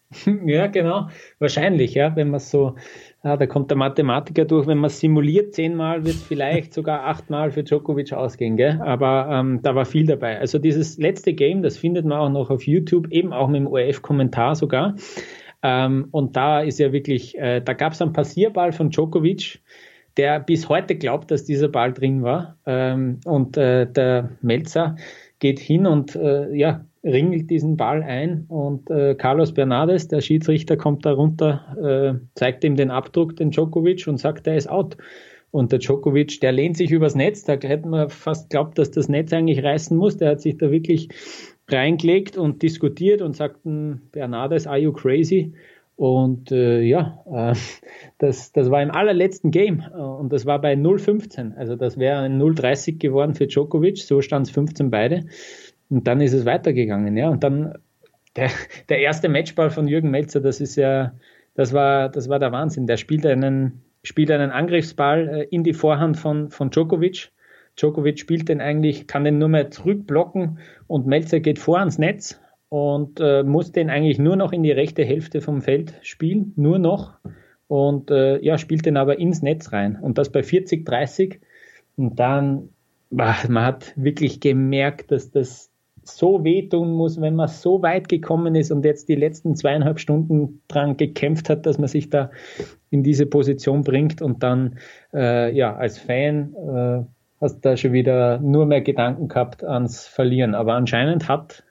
Ja, 0.45 0.67
genau. 0.67 1.09
Wahrscheinlich, 1.39 1.93
ja, 1.93 2.15
wenn 2.15 2.29
man 2.29 2.39
so, 2.39 2.75
ja, 3.23 3.37
da 3.37 3.45
kommt 3.45 3.69
der 3.71 3.77
Mathematiker 3.77 4.45
durch, 4.45 4.67
wenn 4.67 4.77
man 4.77 4.89
simuliert 4.89 5.53
zehnmal, 5.53 6.05
wird 6.05 6.15
es 6.15 6.23
vielleicht 6.23 6.73
sogar 6.73 7.05
achtmal 7.05 7.51
für 7.51 7.63
Djokovic 7.63 8.13
ausgehen, 8.13 8.57
gell? 8.57 8.79
Aber 8.81 9.27
ähm, 9.31 9.59
da 9.61 9.75
war 9.75 9.85
viel 9.85 10.05
dabei. 10.05 10.39
Also 10.39 10.59
dieses 10.59 10.97
letzte 10.97 11.33
Game, 11.33 11.61
das 11.61 11.77
findet 11.77 12.05
man 12.05 12.19
auch 12.19 12.29
noch 12.29 12.49
auf 12.49 12.65
YouTube, 12.65 13.11
eben 13.11 13.33
auch 13.33 13.47
mit 13.47 13.57
dem 13.57 13.67
ORF-Kommentar 13.67 14.55
sogar. 14.55 14.95
Ähm, 15.63 16.07
und 16.11 16.35
da 16.35 16.61
ist 16.61 16.79
ja 16.79 16.91
wirklich, 16.91 17.37
äh, 17.37 17.61
da 17.61 17.73
gab 17.73 17.93
es 17.93 18.01
einen 18.01 18.13
Passierball 18.13 18.71
von 18.71 18.89
Djokovic, 18.89 19.59
der 20.17 20.39
bis 20.39 20.69
heute 20.69 20.95
glaubt, 20.95 21.31
dass 21.31 21.45
dieser 21.45 21.69
Ball 21.69 21.93
drin 21.93 22.23
war. 22.23 22.57
Ähm, 22.65 23.19
und 23.25 23.57
äh, 23.57 23.91
der 23.91 24.31
Melzer 24.41 24.95
geht 25.39 25.59
hin 25.59 25.85
und 25.85 26.15
äh, 26.15 26.53
ja, 26.55 26.85
ringelt 27.03 27.49
diesen 27.49 27.77
Ball 27.77 28.03
ein 28.03 28.45
und 28.47 28.89
äh, 28.89 29.15
Carlos 29.15 29.53
Bernades, 29.53 30.07
der 30.07 30.21
Schiedsrichter, 30.21 30.77
kommt 30.77 31.05
da 31.05 31.13
runter, 31.13 31.77
äh, 31.81 32.19
zeigt 32.35 32.63
ihm 32.63 32.75
den 32.75 32.91
Abdruck, 32.91 33.35
den 33.35 33.51
Djokovic 33.51 34.07
und 34.07 34.17
sagt, 34.17 34.47
er 34.47 34.57
ist 34.57 34.69
out. 34.69 34.97
Und 35.51 35.71
der 35.71 35.79
Djokovic, 35.79 36.41
der 36.41 36.51
lehnt 36.51 36.75
sich 36.75 36.91
übers 36.91 37.15
Netz. 37.15 37.43
Da 37.45 37.53
hätte 37.53 37.87
man 37.87 38.09
fast 38.09 38.49
glaubt, 38.49 38.77
dass 38.77 38.91
das 38.91 39.07
Netz 39.07 39.31
eigentlich 39.31 39.63
reißen 39.63 39.95
muss. 39.95 40.17
Der 40.17 40.31
hat 40.31 40.41
sich 40.41 40.57
da 40.57 40.71
wirklich 40.71 41.07
reingelegt 41.69 42.37
und 42.37 42.61
diskutiert 42.61 43.21
und 43.21 43.35
sagt, 43.35 43.59
Bernardes, 43.63 44.67
are 44.67 44.77
you 44.77 44.93
crazy? 44.93 45.53
Und 45.97 46.51
äh, 46.51 46.81
ja, 46.81 47.23
äh, 47.25 47.55
das, 48.19 48.51
das 48.51 48.69
war 48.69 48.81
im 48.81 48.91
allerletzten 48.91 49.51
Game 49.51 49.83
äh, 49.93 49.97
und 49.97 50.31
das 50.31 50.45
war 50.45 50.61
bei 50.61 50.73
0,15. 50.73 51.55
Also 51.55 51.75
das 51.75 51.97
wäre 51.97 52.19
ein 52.19 52.39
0,30 52.39 52.99
geworden 52.99 53.33
für 53.33 53.47
Djokovic. 53.47 53.97
So 53.97 54.21
stand 54.21 54.47
es 54.47 54.53
15 54.53 54.91
beide. 54.91 55.25
Und 55.89 56.07
dann 56.07 56.21
ist 56.21 56.33
es 56.33 56.45
weitergegangen. 56.45 57.17
Ja, 57.17 57.29
und 57.29 57.43
dann 57.43 57.73
der, 58.35 58.51
der 58.89 58.99
erste 58.99 59.27
Matchball 59.27 59.71
von 59.71 59.87
Jürgen 59.87 60.11
Melzer, 60.11 60.39
das 60.39 60.61
ist 60.61 60.75
ja, 60.75 61.13
das 61.55 61.73
war, 61.73 62.09
das 62.09 62.29
war 62.29 62.37
der 62.37 62.51
Wahnsinn. 62.51 62.85
Der 62.85 62.97
spielt 62.97 63.25
einen, 63.25 63.81
spielt 64.03 64.29
einen 64.29 64.51
Angriffsball 64.51 65.27
äh, 65.27 65.43
in 65.49 65.63
die 65.63 65.73
Vorhand 65.73 66.15
von, 66.17 66.51
von 66.51 66.69
Djokovic. 66.69 67.31
Djokovic 67.77 68.19
spielt 68.19 68.49
den 68.49 68.59
eigentlich, 68.59 69.07
kann 69.07 69.23
den 69.23 69.37
nur 69.37 69.49
mehr 69.49 69.71
zurückblocken 69.71 70.59
und 70.87 71.05
Melzer 71.05 71.39
geht 71.39 71.59
vor 71.59 71.79
ans 71.79 71.97
Netz 71.97 72.39
und 72.69 73.19
äh, 73.19 73.43
muss 73.43 73.71
den 73.71 73.89
eigentlich 73.89 74.19
nur 74.19 74.35
noch 74.35 74.51
in 74.51 74.63
die 74.63 74.71
rechte 74.71 75.05
Hälfte 75.05 75.41
vom 75.41 75.61
Feld 75.61 75.93
spielen, 76.01 76.53
nur 76.55 76.79
noch. 76.79 77.13
Und 77.67 78.11
äh, 78.11 78.39
ja, 78.43 78.57
spielt 78.57 78.85
den 78.85 78.97
aber 78.97 79.19
ins 79.19 79.41
Netz 79.41 79.71
rein. 79.73 79.97
Und 80.01 80.17
das 80.17 80.31
bei 80.31 80.41
40, 80.41 80.85
30. 80.85 81.39
Und 81.97 82.17
dann, 82.19 82.69
man 83.09 83.65
hat 83.65 83.93
wirklich 83.95 84.39
gemerkt, 84.39 85.11
dass 85.11 85.31
das 85.31 85.69
so 86.03 86.43
wehtun 86.43 86.93
muss, 86.93 87.19
wenn 87.19 87.35
man 87.35 87.49
so 87.49 87.81
weit 87.81 88.07
gekommen 88.07 88.55
ist 88.55 88.71
und 88.71 88.85
jetzt 88.85 89.09
die 89.09 89.15
letzten 89.15 89.55
zweieinhalb 89.55 89.99
Stunden 89.99 90.61
dran 90.69 90.95
gekämpft 90.95 91.49
hat, 91.49 91.65
dass 91.65 91.77
man 91.77 91.89
sich 91.89 92.09
da 92.09 92.31
in 92.89 93.03
diese 93.03 93.25
Position 93.25 93.83
bringt 93.83 94.21
und 94.21 94.41
dann 94.41 94.79
äh, 95.13 95.53
ja 95.53 95.75
als 95.75 95.97
Fan 95.97 96.53
äh, 96.55 97.16
hast 97.39 97.61
da 97.61 97.77
schon 97.77 97.93
wieder 97.93 98.39
nur 98.39 98.65
mehr 98.65 98.81
Gedanken 98.81 99.27
gehabt 99.27 99.63
ans 99.63 100.07
Verlieren. 100.07 100.55
Aber 100.55 100.73
anscheinend 100.73 101.27
hat 101.27 101.63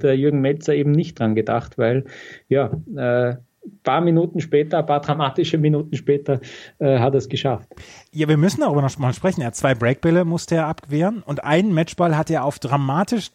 der 0.00 0.16
Jürgen 0.16 0.40
Melzer 0.40 0.74
eben 0.74 0.92
nicht 0.92 1.18
dran 1.18 1.34
gedacht, 1.34 1.78
weil 1.78 2.04
ja, 2.48 2.70
äh, 2.96 3.36
paar 3.82 4.00
Minuten 4.00 4.40
später, 4.40 4.78
ein 4.78 4.86
paar 4.86 5.00
dramatische 5.00 5.58
Minuten 5.58 5.96
später 5.96 6.40
äh, 6.78 6.98
hat 6.98 7.14
er 7.14 7.18
es 7.18 7.28
geschafft. 7.28 7.68
Ja, 8.12 8.28
wir 8.28 8.36
müssen 8.36 8.60
darüber 8.60 8.82
noch 8.82 8.98
mal 8.98 9.14
sprechen. 9.14 9.40
Er 9.40 9.48
hat 9.48 9.56
zwei 9.56 9.74
Breakbälle 9.74 10.24
musste 10.24 10.56
er 10.56 10.66
abwehren 10.66 11.22
und 11.22 11.44
einen 11.44 11.72
Matchball 11.72 12.16
hat 12.16 12.30
er 12.30 12.44
auf 12.44 12.58
dramatisch 12.58 13.30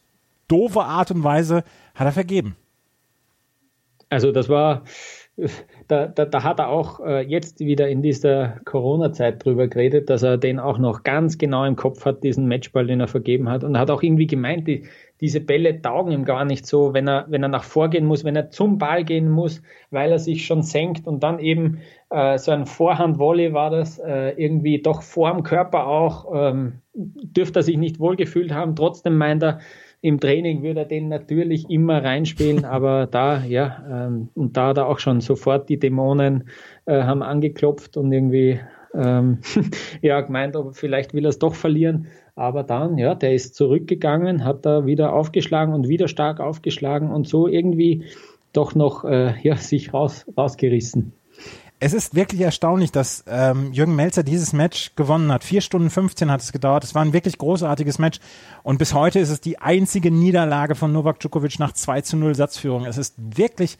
doofe 0.48 0.82
Art 0.82 1.12
und 1.12 1.24
Weise 1.24 1.64
hat 1.96 2.06
er 2.06 2.12
vergeben. 2.12 2.56
Also 4.10 4.32
das 4.32 4.50
war 4.50 4.84
da, 5.88 6.08
da, 6.08 6.26
da 6.26 6.44
hat 6.44 6.60
er 6.60 6.70
auch 6.70 7.00
äh, 7.00 7.22
jetzt 7.22 7.60
wieder 7.60 7.90
in 7.90 8.02
dieser 8.02 8.60
Corona-Zeit 8.66 9.44
drüber 9.44 9.68
geredet, 9.68 10.10
dass 10.10 10.24
er 10.24 10.38
den 10.38 10.60
auch 10.60 10.78
noch 10.78 11.04
ganz 11.04 11.38
genau 11.38 11.66
im 11.66 11.76
Kopf 11.76 12.06
hat, 12.06 12.24
diesen 12.24 12.48
Matchball, 12.48 12.88
den 12.88 13.00
er 13.00 13.08
vergeben 13.08 13.50
hat. 13.50 13.64
Und 13.64 13.78
hat 13.78 13.90
auch 13.92 14.02
irgendwie 14.02 14.28
gemeint, 14.28 14.68
die, 14.68 14.84
diese 15.22 15.42
Bälle 15.42 15.82
taugen 15.82 16.12
ihm 16.12 16.26
gar 16.26 16.46
nicht 16.46 16.66
so, 16.66 16.94
wenn 16.94 17.08
er, 17.08 17.26
wenn 17.30 17.44
er 17.44 17.50
nach 17.50 17.64
vorgehen 17.64 18.06
muss, 18.06 18.24
wenn 18.24 18.36
er 18.36 18.50
zum 18.50 18.78
Ball 18.78 19.04
gehen 19.04 19.30
muss, 19.30 19.62
weil 19.92 20.12
er 20.12 20.20
sich 20.20 20.46
schon 20.46 20.64
senkt 20.64 21.08
und 21.08 21.24
dann 21.24 21.40
eben 21.40 21.80
äh, 22.10 22.38
so 22.38 22.52
ein 22.52 22.66
Vorhand-Volley 22.66 23.54
war 23.54 23.70
das, 23.70 24.00
äh, 24.00 24.32
irgendwie 24.38 24.82
doch 24.82 25.02
vor 25.02 25.32
dem 25.32 25.44
Körper 25.44 25.88
auch, 25.88 26.32
ähm, 26.34 26.82
dürfte 26.94 27.60
er 27.60 27.64
sich 27.64 27.78
nicht 27.78 28.00
wohlgefühlt 28.00 28.54
haben. 28.54 28.76
Trotzdem 28.76 29.18
meint 29.18 29.44
er, 29.44 29.60
im 30.02 30.20
Training 30.20 30.64
würde 30.64 30.82
er 30.82 30.86
den 30.86 31.10
natürlich 31.10 31.70
immer 31.70 32.04
reinspielen, 32.04 32.66
aber 32.66 33.08
da, 33.08 33.44
ja, 33.44 33.84
ähm, 33.90 34.30
und 34.36 34.56
da 34.58 34.68
hat 34.68 34.78
er 34.78 34.88
auch 34.88 35.00
schon 35.00 35.22
sofort 35.22 35.70
die 35.70 35.80
Dämonen 35.80 36.50
äh, 36.86 37.04
haben 37.04 37.22
angeklopft 37.22 37.98
und 37.98 38.12
irgendwie 38.12 38.60
ähm, 38.94 39.40
ja, 40.02 40.22
gemeint, 40.22 40.56
ob 40.56 40.76
vielleicht 40.76 41.14
will 41.14 41.26
er 41.26 41.30
es 41.30 41.40
doch 41.40 41.56
verlieren. 41.56 42.08
Aber 42.36 42.64
dann, 42.64 42.98
ja, 42.98 43.16
der 43.16 43.34
ist 43.34 43.56
zurückgegangen, 43.56 44.46
hat 44.46 44.66
da 44.66 44.86
wieder 44.86 45.14
aufgeschlagen 45.14 45.74
und 45.74 45.90
wieder 45.90 46.08
stark 46.08 46.40
aufgeschlagen 46.40 47.12
und 47.12 47.28
so 47.28 47.48
irgendwie 47.48 48.06
doch 48.54 48.76
noch 48.76 49.04
äh, 49.04 49.34
ja, 49.42 49.58
sich 49.58 49.94
raus, 49.94 50.26
rausgerissen. 50.38 51.14
Es 51.82 51.94
ist 51.94 52.14
wirklich 52.14 52.42
erstaunlich, 52.42 52.92
dass 52.92 53.24
ähm, 53.26 53.72
Jürgen 53.72 53.96
Melzer 53.96 54.24
dieses 54.24 54.52
Match 54.52 54.92
gewonnen 54.98 55.32
hat. 55.32 55.46
Vier 55.46 55.62
Stunden 55.62 55.90
15 55.90 56.30
hat 56.30 56.42
es 56.42 56.52
gedauert. 56.52 56.84
Es 56.84 56.94
war 56.94 57.04
ein 57.04 57.14
wirklich 57.14 57.38
großartiges 57.38 58.00
Match. 58.00 58.20
Und 58.64 58.80
bis 58.80 58.94
heute 58.94 59.20
ist 59.20 59.30
es 59.30 59.40
die 59.40 59.60
einzige 59.60 60.12
Niederlage 60.12 60.76
von 60.76 60.92
Novak 60.92 61.22
Djokovic 61.22 61.58
nach 61.58 61.72
2 61.72 62.02
zu 62.02 62.18
0 62.18 62.36
Satzführung. 62.36 62.86
Es 62.86 62.98
ist 62.98 63.16
wirklich 63.18 63.78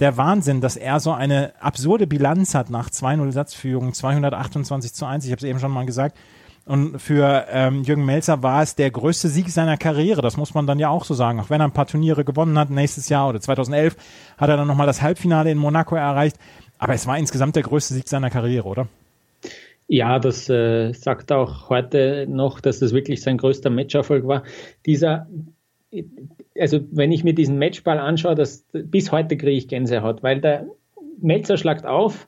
der 0.00 0.16
Wahnsinn, 0.16 0.62
dass 0.62 0.76
er 0.76 0.98
so 0.98 1.12
eine 1.12 1.52
absurde 1.60 2.06
Bilanz 2.06 2.54
hat 2.54 2.70
nach 2.70 2.88
2-0 2.88 3.32
Satzführung, 3.32 3.92
228 3.92 4.94
zu 4.94 5.04
1. 5.04 5.26
Ich 5.26 5.30
habe 5.30 5.38
es 5.38 5.44
eben 5.44 5.58
schon 5.58 5.72
mal 5.72 5.84
gesagt. 5.84 6.16
Und 6.64 7.00
für 7.00 7.46
ähm, 7.50 7.82
Jürgen 7.82 8.04
Melzer 8.06 8.42
war 8.42 8.62
es 8.62 8.76
der 8.76 8.90
größte 8.90 9.28
Sieg 9.28 9.50
seiner 9.50 9.76
Karriere. 9.76 10.22
Das 10.22 10.36
muss 10.36 10.54
man 10.54 10.66
dann 10.66 10.78
ja 10.78 10.88
auch 10.88 11.04
so 11.04 11.12
sagen. 11.12 11.40
Auch 11.40 11.50
wenn 11.50 11.60
er 11.60 11.66
ein 11.66 11.72
paar 11.72 11.86
Turniere 11.86 12.24
gewonnen 12.24 12.58
hat, 12.58 12.70
nächstes 12.70 13.08
Jahr 13.08 13.28
oder 13.28 13.40
2011 13.40 13.96
hat 14.38 14.48
er 14.48 14.56
dann 14.56 14.68
nochmal 14.68 14.86
das 14.86 15.02
Halbfinale 15.02 15.50
in 15.50 15.58
Monaco 15.58 15.96
erreicht. 15.96 16.38
Aber 16.82 16.94
es 16.94 17.06
war 17.06 17.16
insgesamt 17.16 17.54
der 17.54 17.62
größte 17.62 17.94
Sieg 17.94 18.08
seiner 18.08 18.28
Karriere, 18.28 18.66
oder? 18.66 18.88
Ja, 19.86 20.18
das 20.18 20.50
äh, 20.50 20.92
sagt 20.92 21.30
auch 21.30 21.70
heute 21.70 22.26
noch, 22.28 22.58
dass 22.58 22.80
das 22.80 22.92
wirklich 22.92 23.22
sein 23.22 23.38
größter 23.38 23.70
Matcherfolg 23.70 24.26
war. 24.26 24.42
Dieser, 24.84 25.28
also 26.58 26.80
wenn 26.90 27.12
ich 27.12 27.22
mir 27.22 27.36
diesen 27.36 27.56
Matchball 27.56 28.00
anschaue, 28.00 28.34
das, 28.34 28.64
bis 28.72 29.12
heute 29.12 29.36
kriege 29.36 29.56
ich 29.56 29.68
Gänsehaut, 29.68 30.24
weil 30.24 30.40
der 30.40 30.66
Melzer 31.20 31.56
schlagt 31.56 31.86
auf, 31.86 32.26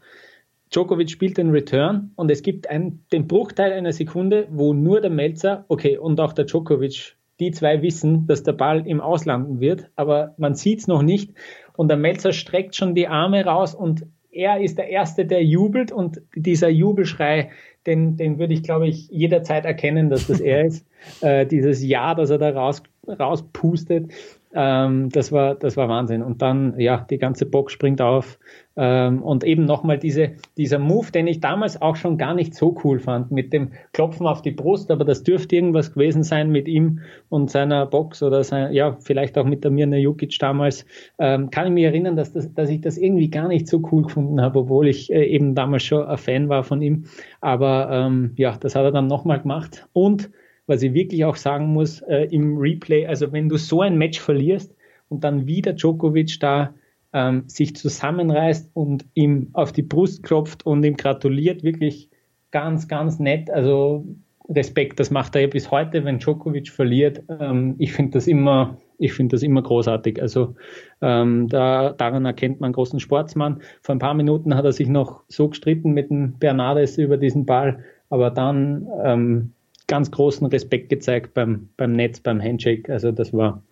Djokovic 0.73 1.11
spielt 1.11 1.37
den 1.37 1.51
Return 1.51 2.13
und 2.15 2.31
es 2.31 2.43
gibt 2.43 2.71
einen, 2.71 3.05
den 3.11 3.27
Bruchteil 3.27 3.73
einer 3.73 3.93
Sekunde, 3.93 4.47
wo 4.51 4.73
nur 4.73 5.01
der 5.01 5.11
Melzer, 5.11 5.65
okay, 5.67 5.99
und 5.99 6.21
auch 6.21 6.33
der 6.33 6.45
Djokovic, 6.45 7.17
die 7.41 7.51
zwei 7.51 7.83
wissen, 7.83 8.29
dass 8.29 8.45
der 8.45 8.53
Ball 8.53 8.87
im 8.87 9.01
Auslanden 9.01 9.59
wird, 9.59 9.89
aber 9.97 10.33
man 10.37 10.55
sieht 10.55 10.79
es 10.79 10.87
noch 10.87 11.03
nicht 11.03 11.33
und 11.77 11.89
der 11.89 11.97
Melzer 11.97 12.33
streckt 12.33 12.77
schon 12.77 12.95
die 12.95 13.09
Arme 13.09 13.45
raus 13.45 13.75
und 13.75 14.07
er 14.35 14.61
ist 14.61 14.79
der 14.79 14.89
Erste, 14.89 15.25
der 15.25 15.45
jubelt 15.45 15.93
und 15.93 16.21
dieser 16.35 16.69
Jubelschrei, 16.69 17.51
den, 17.87 18.17
den 18.17 18.39
würde 18.39 18.55
ich, 18.55 18.63
glaube 18.63 18.89
ich, 18.89 19.09
jederzeit 19.09 19.65
erkennen, 19.65 20.11
dass 20.11 20.27
das 20.27 20.41
er 20.41 20.65
ist. 20.65 20.87
Äh, 21.21 21.45
dieses 21.45 21.85
Ja, 21.85 22.15
das 22.15 22.31
er 22.31 22.39
da 22.39 22.49
raus, 22.49 22.83
rauspustet, 23.07 24.11
ähm, 24.55 25.09
das, 25.11 25.33
war, 25.33 25.57
das 25.57 25.77
war 25.77 25.89
Wahnsinn. 25.89 26.23
Und 26.23 26.41
dann, 26.41 26.79
ja, 26.79 27.05
die 27.11 27.19
ganze 27.19 27.45
Box 27.45 27.73
springt 27.73 28.01
auf. 28.01 28.39
Ähm, 28.77 29.23
und 29.23 29.45
eben 29.45 29.65
nochmal 29.65 29.99
diese, 29.99 30.33
dieser 30.57 30.79
Move, 30.79 31.13
den 31.13 31.27
ich 31.27 31.41
damals 31.41 31.81
auch 31.81 31.97
schon 31.97 32.19
gar 32.19 32.35
nicht 32.35 32.55
so 32.55 32.77
cool 32.83 32.99
fand, 32.99 33.31
mit 33.31 33.53
dem 33.53 33.71
Klopfen 33.93 34.27
auf 34.27 34.43
die 34.43 34.51
Brust, 34.51 34.91
aber 34.91 35.05
das 35.05 35.23
dürfte 35.23 35.55
irgendwas 35.55 35.93
gewesen 35.93 36.25
sein 36.25 36.51
mit 36.51 36.67
ihm 36.67 37.01
und 37.29 37.51
seiner 37.51 37.87
Box 37.87 38.23
oder 38.23 38.43
sein, 38.43 38.73
ja, 38.73 38.97
vielleicht 39.01 39.39
auch 39.39 39.45
mit 39.45 39.63
der 39.63 39.71
Mirna 39.71 39.97
Jukic 39.97 40.37
damals. 40.41 40.87
Ähm, 41.19 41.51
kann 41.51 41.69
ich 41.69 41.73
mich 41.73 41.85
erinnern, 41.85 42.17
dass, 42.17 42.33
das, 42.33 42.53
dass 42.53 42.69
ich 42.69 42.81
das 42.81 42.97
irgendwie 42.97 43.31
gar 43.31 43.49
nicht 43.49 43.69
so 43.69 43.81
cool 43.93 44.03
gefunden 44.03 44.41
habe, 44.41 44.61
obwohl 44.61 44.89
ich 44.89 45.13
äh, 45.13 45.25
eben 45.25 45.55
damals 45.55 45.85
schon 45.85 46.05
ein 46.05 46.19
Fan 46.19 46.49
war 46.49 46.65
von 46.65 46.83
ihm. 46.83 47.05
Aber 47.41 47.89
ähm, 47.93 48.33
ja, 48.37 48.57
das 48.59 48.75
hat 48.75 48.85
er 48.85 48.93
dann 48.93 49.07
nochmal 49.07 49.41
gemacht. 49.41 49.87
Und 49.93 50.31
was 50.67 50.83
ich 50.83 50.95
wirklich 50.95 51.25
auch 51.25 51.37
sagen 51.37 51.73
muss, 51.73 52.01
äh, 52.03 52.25
im 52.31 52.57
Replay, 52.57 53.07
also 53.07 53.33
wenn 53.33 53.49
du 53.49 53.57
so 53.57 53.81
ein 53.83 53.99
Match 53.99 54.21
verlierst 54.21 54.75
und 55.09 55.25
dann 55.25 55.47
wieder 55.47 55.73
Djokovic 55.75 56.41
da 56.41 56.75
ähm, 57.13 57.45
sich 57.47 57.77
zusammenreißt 57.77 58.71
und 58.75 59.07
ihm 59.15 59.49
auf 59.53 59.73
die 59.73 59.83
Brust 59.83 60.23
klopft 60.23 60.67
und 60.67 60.85
ihm 60.85 60.97
gratuliert, 60.97 61.63
wirklich 61.63 62.11
ganz, 62.51 62.89
ganz 62.89 63.19
nett. 63.19 63.51
Also 63.51 64.05
Respekt, 64.49 65.01
das 65.01 65.11
macht 65.11 65.35
er 65.35 65.43
ja 65.43 65.47
bis 65.49 65.71
heute, 65.71 66.05
wenn 66.05 66.19
Djokovic 66.19 66.69
verliert. 66.69 67.23
Ähm, 67.29 67.77
ich 67.79 67.93
finde 67.93 68.13
das 68.13 68.27
immer, 68.27 68.77
ich 68.99 69.13
finde 69.15 69.37
das 69.37 69.43
immer 69.43 69.63
großartig. 69.63 70.21
Also 70.21 70.55
ähm, 71.01 71.49
da, 71.49 71.93
daran 71.93 72.27
erkennt 72.27 72.61
man 72.61 72.69
einen 72.69 72.75
großen 72.75 73.01
Sportsmann. 73.01 73.61
Vor 73.81 73.95
ein 73.95 74.01
paar 74.01 74.15
Minuten 74.15 74.55
hat 74.55 74.65
er 74.65 74.73
sich 74.73 74.89
noch 74.89 75.23
so 75.29 75.49
gestritten 75.49 75.93
mit 75.93 76.11
dem 76.11 76.39
Bernardes 76.39 76.99
über 76.99 77.17
diesen 77.17 77.47
Ball, 77.47 77.85
aber 78.11 78.31
dann 78.31 78.87
ähm, 79.03 79.54
ganz 79.87 80.11
großen 80.11 80.47
Respekt 80.47 80.89
gezeigt 80.89 81.35
beim, 81.35 81.69
beim 81.77 81.93
Netz, 81.93 82.21
beim 82.21 82.41
Handshake. 82.41 82.93
Also 82.93 83.13
das 83.13 83.33
war 83.33 83.63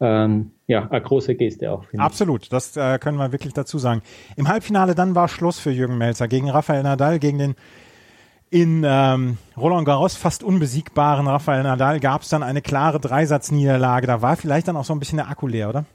ähm, 0.00 0.52
ja 0.66 0.88
eine 0.90 1.00
große 1.00 1.34
Geste 1.34 1.72
auch. 1.72 1.84
Absolut, 1.96 2.52
das 2.52 2.76
äh, 2.76 2.98
können 2.98 3.18
wir 3.18 3.32
wirklich 3.32 3.54
dazu 3.54 3.78
sagen. 3.78 4.02
Im 4.36 4.48
Halbfinale 4.48 4.94
dann 4.94 5.14
war 5.14 5.28
Schluss 5.28 5.58
für 5.58 5.70
Jürgen 5.70 5.98
Melzer 5.98 6.28
gegen 6.28 6.50
Rafael 6.50 6.82
Nadal, 6.82 7.18
gegen 7.18 7.38
den 7.38 7.54
in 8.50 8.84
ähm, 8.86 9.38
Roland 9.56 9.86
Garros 9.86 10.14
fast 10.14 10.44
unbesiegbaren 10.44 11.26
Rafael 11.26 11.62
Nadal 11.62 12.00
gab 12.00 12.20
es 12.20 12.28
dann 12.28 12.42
eine 12.42 12.60
klare 12.60 13.00
Dreisatzniederlage. 13.00 14.06
Da 14.06 14.20
war 14.20 14.36
vielleicht 14.36 14.68
dann 14.68 14.76
auch 14.76 14.84
so 14.84 14.92
ein 14.92 14.98
bisschen 14.98 15.16
der 15.16 15.30
Akku 15.30 15.46
leer, 15.46 15.70
oder? 15.70 15.86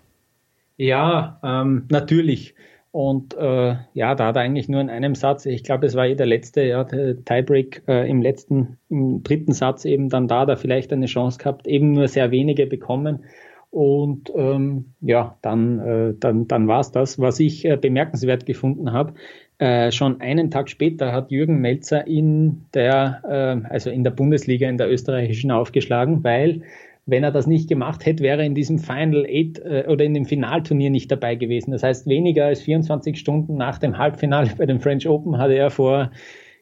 Ja, 0.75 1.39
ähm, 1.43 1.85
natürlich. 1.89 2.55
Und 2.97 3.37
äh, 3.37 3.75
ja, 3.93 4.15
da 4.15 4.25
hat 4.25 4.37
er 4.37 4.41
eigentlich 4.41 4.69
nur 4.69 4.81
in 4.81 4.89
einem 4.89 5.13
Satz, 5.13 5.45
ich 5.45 5.63
glaube, 5.63 5.85
es 5.85 5.93
war 5.93 6.07
eh 6.07 6.15
der 6.15 6.25
letzte, 6.25 6.63
ja, 6.63 6.83
der 6.83 7.23
Tiebreak 7.23 7.83
äh, 7.87 8.09
im 8.09 8.23
letzten, 8.23 8.79
im 8.89 9.21
dritten 9.21 9.51
Satz 9.51 9.85
eben 9.85 10.09
dann 10.09 10.27
da, 10.27 10.47
da 10.47 10.55
vielleicht 10.55 10.91
eine 10.91 11.05
Chance 11.05 11.37
gehabt, 11.37 11.67
eben 11.67 11.91
nur 11.91 12.07
sehr 12.07 12.31
wenige 12.31 12.65
bekommen. 12.65 13.25
Und 13.69 14.33
ähm, 14.35 14.93
ja, 15.01 15.37
dann, 15.43 15.77
äh, 15.77 16.13
dann, 16.19 16.47
dann 16.47 16.67
war 16.67 16.79
es 16.79 16.91
das. 16.91 17.19
Was 17.19 17.39
ich 17.39 17.65
äh, 17.65 17.77
bemerkenswert 17.77 18.47
gefunden 18.47 18.91
habe, 18.93 19.13
äh, 19.59 19.91
schon 19.91 20.19
einen 20.19 20.49
Tag 20.49 20.67
später 20.67 21.11
hat 21.11 21.29
Jürgen 21.29 21.61
Melzer 21.61 22.07
in 22.07 22.65
der, 22.73 23.21
äh, 23.29 23.69
also 23.71 23.91
in 23.91 24.05
der 24.05 24.11
Bundesliga 24.11 24.67
in 24.67 24.79
der 24.79 24.89
österreichischen 24.89 25.51
aufgeschlagen, 25.51 26.23
weil 26.23 26.63
wenn 27.07 27.23
er 27.23 27.31
das 27.31 27.47
nicht 27.47 27.67
gemacht 27.67 28.05
hätte, 28.05 28.21
wäre 28.21 28.41
er 28.41 28.45
in 28.45 28.53
diesem 28.53 28.77
Final 28.77 29.25
Eight 29.25 29.59
äh, 29.59 29.85
oder 29.87 30.05
in 30.05 30.13
dem 30.13 30.25
Finalturnier 30.25 30.91
nicht 30.91 31.11
dabei 31.11 31.35
gewesen. 31.35 31.71
Das 31.71 31.81
heißt, 31.81 32.05
weniger 32.05 32.45
als 32.45 32.61
24 32.61 33.17
Stunden 33.17 33.55
nach 33.55 33.79
dem 33.79 33.97
Halbfinale 33.97 34.51
bei 34.57 34.65
dem 34.65 34.79
French 34.79 35.07
Open 35.07 35.37
hatte 35.37 35.55
er 35.55 35.71
vor 35.71 36.11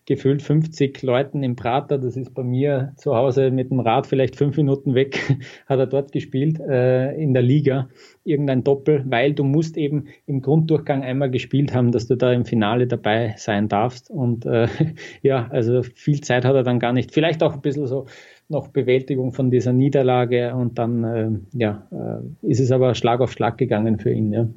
gefühlt 0.05 0.43
50 0.43 1.01
Leuten 1.01 1.41
im 1.41 1.55
Prater, 1.55 1.97
das 1.97 2.15
ist 2.15 2.33
bei 2.33 2.43
mir 2.43 2.93
zu 2.95 3.15
Hause 3.15 3.49
mit 3.49 3.71
dem 3.71 3.79
Rad 3.79 4.05
vielleicht 4.05 4.35
fünf 4.35 4.55
Minuten 4.55 4.93
weg, 4.93 5.19
hat 5.65 5.79
er 5.79 5.87
dort 5.87 6.11
gespielt 6.11 6.59
äh, 6.59 7.13
in 7.15 7.33
der 7.33 7.41
Liga, 7.41 7.89
irgendein 8.23 8.63
Doppel, 8.63 9.03
weil 9.07 9.33
du 9.33 9.43
musst 9.43 9.77
eben 9.77 10.05
im 10.27 10.41
Grunddurchgang 10.41 11.03
einmal 11.03 11.31
gespielt 11.31 11.73
haben, 11.73 11.91
dass 11.91 12.07
du 12.07 12.15
da 12.15 12.31
im 12.31 12.45
Finale 12.45 12.85
dabei 12.85 13.33
sein 13.37 13.67
darfst. 13.67 14.11
Und 14.11 14.45
äh, 14.45 14.67
ja, 15.23 15.47
also 15.49 15.81
viel 15.81 16.21
Zeit 16.21 16.45
hat 16.45 16.55
er 16.55 16.63
dann 16.63 16.79
gar 16.79 16.93
nicht. 16.93 17.11
Vielleicht 17.11 17.41
auch 17.41 17.53
ein 17.53 17.61
bisschen 17.61 17.87
so 17.87 18.05
noch 18.47 18.67
Bewältigung 18.67 19.33
von 19.33 19.49
dieser 19.49 19.73
Niederlage 19.73 20.53
und 20.55 20.77
dann 20.77 21.03
äh, 21.03 21.29
ja, 21.57 21.87
äh, 21.91 22.47
ist 22.47 22.59
es 22.59 22.71
aber 22.71 22.95
Schlag 22.95 23.21
auf 23.21 23.31
Schlag 23.31 23.57
gegangen 23.57 23.99
für 23.99 24.11
ihn. 24.11 24.31
Ja. 24.31 24.47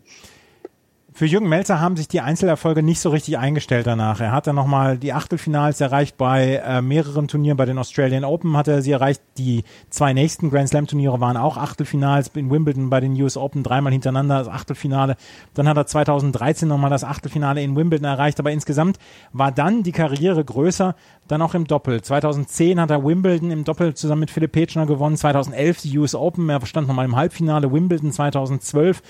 Für 1.19 1.27
Jürgen 1.27 1.49
Melzer 1.49 1.81
haben 1.81 1.97
sich 1.97 2.07
die 2.07 2.21
Einzelerfolge 2.21 2.81
nicht 2.81 3.01
so 3.01 3.11
richtig 3.11 3.39
eingestellt 3.39 3.89
danach. 3.89 4.21
Er 4.21 4.31
hat 4.31 4.47
dann 4.47 4.55
nochmal 4.55 4.99
die 4.99 5.13
Achtelfinals 5.13 5.81
erreicht 5.81 6.17
bei 6.17 6.63
äh, 6.65 6.81
mehreren 6.81 7.27
Turnieren, 7.27 7.57
bei 7.57 7.65
den 7.65 7.77
Australian 7.77 8.23
Open 8.23 8.57
hat 8.57 8.69
er 8.69 8.83
sie 8.83 8.93
erreicht. 8.93 9.21
Die 9.37 9.65
zwei 9.91 10.13
nächsten 10.13 10.49
Grand 10.49 10.69
Slam 10.69 10.87
Turniere 10.87 11.21
waren 11.21 11.37
auch 11.37 11.57
Achtelfinals 11.57 12.29
in 12.37 12.53
Wimbledon 12.53 12.89
bei 12.89 13.01
den 13.01 13.21
US 13.21 13.37
Open 13.37 13.65
dreimal 13.65 13.91
hintereinander 13.91 14.39
das 14.39 14.47
Achtelfinale. 14.47 15.17
Dann 15.55 15.67
hat 15.67 15.77
er 15.77 15.87
2013 15.87 16.69
nochmal 16.69 16.91
das 16.91 17.03
Achtelfinale 17.03 17.65
in 17.65 17.75
Wimbledon 17.75 18.05
erreicht. 18.05 18.39
Aber 18.39 18.53
insgesamt 18.53 19.01
war 19.33 19.51
dann 19.51 19.83
die 19.83 19.91
Karriere 19.91 20.45
größer, 20.45 20.95
dann 21.27 21.43
auch 21.43 21.55
im 21.55 21.67
Doppel. 21.67 22.01
2010 22.01 22.81
hat 22.81 22.93
er 22.93 23.05
Wimbledon 23.05 23.51
im 23.51 23.65
Doppel 23.65 23.95
zusammen 23.95 24.21
mit 24.21 24.31
Philipp 24.31 24.53
Petschner 24.53 24.87
gewonnen. 24.87 25.17
2011 25.17 25.83
die 25.83 25.99
US 25.99 26.15
Open. 26.15 26.49
Er 26.49 26.65
stand 26.65 26.87
nochmal 26.87 27.07
im 27.07 27.17
Halbfinale. 27.17 27.73
Wimbledon 27.73 28.13
2012 28.13 29.03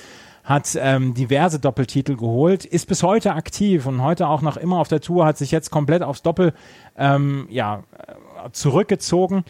hat 0.48 0.78
ähm, 0.80 1.12
diverse 1.12 1.60
Doppeltitel 1.60 2.16
geholt, 2.16 2.64
ist 2.64 2.88
bis 2.88 3.02
heute 3.02 3.34
aktiv 3.34 3.84
und 3.84 4.02
heute 4.02 4.28
auch 4.28 4.40
noch 4.40 4.56
immer 4.56 4.78
auf 4.78 4.88
der 4.88 5.02
Tour, 5.02 5.26
hat 5.26 5.36
sich 5.36 5.50
jetzt 5.50 5.70
komplett 5.70 6.02
aufs 6.02 6.22
Doppel 6.22 6.54
ähm, 6.96 7.46
ja, 7.50 7.84
äh, 7.98 8.50
zurückgezogen. 8.52 9.44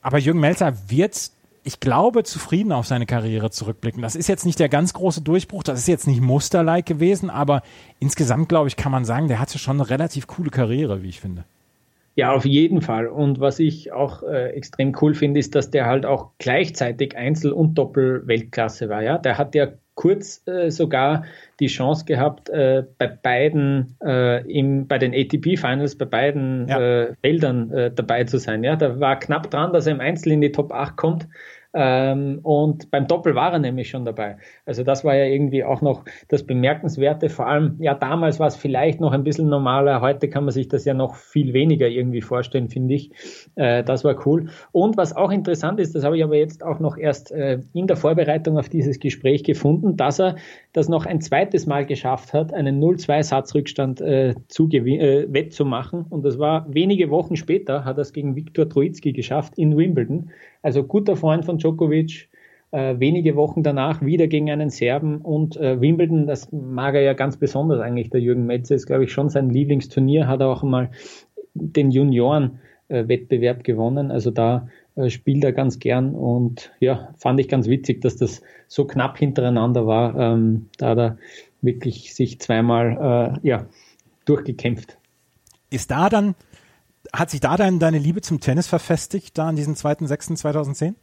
Aber 0.00 0.16
Jürgen 0.16 0.40
Melzer 0.40 0.72
wird, 0.88 1.30
ich 1.62 1.78
glaube, 1.78 2.22
zufrieden 2.22 2.72
auf 2.72 2.86
seine 2.86 3.04
Karriere 3.04 3.50
zurückblicken. 3.50 4.00
Das 4.00 4.16
ist 4.16 4.28
jetzt 4.28 4.46
nicht 4.46 4.58
der 4.58 4.70
ganz 4.70 4.94
große 4.94 5.20
Durchbruch, 5.20 5.62
das 5.62 5.80
ist 5.80 5.88
jetzt 5.88 6.06
nicht 6.06 6.22
Musterlike 6.22 6.94
gewesen, 6.94 7.28
aber 7.28 7.60
insgesamt, 8.00 8.48
glaube 8.48 8.68
ich, 8.68 8.76
kann 8.76 8.90
man 8.90 9.04
sagen, 9.04 9.28
der 9.28 9.40
hatte 9.40 9.58
schon 9.58 9.78
eine 9.78 9.90
relativ 9.90 10.26
coole 10.26 10.48
Karriere, 10.48 11.02
wie 11.02 11.10
ich 11.10 11.20
finde. 11.20 11.44
Ja, 12.14 12.32
auf 12.32 12.46
jeden 12.46 12.80
Fall. 12.80 13.08
Und 13.08 13.40
was 13.40 13.58
ich 13.58 13.92
auch 13.92 14.22
äh, 14.22 14.52
extrem 14.52 14.96
cool 15.02 15.14
finde, 15.14 15.38
ist, 15.38 15.54
dass 15.54 15.70
der 15.70 15.84
halt 15.84 16.06
auch 16.06 16.30
gleichzeitig 16.38 17.14
Einzel- 17.14 17.52
und 17.52 17.74
Doppel-Weltklasse 17.74 18.88
war. 18.88 19.02
Ja, 19.02 19.18
der 19.18 19.36
hat 19.36 19.54
ja 19.54 19.68
kurz 19.98 20.46
äh, 20.46 20.70
sogar 20.70 21.24
die 21.58 21.66
Chance 21.66 22.04
gehabt, 22.04 22.48
äh, 22.50 22.84
bei 22.98 23.08
beiden, 23.08 23.96
äh, 24.00 24.48
im, 24.48 24.86
bei 24.86 24.96
den 24.96 25.12
ATP-Finals, 25.12 25.98
bei 25.98 26.04
beiden 26.04 26.68
ja. 26.68 26.78
Äh, 26.78 27.14
Feldern 27.20 27.72
äh, 27.72 27.90
dabei 27.90 28.22
zu 28.22 28.38
sein. 28.38 28.62
Ja, 28.62 28.76
da 28.76 29.00
war 29.00 29.18
knapp 29.18 29.50
dran, 29.50 29.72
dass 29.72 29.88
er 29.88 29.94
im 29.94 30.00
Einzel 30.00 30.30
in 30.30 30.40
die 30.40 30.52
Top 30.52 30.72
8 30.72 30.96
kommt. 30.96 31.26
Ähm, 31.74 32.40
und 32.42 32.90
beim 32.90 33.06
Doppel 33.06 33.34
war 33.34 33.52
er 33.52 33.58
nämlich 33.58 33.90
schon 33.90 34.06
dabei. 34.06 34.38
Also 34.64 34.84
das 34.84 35.04
war 35.04 35.14
ja 35.14 35.26
irgendwie 35.26 35.64
auch 35.64 35.82
noch 35.82 36.04
das 36.28 36.44
Bemerkenswerte. 36.44 37.28
Vor 37.28 37.46
allem, 37.46 37.76
ja, 37.78 37.94
damals 37.94 38.40
war 38.40 38.46
es 38.46 38.56
vielleicht 38.56 39.00
noch 39.00 39.12
ein 39.12 39.22
bisschen 39.22 39.48
normaler. 39.48 40.00
Heute 40.00 40.28
kann 40.28 40.44
man 40.44 40.52
sich 40.52 40.68
das 40.68 40.86
ja 40.86 40.94
noch 40.94 41.16
viel 41.16 41.52
weniger 41.52 41.86
irgendwie 41.86 42.22
vorstellen, 42.22 42.70
finde 42.70 42.94
ich. 42.94 43.10
Äh, 43.54 43.84
das 43.84 44.02
war 44.02 44.26
cool. 44.26 44.48
Und 44.72 44.96
was 44.96 45.14
auch 45.14 45.30
interessant 45.30 45.78
ist, 45.78 45.94
das 45.94 46.04
habe 46.04 46.16
ich 46.16 46.24
aber 46.24 46.36
jetzt 46.36 46.62
auch 46.64 46.80
noch 46.80 46.96
erst 46.96 47.32
äh, 47.32 47.60
in 47.74 47.86
der 47.86 47.96
Vorbereitung 47.96 48.58
auf 48.58 48.70
dieses 48.70 48.98
Gespräch 48.98 49.44
gefunden, 49.44 49.96
dass 49.96 50.20
er 50.20 50.36
das 50.72 50.88
noch 50.88 51.04
ein 51.04 51.20
zweites 51.20 51.66
Mal 51.66 51.84
geschafft 51.84 52.32
hat, 52.32 52.54
einen 52.54 52.82
0-2-Satzrückstand 52.82 54.00
äh, 54.00 54.30
äh, 54.30 55.32
wettzumachen. 55.32 56.06
Und 56.08 56.24
das 56.24 56.38
war 56.38 56.66
wenige 56.72 57.10
Wochen 57.10 57.36
später, 57.36 57.84
hat 57.84 57.98
er 57.98 58.02
es 58.02 58.14
gegen 58.14 58.36
Viktor 58.36 58.68
Troitsky 58.68 59.12
geschafft 59.12 59.58
in 59.58 59.76
Wimbledon. 59.76 60.30
Also 60.62 60.82
guter 60.82 61.16
Freund 61.16 61.44
von 61.44 61.57
Djokovic, 61.58 62.28
äh, 62.70 62.98
wenige 62.98 63.36
Wochen 63.36 63.62
danach 63.62 64.02
wieder 64.02 64.26
gegen 64.26 64.50
einen 64.50 64.70
Serben 64.70 65.20
und 65.20 65.56
äh, 65.56 65.80
Wimbledon, 65.80 66.26
das 66.26 66.52
mag 66.52 66.94
er 66.94 67.02
ja 67.02 67.14
ganz 67.14 67.36
besonders 67.36 67.80
eigentlich, 67.80 68.10
der 68.10 68.20
Jürgen 68.20 68.46
Metze 68.46 68.74
ist, 68.74 68.86
glaube 68.86 69.04
ich, 69.04 69.12
schon 69.12 69.28
sein 69.28 69.50
Lieblingsturnier, 69.50 70.26
hat 70.26 70.40
er 70.40 70.48
auch 70.48 70.62
mal 70.62 70.90
den 71.54 71.90
Junioren-Wettbewerb 71.90 73.60
äh, 73.60 73.62
gewonnen, 73.62 74.10
also 74.10 74.30
da 74.30 74.68
äh, 74.96 75.10
spielt 75.10 75.44
er 75.44 75.52
ganz 75.52 75.78
gern 75.78 76.14
und 76.14 76.72
ja, 76.80 77.14
fand 77.16 77.40
ich 77.40 77.48
ganz 77.48 77.68
witzig, 77.68 78.00
dass 78.00 78.16
das 78.16 78.42
so 78.66 78.86
knapp 78.86 79.18
hintereinander 79.18 79.86
war, 79.86 80.16
ähm, 80.16 80.66
da 80.76 80.90
hat 80.90 80.98
er 80.98 81.18
wirklich 81.62 82.14
sich 82.14 82.38
zweimal 82.40 83.38
äh, 83.42 83.48
ja, 83.48 83.66
durchgekämpft. 84.24 84.98
Ist 85.70 85.90
da 85.90 86.08
dann 86.08 86.34
hat 87.12 87.30
sich 87.30 87.40
da 87.40 87.56
dein, 87.56 87.78
deine 87.78 87.98
Liebe 87.98 88.20
zum 88.20 88.40
Tennis 88.40 88.66
verfestigt, 88.66 89.38
da 89.38 89.48
an 89.48 89.56
diesem 89.56 89.74
2.6.2010? 89.74 90.94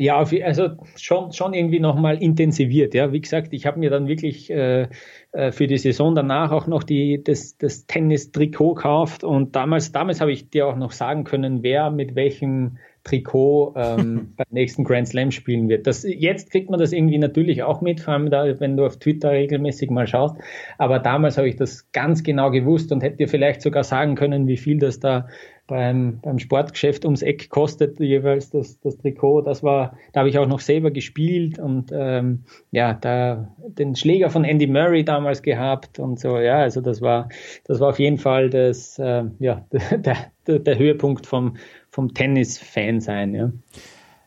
Ja, 0.00 0.18
also 0.18 0.68
schon, 0.94 1.32
schon 1.32 1.54
irgendwie 1.54 1.80
nochmal 1.80 2.22
intensiviert. 2.22 2.94
Ja, 2.94 3.12
wie 3.12 3.20
gesagt, 3.20 3.52
ich 3.52 3.66
habe 3.66 3.80
mir 3.80 3.90
dann 3.90 4.06
wirklich 4.06 4.48
äh, 4.48 4.86
äh, 5.32 5.50
für 5.50 5.66
die 5.66 5.76
Saison 5.76 6.14
danach 6.14 6.52
auch 6.52 6.68
noch 6.68 6.84
die, 6.84 7.20
das, 7.24 7.58
das 7.58 7.84
Tennis-Trikot 7.86 8.74
gekauft 8.74 9.24
und 9.24 9.56
damals, 9.56 9.90
damals 9.90 10.20
habe 10.20 10.30
ich 10.30 10.50
dir 10.50 10.68
auch 10.68 10.76
noch 10.76 10.92
sagen 10.92 11.24
können, 11.24 11.64
wer 11.64 11.90
mit 11.90 12.14
welchem 12.14 12.78
Trikot 13.02 13.74
ähm, 13.76 14.34
beim 14.36 14.46
nächsten 14.50 14.84
Grand 14.84 15.08
Slam 15.08 15.32
spielen 15.32 15.68
wird. 15.68 15.88
Das, 15.88 16.04
jetzt 16.04 16.52
kriegt 16.52 16.70
man 16.70 16.78
das 16.78 16.92
irgendwie 16.92 17.18
natürlich 17.18 17.64
auch 17.64 17.80
mit, 17.80 17.98
vor 17.98 18.14
allem 18.14 18.30
da, 18.30 18.60
wenn 18.60 18.76
du 18.76 18.86
auf 18.86 19.00
Twitter 19.00 19.32
regelmäßig 19.32 19.90
mal 19.90 20.06
schaust. 20.06 20.36
Aber 20.78 21.00
damals 21.00 21.38
habe 21.38 21.48
ich 21.48 21.56
das 21.56 21.90
ganz 21.90 22.22
genau 22.22 22.52
gewusst 22.52 22.92
und 22.92 23.02
hätte 23.02 23.16
dir 23.16 23.28
vielleicht 23.28 23.62
sogar 23.62 23.82
sagen 23.82 24.14
können, 24.14 24.46
wie 24.46 24.58
viel 24.58 24.78
das 24.78 25.00
da 25.00 25.26
beim, 25.68 26.18
beim 26.20 26.40
Sportgeschäft 26.40 27.04
ums 27.04 27.22
Eck 27.22 27.50
kostet 27.50 28.00
jeweils 28.00 28.50
das, 28.50 28.80
das 28.80 28.96
Trikot. 28.96 29.42
Das 29.42 29.62
war, 29.62 29.96
da 30.12 30.20
habe 30.20 30.28
ich 30.30 30.38
auch 30.38 30.48
noch 30.48 30.60
selber 30.60 30.90
gespielt 30.90 31.60
und 31.60 31.92
ähm, 31.92 32.44
ja, 32.72 32.94
da 32.94 33.54
den 33.58 33.94
Schläger 33.94 34.30
von 34.30 34.44
Andy 34.44 34.66
Murray 34.66 35.04
damals 35.04 35.42
gehabt 35.42 36.00
und 36.00 36.18
so. 36.18 36.38
Ja, 36.38 36.58
also 36.58 36.80
das 36.80 37.00
war, 37.00 37.28
das 37.64 37.78
war 37.78 37.90
auf 37.90 37.98
jeden 37.98 38.18
Fall 38.18 38.50
das, 38.50 38.98
äh, 38.98 39.24
ja, 39.38 39.64
der, 39.70 40.16
der, 40.46 40.58
der 40.58 40.78
Höhepunkt 40.78 41.26
vom, 41.26 41.56
vom 41.90 42.12
Tennis-Fan 42.12 43.00
sein, 43.00 43.34
ja. 43.34 43.52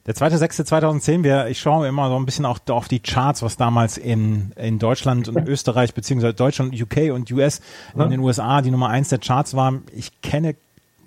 Der 0.08 0.16
2.6.2010, 0.16 1.24
wir, 1.24 1.48
ich 1.48 1.60
schaue 1.60 1.88
immer 1.88 2.10
so 2.10 2.16
ein 2.16 2.26
bisschen 2.26 2.46
auch 2.46 2.60
auf 2.70 2.88
die 2.88 3.02
Charts, 3.02 3.44
was 3.44 3.56
damals 3.56 4.00
in, 4.00 4.52
in 4.56 4.80
Deutschland 4.80 5.28
und 5.28 5.38
Österreich, 5.48 5.94
beziehungsweise 5.94 6.34
Deutschland, 6.34 6.80
UK 6.80 7.14
und 7.14 7.32
US, 7.32 7.62
in 7.96 8.10
den 8.10 8.20
USA 8.20 8.64
die 8.64 8.72
Nummer 8.72 8.90
eins 8.90 9.10
der 9.10 9.20
Charts 9.20 9.56
war. 9.56 9.80
Ich 9.96 10.22
kenne, 10.22 10.56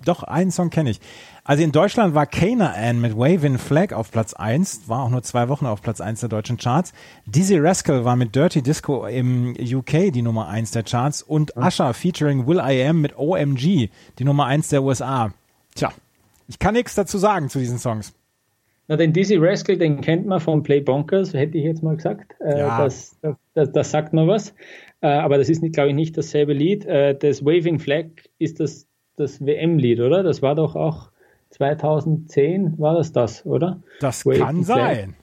doch, 0.07 0.23
einen 0.23 0.51
Song 0.51 0.69
kenne 0.69 0.89
ich. 0.91 0.99
Also 1.43 1.63
in 1.63 1.71
Deutschland 1.71 2.15
war 2.15 2.25
Kana 2.25 2.73
Ann 2.73 3.01
mit 3.01 3.15
Waving 3.15 3.57
Flag 3.57 3.93
auf 3.93 4.11
Platz 4.11 4.33
eins, 4.33 4.87
war 4.87 5.03
auch 5.03 5.09
nur 5.09 5.21
zwei 5.23 5.49
Wochen 5.49 5.65
auf 5.65 5.81
Platz 5.81 6.01
eins 6.01 6.21
der 6.21 6.29
deutschen 6.29 6.57
Charts. 6.57 6.93
Dizzy 7.25 7.57
Rascal 7.57 8.05
war 8.05 8.15
mit 8.15 8.35
Dirty 8.35 8.61
Disco 8.61 9.05
im 9.05 9.55
UK 9.59 10.11
die 10.13 10.21
Nummer 10.21 10.47
eins 10.47 10.71
der 10.71 10.83
Charts 10.83 11.21
und 11.21 11.55
Usher 11.57 11.93
featuring 11.93 12.47
Will 12.47 12.57
I 12.57 12.83
Am 12.87 13.01
mit 13.01 13.17
OMG 13.17 13.89
die 14.17 14.23
Nummer 14.23 14.45
eins 14.45 14.69
der 14.69 14.81
USA. 14.83 15.33
Tja, 15.75 15.91
ich 16.47 16.59
kann 16.59 16.73
nichts 16.73 16.95
dazu 16.95 17.17
sagen 17.17 17.49
zu 17.49 17.59
diesen 17.59 17.77
Songs. 17.77 18.13
Na, 18.87 18.97
den 18.97 19.13
Dizzy 19.13 19.37
Rascal, 19.37 19.77
den 19.77 20.01
kennt 20.01 20.27
man 20.27 20.39
von 20.39 20.61
Play 20.61 20.79
Bonkers, 20.79 21.33
hätte 21.33 21.57
ich 21.57 21.63
jetzt 21.63 21.81
mal 21.81 21.95
gesagt. 21.95 22.35
Äh, 22.39 22.59
ja. 22.59 22.83
das, 22.83 23.17
das, 23.53 23.71
das, 23.71 23.91
sagt 23.91 24.13
man 24.13 24.27
was. 24.27 24.53
Äh, 25.01 25.07
aber 25.07 25.37
das 25.39 25.49
ist, 25.49 25.63
glaube 25.73 25.89
ich, 25.89 25.95
nicht 25.95 26.17
dasselbe 26.17 26.53
Lied. 26.53 26.85
Äh, 26.85 27.17
das 27.17 27.43
Waving 27.43 27.79
Flag 27.79 28.05
ist 28.37 28.59
das, 28.59 28.87
das 29.15 29.45
WM-Lied, 29.45 29.99
oder? 29.99 30.23
Das 30.23 30.41
war 30.41 30.55
doch 30.55 30.75
auch 30.75 31.09
2010, 31.51 32.77
war 32.79 32.95
das 32.95 33.11
das, 33.11 33.45
oder? 33.45 33.81
Das 33.99 34.25
Waving 34.25 34.39
kann 34.41 34.63
sein. 34.63 35.15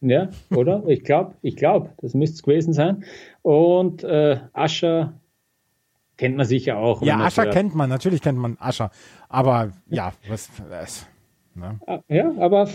Ja, 0.00 0.28
oder? 0.50 0.84
Ich 0.86 1.02
glaube, 1.02 1.34
ich 1.42 1.56
glaube, 1.56 1.90
das 2.00 2.14
müsste 2.14 2.36
es 2.36 2.42
gewesen 2.42 2.72
sein. 2.72 3.04
Und 3.42 4.04
äh, 4.04 4.38
Ascher 4.52 5.14
kennt 6.16 6.36
man 6.36 6.46
sicher 6.46 6.76
auch. 6.76 7.02
Ja, 7.02 7.18
Ascher 7.18 7.46
kennt 7.46 7.74
man, 7.74 7.90
natürlich 7.90 8.22
kennt 8.22 8.38
man 8.38 8.56
Ascher. 8.60 8.90
Aber 9.28 9.72
ja, 9.88 10.12
was. 10.28 10.50
was 10.68 11.06
ne? 11.58 11.78
Ah, 11.86 12.00
ja, 12.08 12.30
aber 12.38 12.68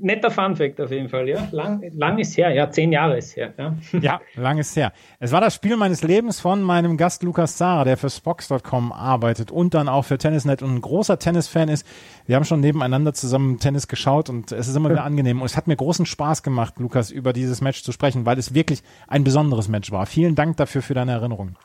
netter 0.00 0.30
Funfact 0.30 0.80
auf 0.80 0.90
jeden 0.90 1.08
Fall, 1.08 1.28
ja. 1.28 1.48
Lang, 1.50 1.82
lang 1.94 2.18
ist 2.18 2.36
her, 2.36 2.50
ja, 2.50 2.70
zehn 2.70 2.92
Jahre 2.92 3.18
ist 3.18 3.36
her. 3.36 3.54
Ja. 3.58 3.74
ja, 4.00 4.20
lang 4.34 4.58
ist 4.58 4.76
her. 4.76 4.92
Es 5.18 5.32
war 5.32 5.40
das 5.40 5.54
Spiel 5.54 5.76
meines 5.76 6.02
Lebens 6.02 6.40
von 6.40 6.62
meinem 6.62 6.96
Gast 6.96 7.22
Lukas 7.22 7.56
Zara, 7.56 7.84
der 7.84 7.96
für 7.96 8.10
Spox.com 8.10 8.92
arbeitet 8.92 9.50
und 9.50 9.74
dann 9.74 9.88
auch 9.88 10.04
für 10.04 10.18
Tennisnet 10.18 10.62
und 10.62 10.76
ein 10.76 10.80
großer 10.80 11.18
Tennisfan 11.18 11.68
ist. 11.68 11.86
Wir 12.26 12.36
haben 12.36 12.44
schon 12.44 12.60
nebeneinander 12.60 13.14
zusammen 13.14 13.58
Tennis 13.58 13.88
geschaut 13.88 14.28
und 14.28 14.52
es 14.52 14.68
ist 14.68 14.76
immer 14.76 14.90
wieder 14.90 15.04
angenehm. 15.08 15.40
Und 15.40 15.46
es 15.46 15.56
hat 15.56 15.66
mir 15.66 15.76
großen 15.76 16.06
Spaß 16.06 16.42
gemacht, 16.42 16.74
Lukas, 16.78 17.10
über 17.10 17.32
dieses 17.32 17.60
Match 17.60 17.82
zu 17.82 17.92
sprechen, 17.92 18.26
weil 18.26 18.38
es 18.38 18.54
wirklich 18.54 18.82
ein 19.06 19.24
besonderes 19.24 19.68
Match 19.68 19.90
war. 19.90 20.06
Vielen 20.06 20.34
Dank 20.34 20.56
dafür 20.56 20.82
für 20.82 20.94
deine 20.94 21.12
Erinnerungen. 21.12 21.56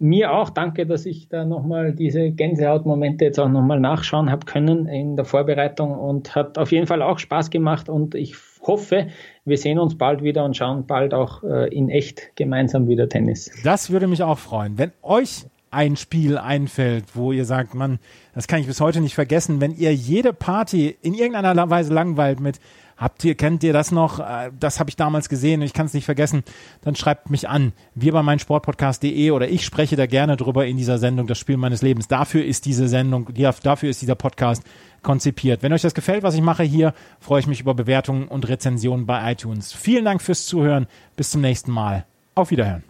Mir 0.00 0.32
auch. 0.32 0.50
Danke, 0.50 0.86
dass 0.86 1.06
ich 1.06 1.28
da 1.28 1.44
nochmal 1.44 1.92
diese 1.92 2.30
Gänsehautmomente 2.30 3.26
jetzt 3.26 3.38
auch 3.38 3.48
nochmal 3.48 3.78
nachschauen 3.78 4.30
habe 4.30 4.46
können 4.46 4.86
in 4.86 5.14
der 5.14 5.24
Vorbereitung 5.24 5.92
und 5.92 6.34
hat 6.34 6.58
auf 6.58 6.72
jeden 6.72 6.86
Fall 6.86 7.02
auch 7.02 7.18
Spaß 7.18 7.50
gemacht 7.50 7.88
und 7.88 8.14
ich 8.14 8.34
hoffe, 8.62 9.08
wir 9.44 9.58
sehen 9.58 9.78
uns 9.78 9.96
bald 9.96 10.22
wieder 10.22 10.44
und 10.44 10.56
schauen 10.56 10.86
bald 10.86 11.14
auch 11.14 11.42
äh, 11.42 11.68
in 11.74 11.88
echt 11.88 12.34
gemeinsam 12.36 12.88
wieder 12.88 13.08
Tennis. 13.08 13.50
Das 13.62 13.90
würde 13.90 14.06
mich 14.06 14.22
auch 14.22 14.38
freuen. 14.38 14.78
Wenn 14.78 14.92
euch 15.02 15.46
ein 15.70 15.96
Spiel 15.96 16.36
einfällt, 16.36 17.04
wo 17.14 17.32
ihr 17.32 17.44
sagt, 17.44 17.74
man, 17.74 17.98
das 18.34 18.48
kann 18.48 18.60
ich 18.60 18.66
bis 18.66 18.80
heute 18.80 19.00
nicht 19.00 19.14
vergessen, 19.14 19.60
wenn 19.60 19.76
ihr 19.76 19.94
jede 19.94 20.32
Party 20.32 20.96
in 21.00 21.14
irgendeiner 21.14 21.70
Weise 21.70 21.94
langweilt 21.94 22.40
mit 22.40 22.58
Habt 23.00 23.24
ihr, 23.24 23.34
kennt 23.34 23.64
ihr 23.64 23.72
das 23.72 23.92
noch? 23.92 24.20
Äh, 24.20 24.50
das 24.60 24.78
habe 24.78 24.90
ich 24.90 24.96
damals 24.96 25.30
gesehen 25.30 25.60
und 25.60 25.66
ich 25.66 25.72
kann 25.72 25.86
es 25.86 25.94
nicht 25.94 26.04
vergessen. 26.04 26.44
Dann 26.82 26.94
schreibt 26.94 27.30
mich 27.30 27.48
an. 27.48 27.72
Wir 27.94 28.12
bei 28.12 28.22
meinsportpodcast.de 28.22 29.30
oder 29.30 29.48
ich 29.48 29.64
spreche 29.64 29.96
da 29.96 30.04
gerne 30.04 30.36
drüber 30.36 30.66
in 30.66 30.76
dieser 30.76 30.98
Sendung, 30.98 31.26
das 31.26 31.38
Spiel 31.38 31.56
meines 31.56 31.80
Lebens. 31.80 32.08
Dafür 32.08 32.44
ist 32.44 32.66
diese 32.66 32.88
Sendung, 32.88 33.30
dafür 33.62 33.88
ist 33.88 34.02
dieser 34.02 34.16
Podcast 34.16 34.62
konzipiert. 35.02 35.62
Wenn 35.62 35.72
euch 35.72 35.82
das 35.82 35.94
gefällt, 35.94 36.22
was 36.22 36.34
ich 36.34 36.42
mache 36.42 36.62
hier, 36.62 36.92
freue 37.20 37.40
ich 37.40 37.46
mich 37.46 37.60
über 37.60 37.72
Bewertungen 37.72 38.28
und 38.28 38.46
Rezensionen 38.46 39.06
bei 39.06 39.32
iTunes. 39.32 39.72
Vielen 39.72 40.04
Dank 40.04 40.20
fürs 40.20 40.44
Zuhören. 40.44 40.86
Bis 41.16 41.30
zum 41.30 41.40
nächsten 41.40 41.72
Mal. 41.72 42.04
Auf 42.34 42.50
Wiederhören. 42.50 42.89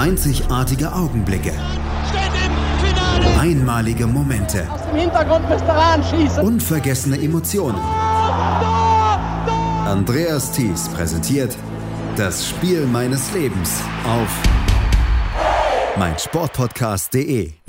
Einzigartige 0.00 0.90
Augenblicke. 0.94 1.52
Einmalige 3.38 4.06
Momente. 4.06 4.66
Aus 4.70 4.80
dem 4.86 4.96
Hintergrund 4.96 5.46
müsst 5.50 5.64
ihr 5.66 5.76
anschießen. 5.76 6.42
Unvergessene 6.42 7.20
Emotionen. 7.20 7.78
Andreas 9.84 10.52
Thies 10.52 10.88
präsentiert 10.88 11.54
das 12.16 12.48
Spiel 12.48 12.86
meines 12.86 13.30
Lebens 13.34 13.82
auf 14.06 14.30
meinsportpodcast.de. 15.98 17.59